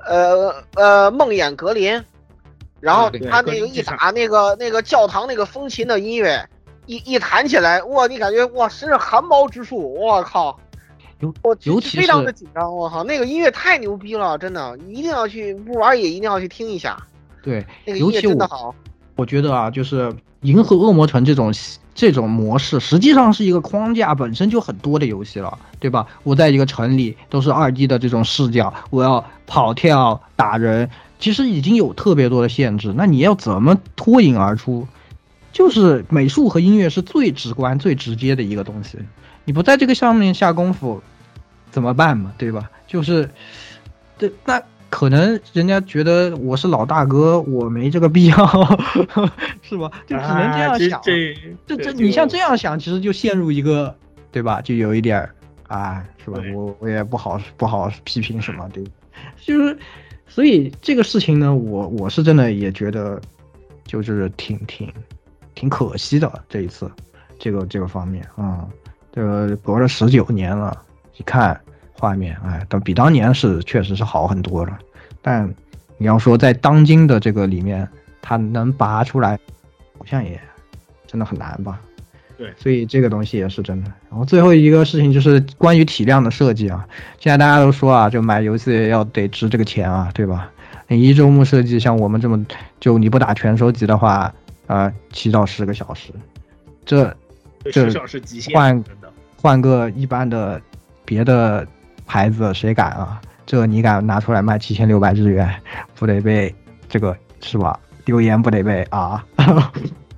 [0.07, 2.01] 呃呃梦魇格林，
[2.81, 6.45] 然后他那个一打那个那个教堂那个风琴的音乐，
[6.87, 10.59] 一一弹起来，哇，你感觉哇，身上汗毛直竖，我靠！
[11.19, 16.97] 尤我尤其非常的紧张，我靠，那个音乐太牛逼了，真的，一定要去不玩也一定要去听一下，
[17.43, 18.73] 对，那个音乐真的好。
[19.15, 21.53] 我觉得啊，就是银河恶魔城这种
[21.93, 26.07] 这种模式，实际上是一个框架本身就很多的游戏了，对吧？
[26.23, 30.89] 我在一个城里都是二 D 的这种视角，我要跑跳打人，
[31.21, 32.93] 其实已经有特别多的限制。
[32.97, 34.85] 那你要怎么脱颖而出？
[35.53, 38.97] 就是美术和音乐是最直观、最直接的一个东西。
[39.43, 41.01] 你不在这个上面下功夫，
[41.71, 42.33] 怎么办嘛？
[42.37, 42.69] 对吧？
[42.87, 43.29] 就是，
[44.17, 48.35] 对，那可能人家觉得我是老大哥，我没这个必要，
[49.61, 49.91] 是吧？
[50.07, 50.99] 就只能这样想。
[50.99, 51.35] 啊这
[51.67, 53.95] 这这，这你像这样想，其实就陷入一个，
[54.31, 54.61] 对吧？
[54.61, 55.35] 就有一点儿
[55.67, 56.39] 啊，是吧？
[56.53, 58.83] 我我也不好不好批评什么，对，
[59.45, 59.77] 就是，
[60.33, 63.21] 所以这个事情呢，我我是真的也觉得，
[63.83, 64.89] 就是挺挺
[65.53, 66.89] 挺可惜的这一次，
[67.37, 68.65] 这个这个方面啊、
[69.11, 70.81] 这个隔了十九年了，
[71.17, 71.59] 一看
[71.91, 74.79] 画面，哎，但比当年是确实是好很多了，
[75.21, 75.53] 但
[75.97, 77.85] 你要说在当今的这个里面，
[78.21, 79.37] 它能拔出来，
[79.99, 80.39] 好像也
[81.05, 81.81] 真的很难吧。
[82.41, 83.91] 对所以这个东西也是真的。
[84.09, 86.85] 然后最后一个事情就是关于体量的设计啊，
[87.19, 90.49] 现在大家都说啊，就买游戏要得值这个钱啊，对吧？
[90.87, 92.43] 你一周目设计像我们这么，
[92.79, 94.33] 就你不打全收集的话，
[94.67, 96.11] 呃，七到十个小时，
[96.85, 97.15] 这
[97.71, 97.89] 这
[98.53, 98.83] 换。
[99.43, 100.61] 换个一般的
[101.03, 101.67] 别的
[102.05, 103.19] 牌子，谁敢啊？
[103.43, 105.51] 这你敢拿出来卖七千六百日元，
[105.95, 106.53] 不得被
[106.87, 107.79] 这个是吧？
[108.05, 109.25] 留言不得被啊？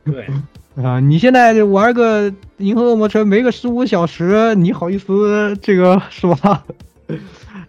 [0.04, 0.28] 对，
[0.76, 6.64] 啊，你现在玩个《银河恶魔城》没个十五小时，你好意思这个是吧？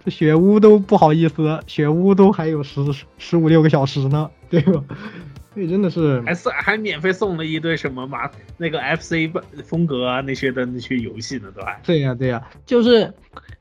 [0.05, 2.81] 这雪屋都不好意思，雪屋都还有十
[3.18, 4.82] 十五六个小时呢，对吧？
[5.52, 9.31] 所以真的是，还送还免费送了一堆什么马那个 FC
[9.64, 11.78] 风格啊那些的那些游戏呢，对吧。
[11.85, 13.12] 对呀、对呀、就是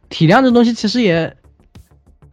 [0.10, 1.36] 体量这东西其实也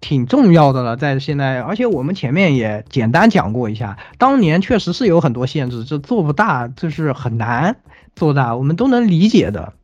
[0.01, 7.77] 挺重要的了，在现在，而且我们前面也简单讲过一下，当年确实是有很多限制，这做不大，就是很难
[8.16, 9.74] 做大，我们都能理解的。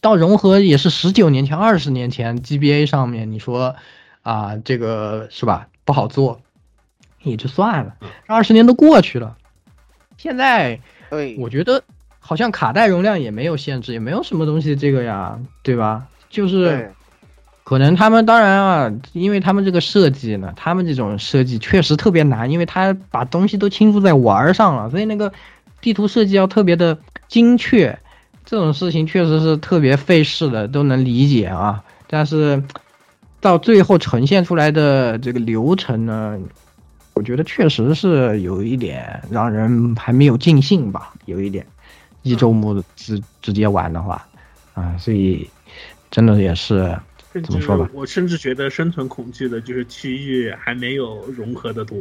[0.00, 3.74] 到融合也是十九年前、二十年前 GBA 上面，你说
[4.22, 5.66] 啊，这个是吧？
[5.84, 6.40] 不好做，
[7.22, 9.36] 也就算了，二十年都过去了，
[10.16, 10.80] 现在
[11.10, 11.82] 对，我觉得
[12.20, 16.06] 好像卡带容量也没有限制，也没有什么东西这个呀，对吧？
[16.28, 16.90] 就是对，
[17.70, 25.32] 可能他们当然啊，因为他们这个设计呢，他们这种设计确实特别难，因为他把东西都倾注在玩儿上了，所以那个
[25.80, 26.98] 地图设计要特别的
[27.28, 27.96] 精确，
[28.44, 31.80] 这种事情确实是特别费事的，都能理解啊。
[32.08, 32.60] 但是
[33.40, 36.36] 到最后呈现出来的这个流程呢，
[37.14, 41.64] 我觉得确实是有一点让人还没有尽兴吧，有一点
[42.22, 44.26] 一周目直直接玩的话，
[44.74, 45.48] 啊，所以
[46.10, 46.98] 真的也是
[47.32, 51.98] 甚至怎么说吧我甚至觉得生存恐惧的就是区域还没有融合的多。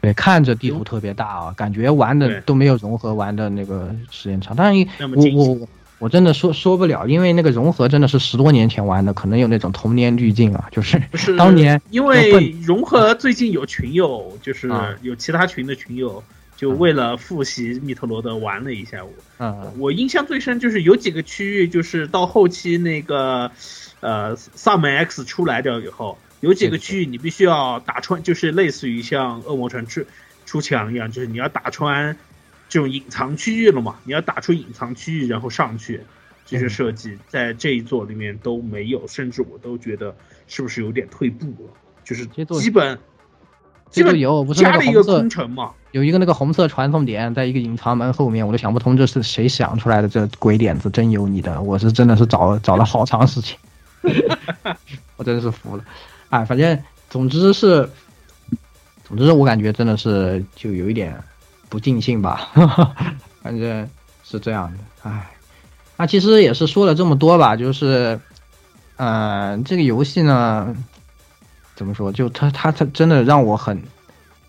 [0.00, 4.56] 对，看着地图特别大啊，感觉玩的都没有融合玩的那个时间长。
[4.56, 5.68] 但是我我
[6.00, 16.20] 我真的说说不了，因为那个融合真的是十多年前玩的，可能有那种童年滤镜啊，就是不是 当年因为融合最近有群友，就是啊有其他群的群友，
[16.56, 19.12] 就为了复习密特罗德玩了一下我。
[19.38, 23.48] 嗯我印象最深就是有几个区域，就是到后期那个
[24.02, 30.04] 呃萨门 X 出来掉以后，有几个区域你必须要打穿，就是类似于像恶魔城出
[30.44, 32.14] 出墙一样，就是你要打穿
[32.68, 36.02] 这种隐藏区域了嘛，你要打出隐藏区域然后上去。
[36.44, 40.14] 这些设计在这一座里面都没有，甚至我都觉得
[40.48, 41.70] 是不是有点退步了？
[42.04, 42.98] 就是这座基本
[43.90, 51.62] 基这就本有不是加了一个空城嘛，有一个那个红色传送点在一个隐藏门后面，我都想不通这是谁想出来的这鬼点子，真有你的！
[51.62, 53.56] 我是真的是找找了好长时间，
[55.16, 55.84] 我真是服了。
[56.30, 56.78] 哎，反正
[57.10, 57.88] 总之是，
[59.04, 61.22] 总之我感觉真的是就有一点
[61.68, 62.50] 不尽兴吧，
[63.42, 63.88] 反正
[64.24, 64.78] 是这样的。
[65.10, 65.30] 哎，
[65.96, 68.18] 那其实也是说了这么多吧，就是，
[68.96, 70.74] 嗯、这个游戏呢，
[71.74, 72.12] 怎么说？
[72.12, 73.82] 就它它它真的让我很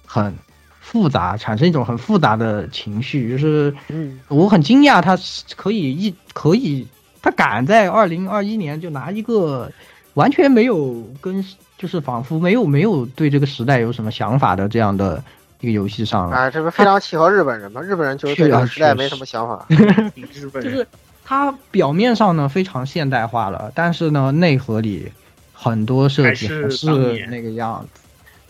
[0.05, 0.33] 很
[0.79, 5.17] 复杂，产生一种很复杂的情绪，就是嗯，我很惊讶，它
[5.55, 6.87] 可以一可以，
[7.23, 9.71] 他敢在二零二一年就拿一个
[10.13, 11.43] 完全没有跟，
[11.77, 15.23] 就是仿佛没有没有对这个时代有什么想法的这样的
[15.61, 16.35] 一个游戏上了。
[16.35, 17.81] 啊，这不非常契合日本人吗？
[17.81, 19.65] 日本人就是对这个时代没什么想法。
[19.69, 20.85] 日本人就是
[21.23, 25.09] 他表面上呢非常现代化了，但是呢内核里
[25.53, 28.01] 很多设计还是那个样子。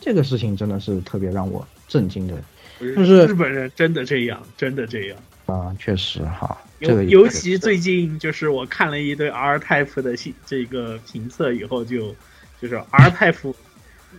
[0.02, 2.34] 这个事情真的是特别让我震惊的
[2.80, 5.18] 不就是日本人真的这样，真的这样。
[5.46, 12.16] 啊，确实哈，这尤其最近就是我看了一堆 R Type 的信这个评测以后就，
[12.62, 13.54] 就是 R Type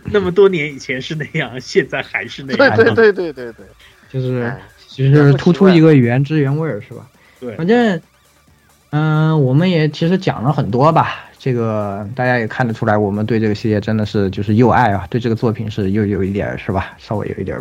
[0.05, 2.75] 那么多年以前是那样，现在还是那样。
[2.75, 3.65] 对对对对对对，
[4.11, 7.07] 就是哎其实突出一个原汁原味儿是吧？
[7.39, 8.01] 对反正，
[8.91, 11.21] 嗯、我们也其实讲了很多吧。
[11.37, 16.95] 这个大家也看得出来，我们对这个系列真的是就是又爱啊，对这个作品是又有一点是吧？
[16.97, 17.59] 稍微有一点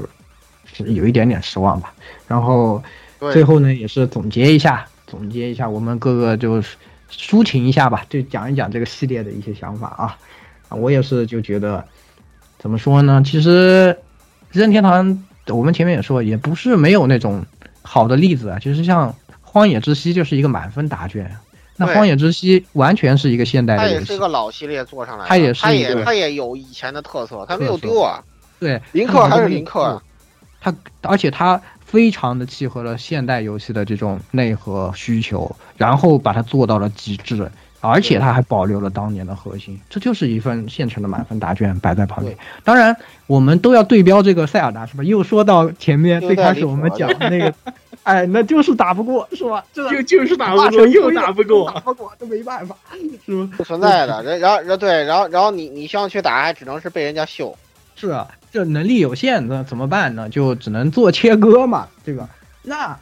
[0.86, 1.93] 有一点点失望吧。
[2.26, 2.82] 然后
[3.32, 6.76] 最后呢，也是总结一下，总结一下我们各个就是
[7.08, 10.18] 抒情一下吧，就讲一讲这个系列的一些想法啊。
[10.68, 11.84] 啊，我也是就觉得，
[12.58, 13.22] 怎么说呢？
[13.24, 13.96] 其实
[14.50, 17.44] 任天堂，我们前面也说，也不是没有那种
[17.82, 18.58] 好的例子啊。
[18.58, 19.08] 就是像
[19.40, 21.30] 《荒野之息》就是一个满分答卷，
[21.76, 28.20] 那《荒野之息》完全是一个现代的它也是一，个老系列做上来的，它也是它也它也有以前的特色，它没有丢啊。
[28.58, 30.02] 对，林克还是林克啊，
[30.60, 31.60] 它而且它
[31.94, 37.48] 非常的契合了现代游戏的这种内核需求，然后把它做到了极致，
[37.80, 42.36] 而且它还保留了当年的核心，这就是一份现成的满分答卷摆在旁边。
[42.64, 42.96] 当然，
[43.28, 45.04] 我们都要对标这个塞尔达，是吧？
[45.04, 47.54] 又说到前面最开始我们讲的那个，
[48.02, 49.64] 哎，那就是打不过，是吧？
[49.72, 51.78] 这就就是打不大过，又打不过打。
[51.78, 52.74] 不过，这没办法，
[53.24, 53.50] 是吧？
[53.56, 54.20] 不存在的。
[54.24, 57.56] 然然后然后对，然后然后你你需要去打，还只能是被人家秀。
[57.96, 60.28] 是啊，这能力有限，那怎么办呢？
[60.28, 62.28] 就只能做切割嘛，对吧？
[62.62, 62.98] 那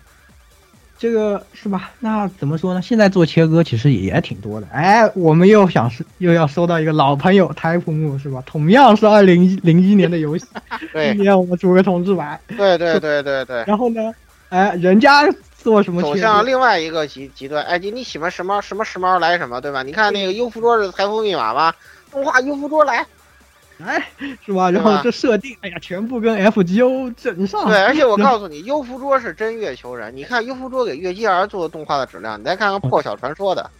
[0.99, 1.91] 这个是吧？
[1.99, 2.81] 那怎么说呢？
[2.81, 4.67] 现在做切割其实也挺多的。
[4.71, 8.43] 哎，我们又想是又要收到一个老朋友台普木是吧？
[8.47, 10.47] 同样是二零零一年的游戏，
[10.93, 14.13] 对今年我们组个同志版，对对对对对，然后呢，
[14.51, 16.15] 哎，人家做什么走？
[16.17, 17.65] 向另外一个极极端。
[17.65, 19.83] 哎，你你喜欢什么什么时髦来什么，对吧？
[19.83, 21.75] 你看那个优芙桌的财富密码吧，
[22.13, 23.05] 动画优芙桌来。
[23.85, 24.09] 哎，
[24.45, 24.71] 是吧？
[24.71, 27.67] 然后这设定，哎呀，全部跟 FGO 整上。
[27.69, 30.15] 对，而且我告诉你，优芙桌是真月球人。
[30.15, 33.71] 你看优芙桌给月姬儿做的动画的质量，你再看看破晓传说的，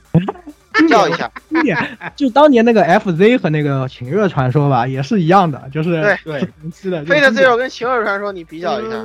[0.89, 1.31] 叫一下。
[1.49, 7.05] 经典，就当年那个 FZ 和那个情热传说吧，也是一样的，就是对对同期的。
[7.05, 9.05] 飞的 Zero 跟晴儿传说你比较一下，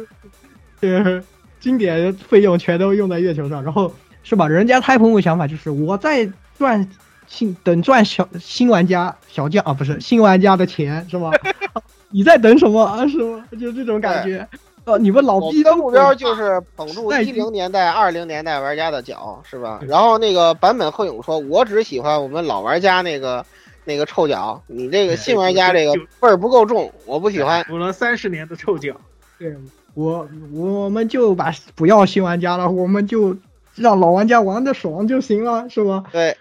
[0.82, 1.22] 呃，
[1.60, 3.94] 经典费用全都用在月球上，然后
[4.24, 4.48] 是吧？
[4.48, 6.88] 人家太空的想法就是我在赚
[7.28, 11.32] 新等赚小新玩家小将啊，不是新玩家的钱是吗？
[12.10, 13.06] 你在等什么啊？
[13.08, 13.44] 是吗？
[13.60, 14.48] 就这种感觉。
[14.86, 19.82] 呃，你们老我逼的目标就是捧住在一零年代、二零年代玩家的脚，是吧？
[19.86, 23.46] 然后那个坂本鹤勇说：“我只喜欢我们老玩家那个
[23.84, 25.92] 那个臭脚，你这个新玩家这个
[26.22, 27.62] 味儿不够重，我不喜欢。
[27.66, 28.96] 补了三十年的臭脚。
[29.38, 29.54] 对
[29.94, 33.36] 我，我们就把不要新玩家了，我们就
[33.76, 36.06] 让老玩家玩的爽就行了，是吧？
[36.14, 36.38] 对，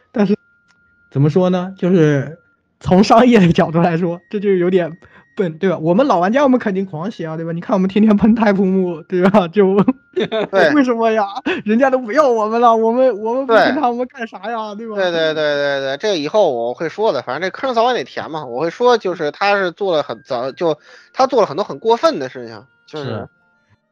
[1.16, 1.72] 怎么说呢？
[1.78, 2.38] 就是
[2.78, 4.98] 从商业的角度来说，这就有点
[5.34, 5.78] 笨，对吧？
[5.78, 7.52] 我们老玩家我们肯定狂喜啊，对吧？
[7.52, 9.48] 你看我们天天喷太普木，对吧？
[9.48, 9.82] 就
[10.12, 10.26] 对
[10.76, 11.24] 为什么呀？
[11.64, 14.74] 人家都不要我们了，我们我们不对跟他们干啥呀？
[14.74, 14.94] 对吧？
[14.96, 18.44] 对对对对对，这以后我会说的，反正这坑早晚得填嘛。
[18.44, 20.78] 我会说，就是他是做了很早，就
[21.14, 23.28] 他做了很多很过分的事情，就是是，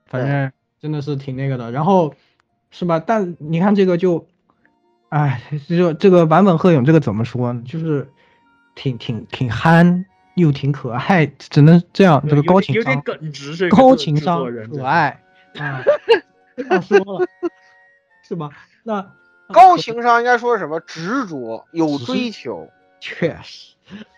[0.04, 1.72] 反正真的是挺那个的。
[1.72, 2.12] 然后
[2.70, 3.00] 是吧？
[3.00, 4.26] 但你看这个就，
[5.14, 7.62] 哎，这个这个版本鹤勇这个怎么说呢？
[7.64, 8.08] 就是
[8.74, 10.04] 挺挺挺憨
[10.34, 12.20] 又挺可爱，只能这样。
[12.28, 15.22] 这个高情点有点商， 耿直，这个高情商可爱
[15.56, 15.84] 啊，
[16.56, 17.24] 这样说了
[18.26, 18.50] 是吧？
[18.82, 19.08] 那
[19.54, 20.80] 高情商应该说什么？
[20.80, 22.68] 执着，有追求，
[22.98, 23.76] 确实，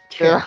[0.08, 0.46] 确实？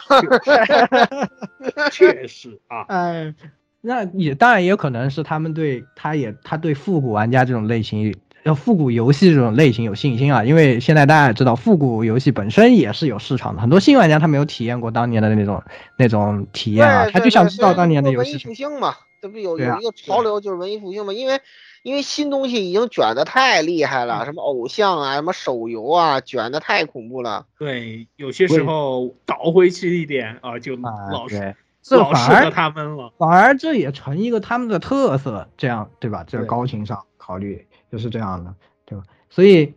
[1.93, 3.35] 确实啊，哎，
[3.81, 15.63] 那也当然也有可能是他们对他也他对复古玩家这种类型，呃复古游戏这种类型有信心啊，因为现在大家也知道复古游戏本身也是有市场的，很多新玩家他没有体验过当年的那种
[15.97, 21.39] 那种体验啊，他就想知道当年的游戏文艺复兴嘛，这不有啊有一个潮流就是文艺复兴嘛，因为
[21.83, 27.45] 因为新东西已经卷的太厉害嗯了，什么偶像啊，什么手游啊，卷的太恐怖了。
[27.57, 31.55] 对，有些时候倒回去一点啊，就啊，老是
[31.91, 33.13] 老适合反而他们了。
[33.17, 36.25] 反而这也成一个他们的特色，这样对吧？
[36.27, 38.53] 这个高情商考虑就是这样的，
[38.85, 39.03] 对吧？
[39.29, 39.73] 所以，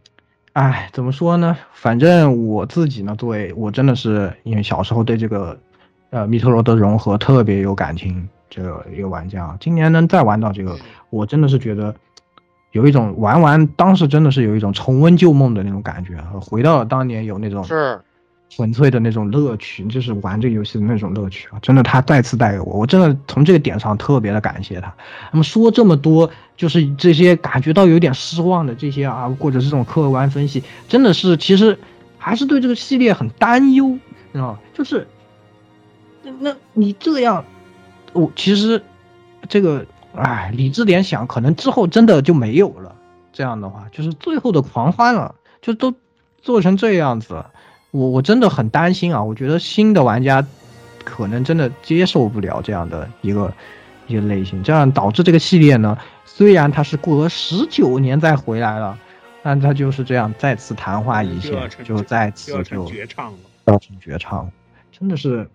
[0.52, 1.56] 哎，怎么说呢？
[1.72, 5.58] 反正我自己呢，作为我真的是因为小时候对这个
[6.10, 10.76] 呃密特罗德融合特别有感情，这个一个玩家，今年能再玩到这个，
[11.10, 11.94] 我真的是觉得
[12.72, 18.00] 有一种玩完当时真的是有一种重温旧梦的那种感觉，回到了当年有那种是，
[18.54, 21.58] 纯粹的那种乐趣，就是玩这个游戏的那种乐趣啊！
[21.62, 24.94] 真的，他再次带给我，我真的从这个点上特别的感谢他。
[25.32, 31.78] 那么说这么多，就是这些感觉到有点失望的这些啊，或者是这种客观分析，真的是其实
[32.18, 33.98] 还是对这个系列很担忧，
[34.32, 34.58] 知道吗？
[34.74, 35.08] 就是
[36.22, 37.42] 那那你这样，
[38.12, 38.82] 我、其实
[39.48, 42.94] 这个哎，理智点想，可能之后真的就没有了。
[43.32, 45.94] 这样的话，就是最后的狂欢了，就都
[46.42, 47.50] 做成这样子了。
[47.92, 49.22] 我我真的很担心啊！
[49.22, 50.44] 我觉得新的玩家
[51.04, 53.52] 可能真的接受不了这样的一个
[54.06, 58.98] 一个类型，这样导致这个系列呢，虽然它是过了十九年再回来了，
[59.42, 61.52] 但它就是这样再次昙花一现
[61.84, 63.38] 就再次就绝唱了。
[63.66, 64.50] 要成绝唱，
[64.90, 65.48] 真的是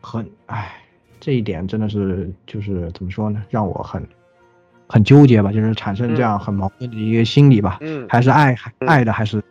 [0.00, 0.72] 很唉，
[1.20, 4.02] 这一点真的是就是怎么说呢，让我很
[4.88, 9.42] 很纠结吧，就是产生这样很矛盾的一个心理吧，嗯还是爱爱的还是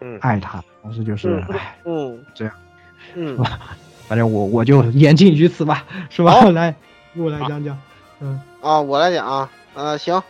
[0.00, 1.42] 嗯爱他，但是就是
[1.84, 2.54] 嗯这样
[3.14, 3.76] 嗯是吧？
[4.08, 6.44] 反正我我就言尽于此吧，是吧？
[6.50, 6.74] 来，
[7.16, 7.78] 我来讲讲，
[8.20, 10.22] 嗯啊，我来讲啊，呃，行，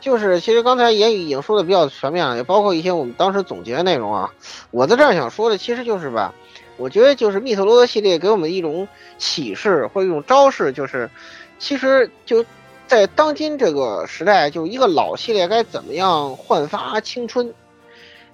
[0.00, 4.30] 就是其实刚才言语已经说的比较全面了，也包括一些我们当时总结的内容啊。
[4.70, 6.32] 我在这儿想说的，其实就是吧，
[6.76, 8.86] 我觉得就是密特罗德系列给我们一种
[9.18, 11.10] 启示或者一种招式，就是
[11.58, 12.44] 其实就
[12.86, 17.52] 在当今这个时代，就一个老系列该怎么样焕发青春，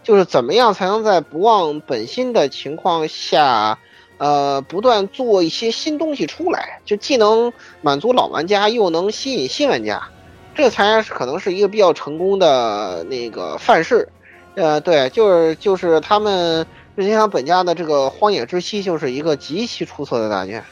[0.07, 3.77] 就是怎么样才能在不忘本心的情况下。
[4.19, 7.53] 呃，不断做一些新东西出来，就既能
[7.83, 10.09] 满足老玩家，又能吸引新玩家，
[10.55, 14.09] 这才可能是一个比较成功的那个范式。
[14.55, 20.65] 呃，对，就是就是他们任天堂本家的这个《荒野之息》就是一个极其出色的大件，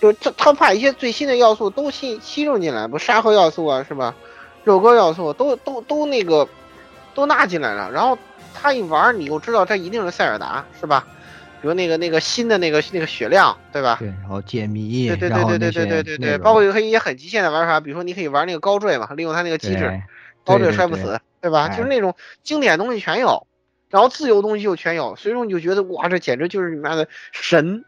[0.00, 4.14] 就他他把一些最新的要素都吸吸入进来，不沙盒要素啊，是吧？
[4.64, 6.48] 肉鸽要素都都都那个
[7.18, 8.16] 都纳进来了，然后
[8.54, 11.04] 他一玩，你又知道他一定是塞尔达，是吧？
[11.60, 13.96] 比如那个那个新的那个那个血量，对吧？
[13.98, 20.00] 对，然后解谜，对对对对对对对对对，包括可以一些很极限的玩法，比如说你可以玩那个高坠嘛，利用它那个机制，
[20.44, 21.66] 高坠摔不死，对吧？
[21.66, 22.14] 哎就是那种
[22.44, 23.48] 经典东西全有，
[23.90, 27.84] 然后自由东西又全有，所以说你就觉得哇，这简直就是你妈的神，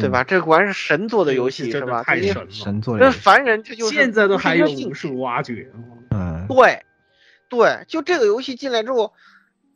[0.00, 0.24] 对吧？
[0.24, 2.02] 这果然是神做的游戏是吧？
[2.04, 5.70] 神神做的游戏，凡人这就是现在都还有不是一个无数挖掘。
[6.10, 6.82] 嗯，对，
[7.48, 9.12] 对，就这个游戏进来之后，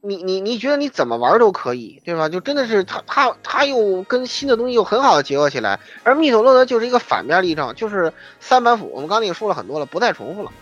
[0.01, 2.29] 你你你觉得你怎么玩都可以，对吧？
[2.29, 10.53] 就真的是它它它又跟新的东西又很好的结合起来，而密特罗德就是一个反面例证，就是三板斧，我们刚才也说了很多了，不再重复了，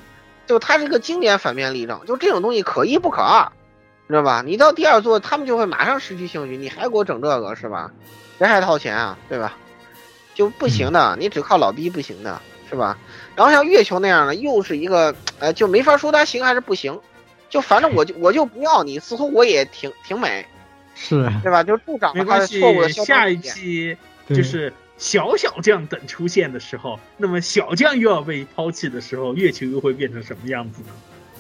[0.47, 3.51] 就它是一个经典反面例证，就这种东西可一不可二，
[4.09, 4.43] 知道吧？
[4.45, 7.91] 你到第二座，他们就会马上失去兴趣，你还给我整这个是吧？
[8.39, 9.57] 人还掏钱啊，对吧？
[10.35, 12.99] 就不行的，你只靠老逼不行的，是吧？
[13.35, 16.99] 然后像月球那样的，又是一个，呃，就没法说它行还是不行，
[17.49, 20.45] 就反正我就我就不要你，似乎我也挺挺美，
[20.95, 21.63] 是，对吧？
[21.63, 23.37] 就助长没了它关系的错误的，消下一。
[23.39, 23.97] 期
[24.29, 30.89] 就是小小将等出现的时候，那么小将又要被抛弃的时候，月球又会变成什么样子呢？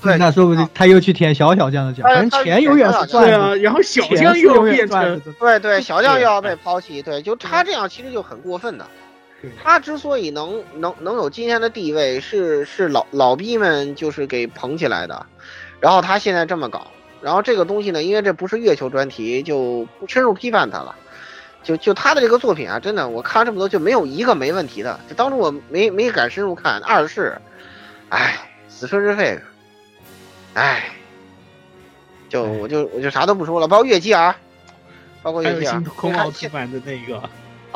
[0.02, 9.05] 对那说不定他又去舔小小将的奖，他反正钱永远是赚的，对啊，然后小将又变成对对，小将又要被抛弃，对，就他这样其实就很过分的对。
[9.62, 15.26] 他之所以能能能有今天的地位，是是老老逼们就是给捧起来的，
[15.80, 16.90] 然后他现在这么搞，
[17.20, 20.94] 然后这个东西呢，因为这不是月球专题，就不深入批判他了。
[21.62, 25.00] 就就他的这个作品啊，真的我看了这么多，就没有一个没问题的。
[25.08, 27.36] 就当初我没没敢深入看，二是，
[28.08, 28.36] 唉，
[28.68, 29.36] 死春之费，
[30.54, 30.90] 唉，
[32.28, 34.36] 就我就我就啥都不说了，包括月姬啊，
[35.24, 37.20] 包括月姬啊星，空奥特曼的那个，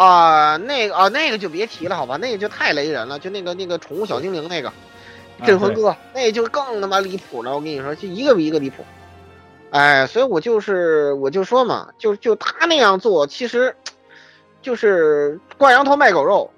[0.02, 4.72] 啊，那个啊，那个就别提了，好吧，那个就太雷人了，就那个那个宠物小精灵那个
[5.44, 7.55] 镇魂歌，那就更他妈离谱了。
[7.55, 8.82] 我跟你说，就一个比一个离谱。
[9.72, 13.77] 哎，所以我就是我就说嘛，就就他那样做，其实
[14.62, 16.51] 就是挂羊头卖狗肉，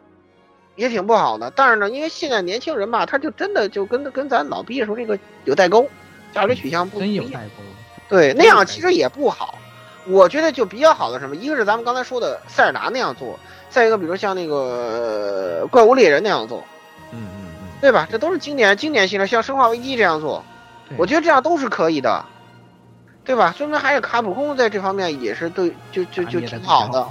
[0.77, 1.53] 也挺不好的。
[1.57, 5.85] 但是呢，因为现在年轻人吧，他就真的就跟跟咱老毕业时候那个有代沟，
[6.33, 7.63] 价值取向不不一样真有代沟。
[8.09, 9.59] 对，那样其实也不好。
[10.07, 13.39] 我觉得就比较好的什么，一个是咱们刚才说的塞尔达那样做，
[13.71, 16.65] 再一个比如像那个呃怪物猎人那样做，
[17.13, 18.09] 嗯嗯嗯，对吧？
[18.11, 20.45] 这都是经典经典系列，像生化危机这样做，
[20.97, 22.25] 我觉得这样都是可以的，
[23.25, 23.55] 对吧？
[23.57, 27.07] 说明还是卡普空在这方面也是对，就就就挺好的，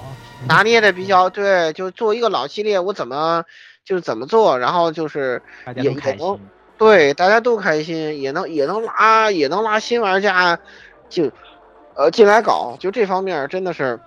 [0.48, 1.72] 拿捏的比较对。
[1.74, 3.46] 就做一个老系列，我怎么
[3.86, 5.42] 就是怎么做，然后就是
[5.76, 6.40] 也也能。
[6.78, 10.58] 对，大家都开心，也能也能拉也能拉新玩家，
[11.10, 11.32] 就
[11.96, 14.00] 呃进来搞，就这方面真的是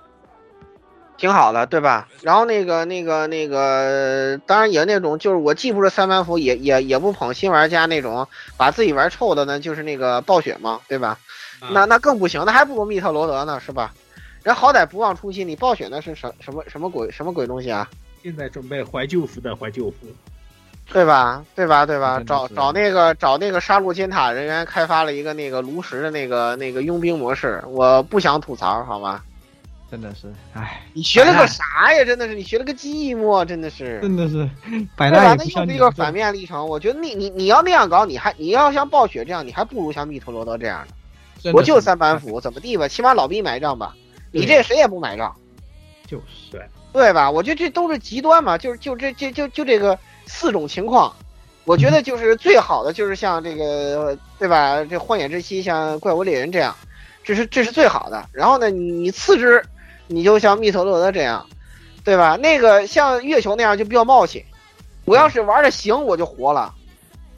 [1.16, 2.08] 挺好的，对吧？
[2.22, 11.18] 然后那个那个那个，当然也那种，就是我既不是三板斧，也也也不捧新玩家那种把自己玩臭的呢，就是那个暴雪嘛，对吧？
[11.60, 13.94] 啊那那更不行，那还不如密特罗德呢，是吧？
[14.42, 17.88] 人好歹不忘初心，你暴雪那是什什么什么鬼什么鬼东西啊？
[18.22, 19.96] 现在准备怀旧服的怀旧服，
[20.92, 21.44] 对吧？
[21.54, 21.86] 对吧？
[21.86, 22.22] 对吧？
[22.26, 29.22] 找找那个找那个杀戮尖塔人员开发了一个那个炉石的那个那个佣兵模式，我不想吐槽，好吗？
[29.90, 32.04] 真的是，唉，你学了个啥呀？
[32.04, 34.00] 真的是你学了个寂寞，真的是。
[34.00, 34.48] 真的是
[34.96, 35.08] 摆？
[35.08, 36.66] 烂那又是一个反面历程。
[36.66, 40.84] 我觉得你你你要那样搞，你还你要像暴雪这样，你还不如像密特罗德这样
[41.42, 41.52] 的。
[41.52, 42.88] 的我就三板斧，怎么地吧？
[42.88, 43.94] 起码老逼买账吧。
[44.32, 45.32] 你这谁也不买账，
[46.08, 46.60] 就是
[46.92, 47.30] 对吧？
[47.30, 51.14] 我觉得这都是极端嘛，就是就这这就就这个四种情况，
[51.64, 54.84] 我觉得就是最好的就是像这个对吧？
[54.84, 56.74] 这荒野之息像怪物猎人这样，
[57.22, 58.28] 这是这是最好的。
[58.32, 59.64] 然后呢，你你次之，
[60.06, 61.46] 你就像密特罗德这样，
[62.04, 62.36] 对吧？
[62.36, 64.44] 那个像月球那样就比较冒险。
[65.04, 66.72] 我要是玩的行，我就活了；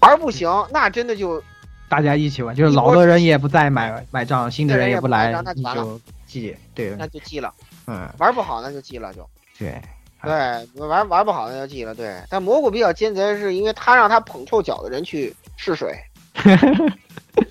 [0.00, 1.42] 玩不行，那真的就
[1.88, 7.52] 大家一起玩，就是老的人也不再买买账，新的人也不来你就记，对，那就记了。
[7.88, 9.28] 嗯，玩不好那就记了就。
[9.58, 9.80] 对，
[10.27, 11.94] 对，玩玩不好那就记了。
[11.94, 15.94] 对，但蘑菇比较奸贼，是因为他让他捧臭脚的人去试水。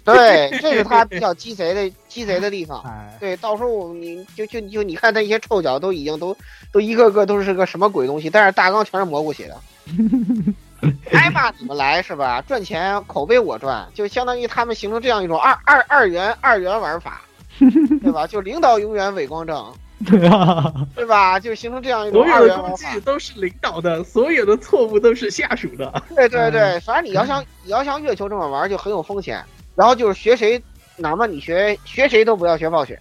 [0.04, 2.82] 对，这是他比较鸡贼的鸡贼的地方。
[2.86, 6.36] 哎，对，到时候你就就就你看他一些臭脚都已经都
[6.72, 9.58] 都一个个都是个什么鬼东西，但是大纲全是蘑菇写的。
[11.14, 12.42] 挨骂怎么来是吧？
[12.42, 17.22] 赚钱口碑我赚，就相当于他们形成这样一种二二二元二元玩法，
[18.02, 18.28] 对吧？
[18.28, 19.74] 就领导永远伪光正，
[20.06, 21.40] 对啊，对吧？
[21.40, 22.58] 就形成这样一种所有的。
[22.62, 26.04] 功绩都是领导的，所有的错误都是下属的。
[26.16, 29.44] 对对对，反正你要像你要像月球这么玩就很有风险，
[29.74, 30.62] 然后就是学谁，
[30.98, 33.00] 哪怕你学学谁都不要学暴雪，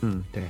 [0.00, 0.42] 嗯，对，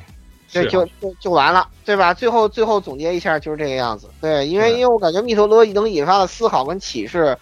[0.50, 0.70] 对，是啊。
[0.70, 2.14] 就就就完了，对吧？
[2.14, 7.36] 最后最后总结一下就是这个样子，对，因为因为我感觉密陀罗能引发的思考跟启示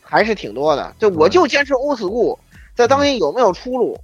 [0.00, 2.38] 还是挺多的，对，我就坚持 old school，
[2.76, 3.98] 在当今有没有出路，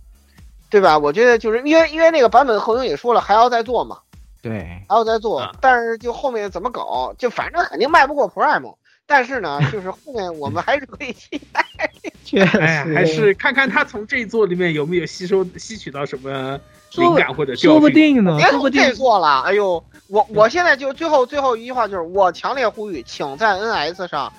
[0.70, 0.98] 对吧？
[0.98, 3.98] 我觉得就是因为因为那个版本后英也说了还要再做嘛，
[4.42, 8.74] 对，还要再做啊，但是就后面怎么搞，就反正肯定卖不过 Prime，
[9.06, 11.64] 但是呢，就是后面我们还是可以期待。
[12.24, 16.58] 确哎，还是看看他从这一座里面有没有吸收吸取到什么
[16.96, 17.70] 灵感或者教训。
[17.70, 24.32] 说不定呢，别从说不定这做了，哎呦，我我现在就最后最后一句话就是，我强烈呼吁，请在 NS 上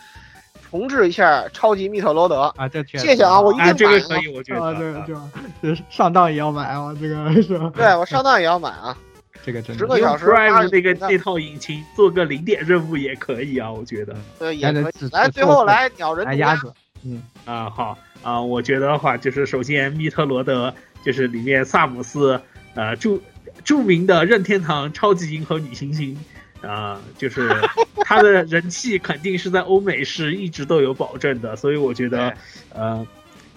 [0.69, 2.41] 重置一下超级密特罗德。
[2.56, 4.61] 啊，这确实谢谢啊，我一啊，定买啊这个可以，我觉得。
[4.61, 5.15] 啊，这个就
[5.76, 7.72] 这上当也要买啊，这个是吧？
[7.76, 8.98] 对我上当也要买啊，
[9.45, 14.15] 这个真的用十个小时 Prime 那个80那套引擎做个零点任务也可以啊，我觉得。
[14.39, 14.84] 对也可以。
[15.11, 16.73] 来，最后来鸟人鸭子，
[17.45, 20.73] 啊，好啊，我觉得的话就是首先密特罗德
[21.03, 22.39] 就是里面萨姆斯
[22.76, 23.18] 呃著
[23.64, 26.18] 著名的任天堂超级银河女星星。
[26.61, 27.49] 啊、就是
[27.97, 32.34] 他的人气肯定是在欧美是一直都有保证的，所以我觉得，
[32.73, 33.05] 呃，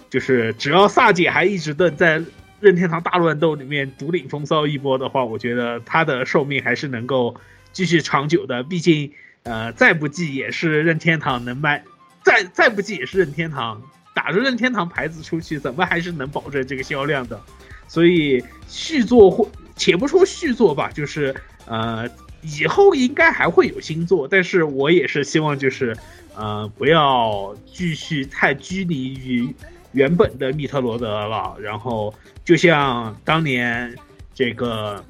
[0.09, 2.23] 就是只要萨姐还一直的在
[2.61, 7.35] 任天堂大乱斗里面独领风骚一波的话，我觉得他的寿命还是能够
[7.73, 8.63] 继续长久的。
[8.63, 9.11] 毕竟，
[9.45, 11.83] 呃，再不济也是任天堂能卖，
[12.23, 13.81] 再再不济也是任天堂
[14.15, 17.41] 打着任天堂牌子出去，怎么还是能保证这个销量的？
[17.89, 21.35] 所以续作或且不说续作吧，就是
[21.67, 22.07] 呃，
[22.43, 25.97] 以后应该还会有新作，但是我也是希望就是
[26.35, 29.55] 呃不要继续太拘泥于
[29.93, 32.15] 原本的密特罗德了，然后
[32.45, 33.95] 就像当年
[34.35, 35.05] 这个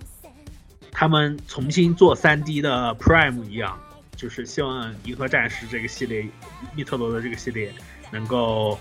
[0.90, 3.78] 他们重新做 3D 的 Prime 一样，
[4.16, 6.26] 就是希望《银河战士》这个系列，
[6.74, 7.72] 密特罗德这个系列
[8.10, 8.78] 能够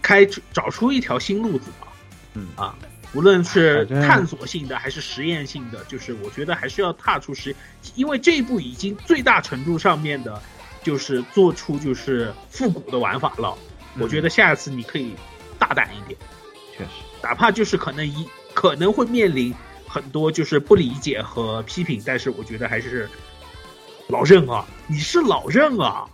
[0.00, 1.88] 开出找出一条新路子吧。
[2.34, 2.76] 嗯啊，
[3.12, 7.54] 无论是探索性的还是实验性的，就是我觉得还是要踏出实，
[7.96, 10.40] 因为这一步已经最大程度上面的，
[10.82, 13.56] 就是做出就是复古的玩法了。
[13.98, 15.14] 我觉得下一次你可以
[15.58, 16.18] 大胆一点，
[16.76, 16.90] 确实，
[17.22, 19.52] 哪怕就是可能一可能会面临
[19.88, 23.08] 很多就是不理解和批评，但是我觉得还是
[24.06, 26.06] 老任啊，你是老任啊，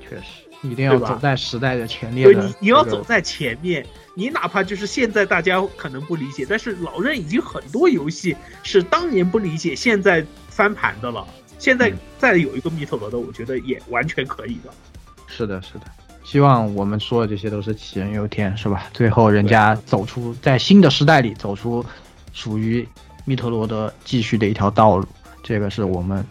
[0.00, 0.24] 确实，
[0.62, 3.86] 一定要走在时代的前列对你你要走在前面，
[4.18, 11.24] 你哪怕就是现在大家可能不理解，但是老任已经很多游戏是当年不理解，现在翻盘的了。
[11.56, 14.72] 现在嗯再有一个密特罗德，我觉得也完全可以的。
[15.28, 15.82] 是的，是的。
[16.24, 18.86] 希望我们说的这些都是杞人忧天，是吧？
[18.92, 21.86] 最后人家走出在新的时代里走出
[22.32, 22.84] 属于
[23.24, 25.06] 密特罗德继续的一条道路，
[25.44, 26.26] 这个是我们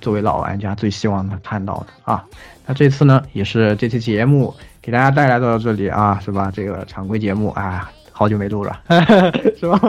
[0.00, 2.24] 作为老玩家最希望他看到的啊。
[2.64, 4.54] 那这次呢，也是这期节目
[4.86, 6.48] 给大家带来到这里啊，是吧？
[6.54, 8.80] 这个常规节目啊，好久没录了，
[9.58, 9.80] 是吧？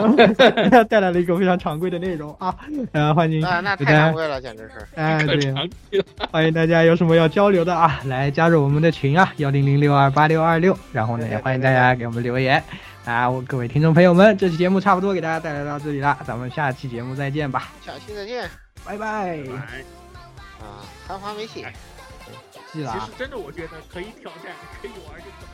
[0.90, 2.56] 带来了一个非常常规的内容啊，
[2.94, 4.88] 呃，欢迎啊，那太常规了，简直是。
[4.96, 5.54] 哎，对，
[6.32, 12.64] 欢迎大家有什么要交流的啊，来加入我们的群啊，幺零零六二八六二六，然后呢，也欢迎大家给我们留言
[13.06, 18.50] 啊，我各位听众朋友们，这期节目差不多给大家带来到这里了，咱们下期节目再见吧，下期再见
[18.84, 19.38] 拜拜，哎
[20.60, 20.82] 啊！
[21.08, 21.64] 昙花没戏。
[22.72, 22.90] 其实。
[23.18, 25.48] 真的，我觉得可以挑战，可以玩就走。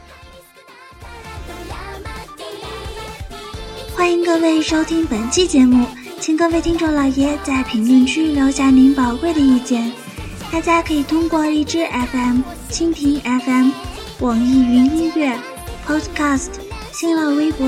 [3.96, 5.88] 欢迎各位收听本期节目，
[6.20, 9.92] 请各位听众老爷在评论区留下您宝贵的意见。
[10.52, 13.72] 大家可以通过荔枝 FM、蜻蜓 FM、
[14.20, 15.38] 网易云音乐、
[15.86, 16.50] Podcast、
[16.92, 17.68] 新浪微博、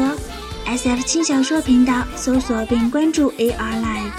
[0.66, 4.12] SF 轻小说频道搜索并关注 AR Live。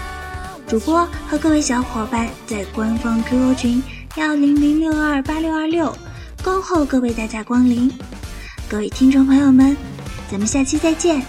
[0.69, 3.83] 主播和各位小伙伴在官方 QQ 群
[4.17, 5.95] 幺零零六二八六二六
[6.43, 7.93] 恭候各位大驾光临。
[8.67, 9.77] 各位听众朋友们，
[10.31, 11.21] 咱们下期再见。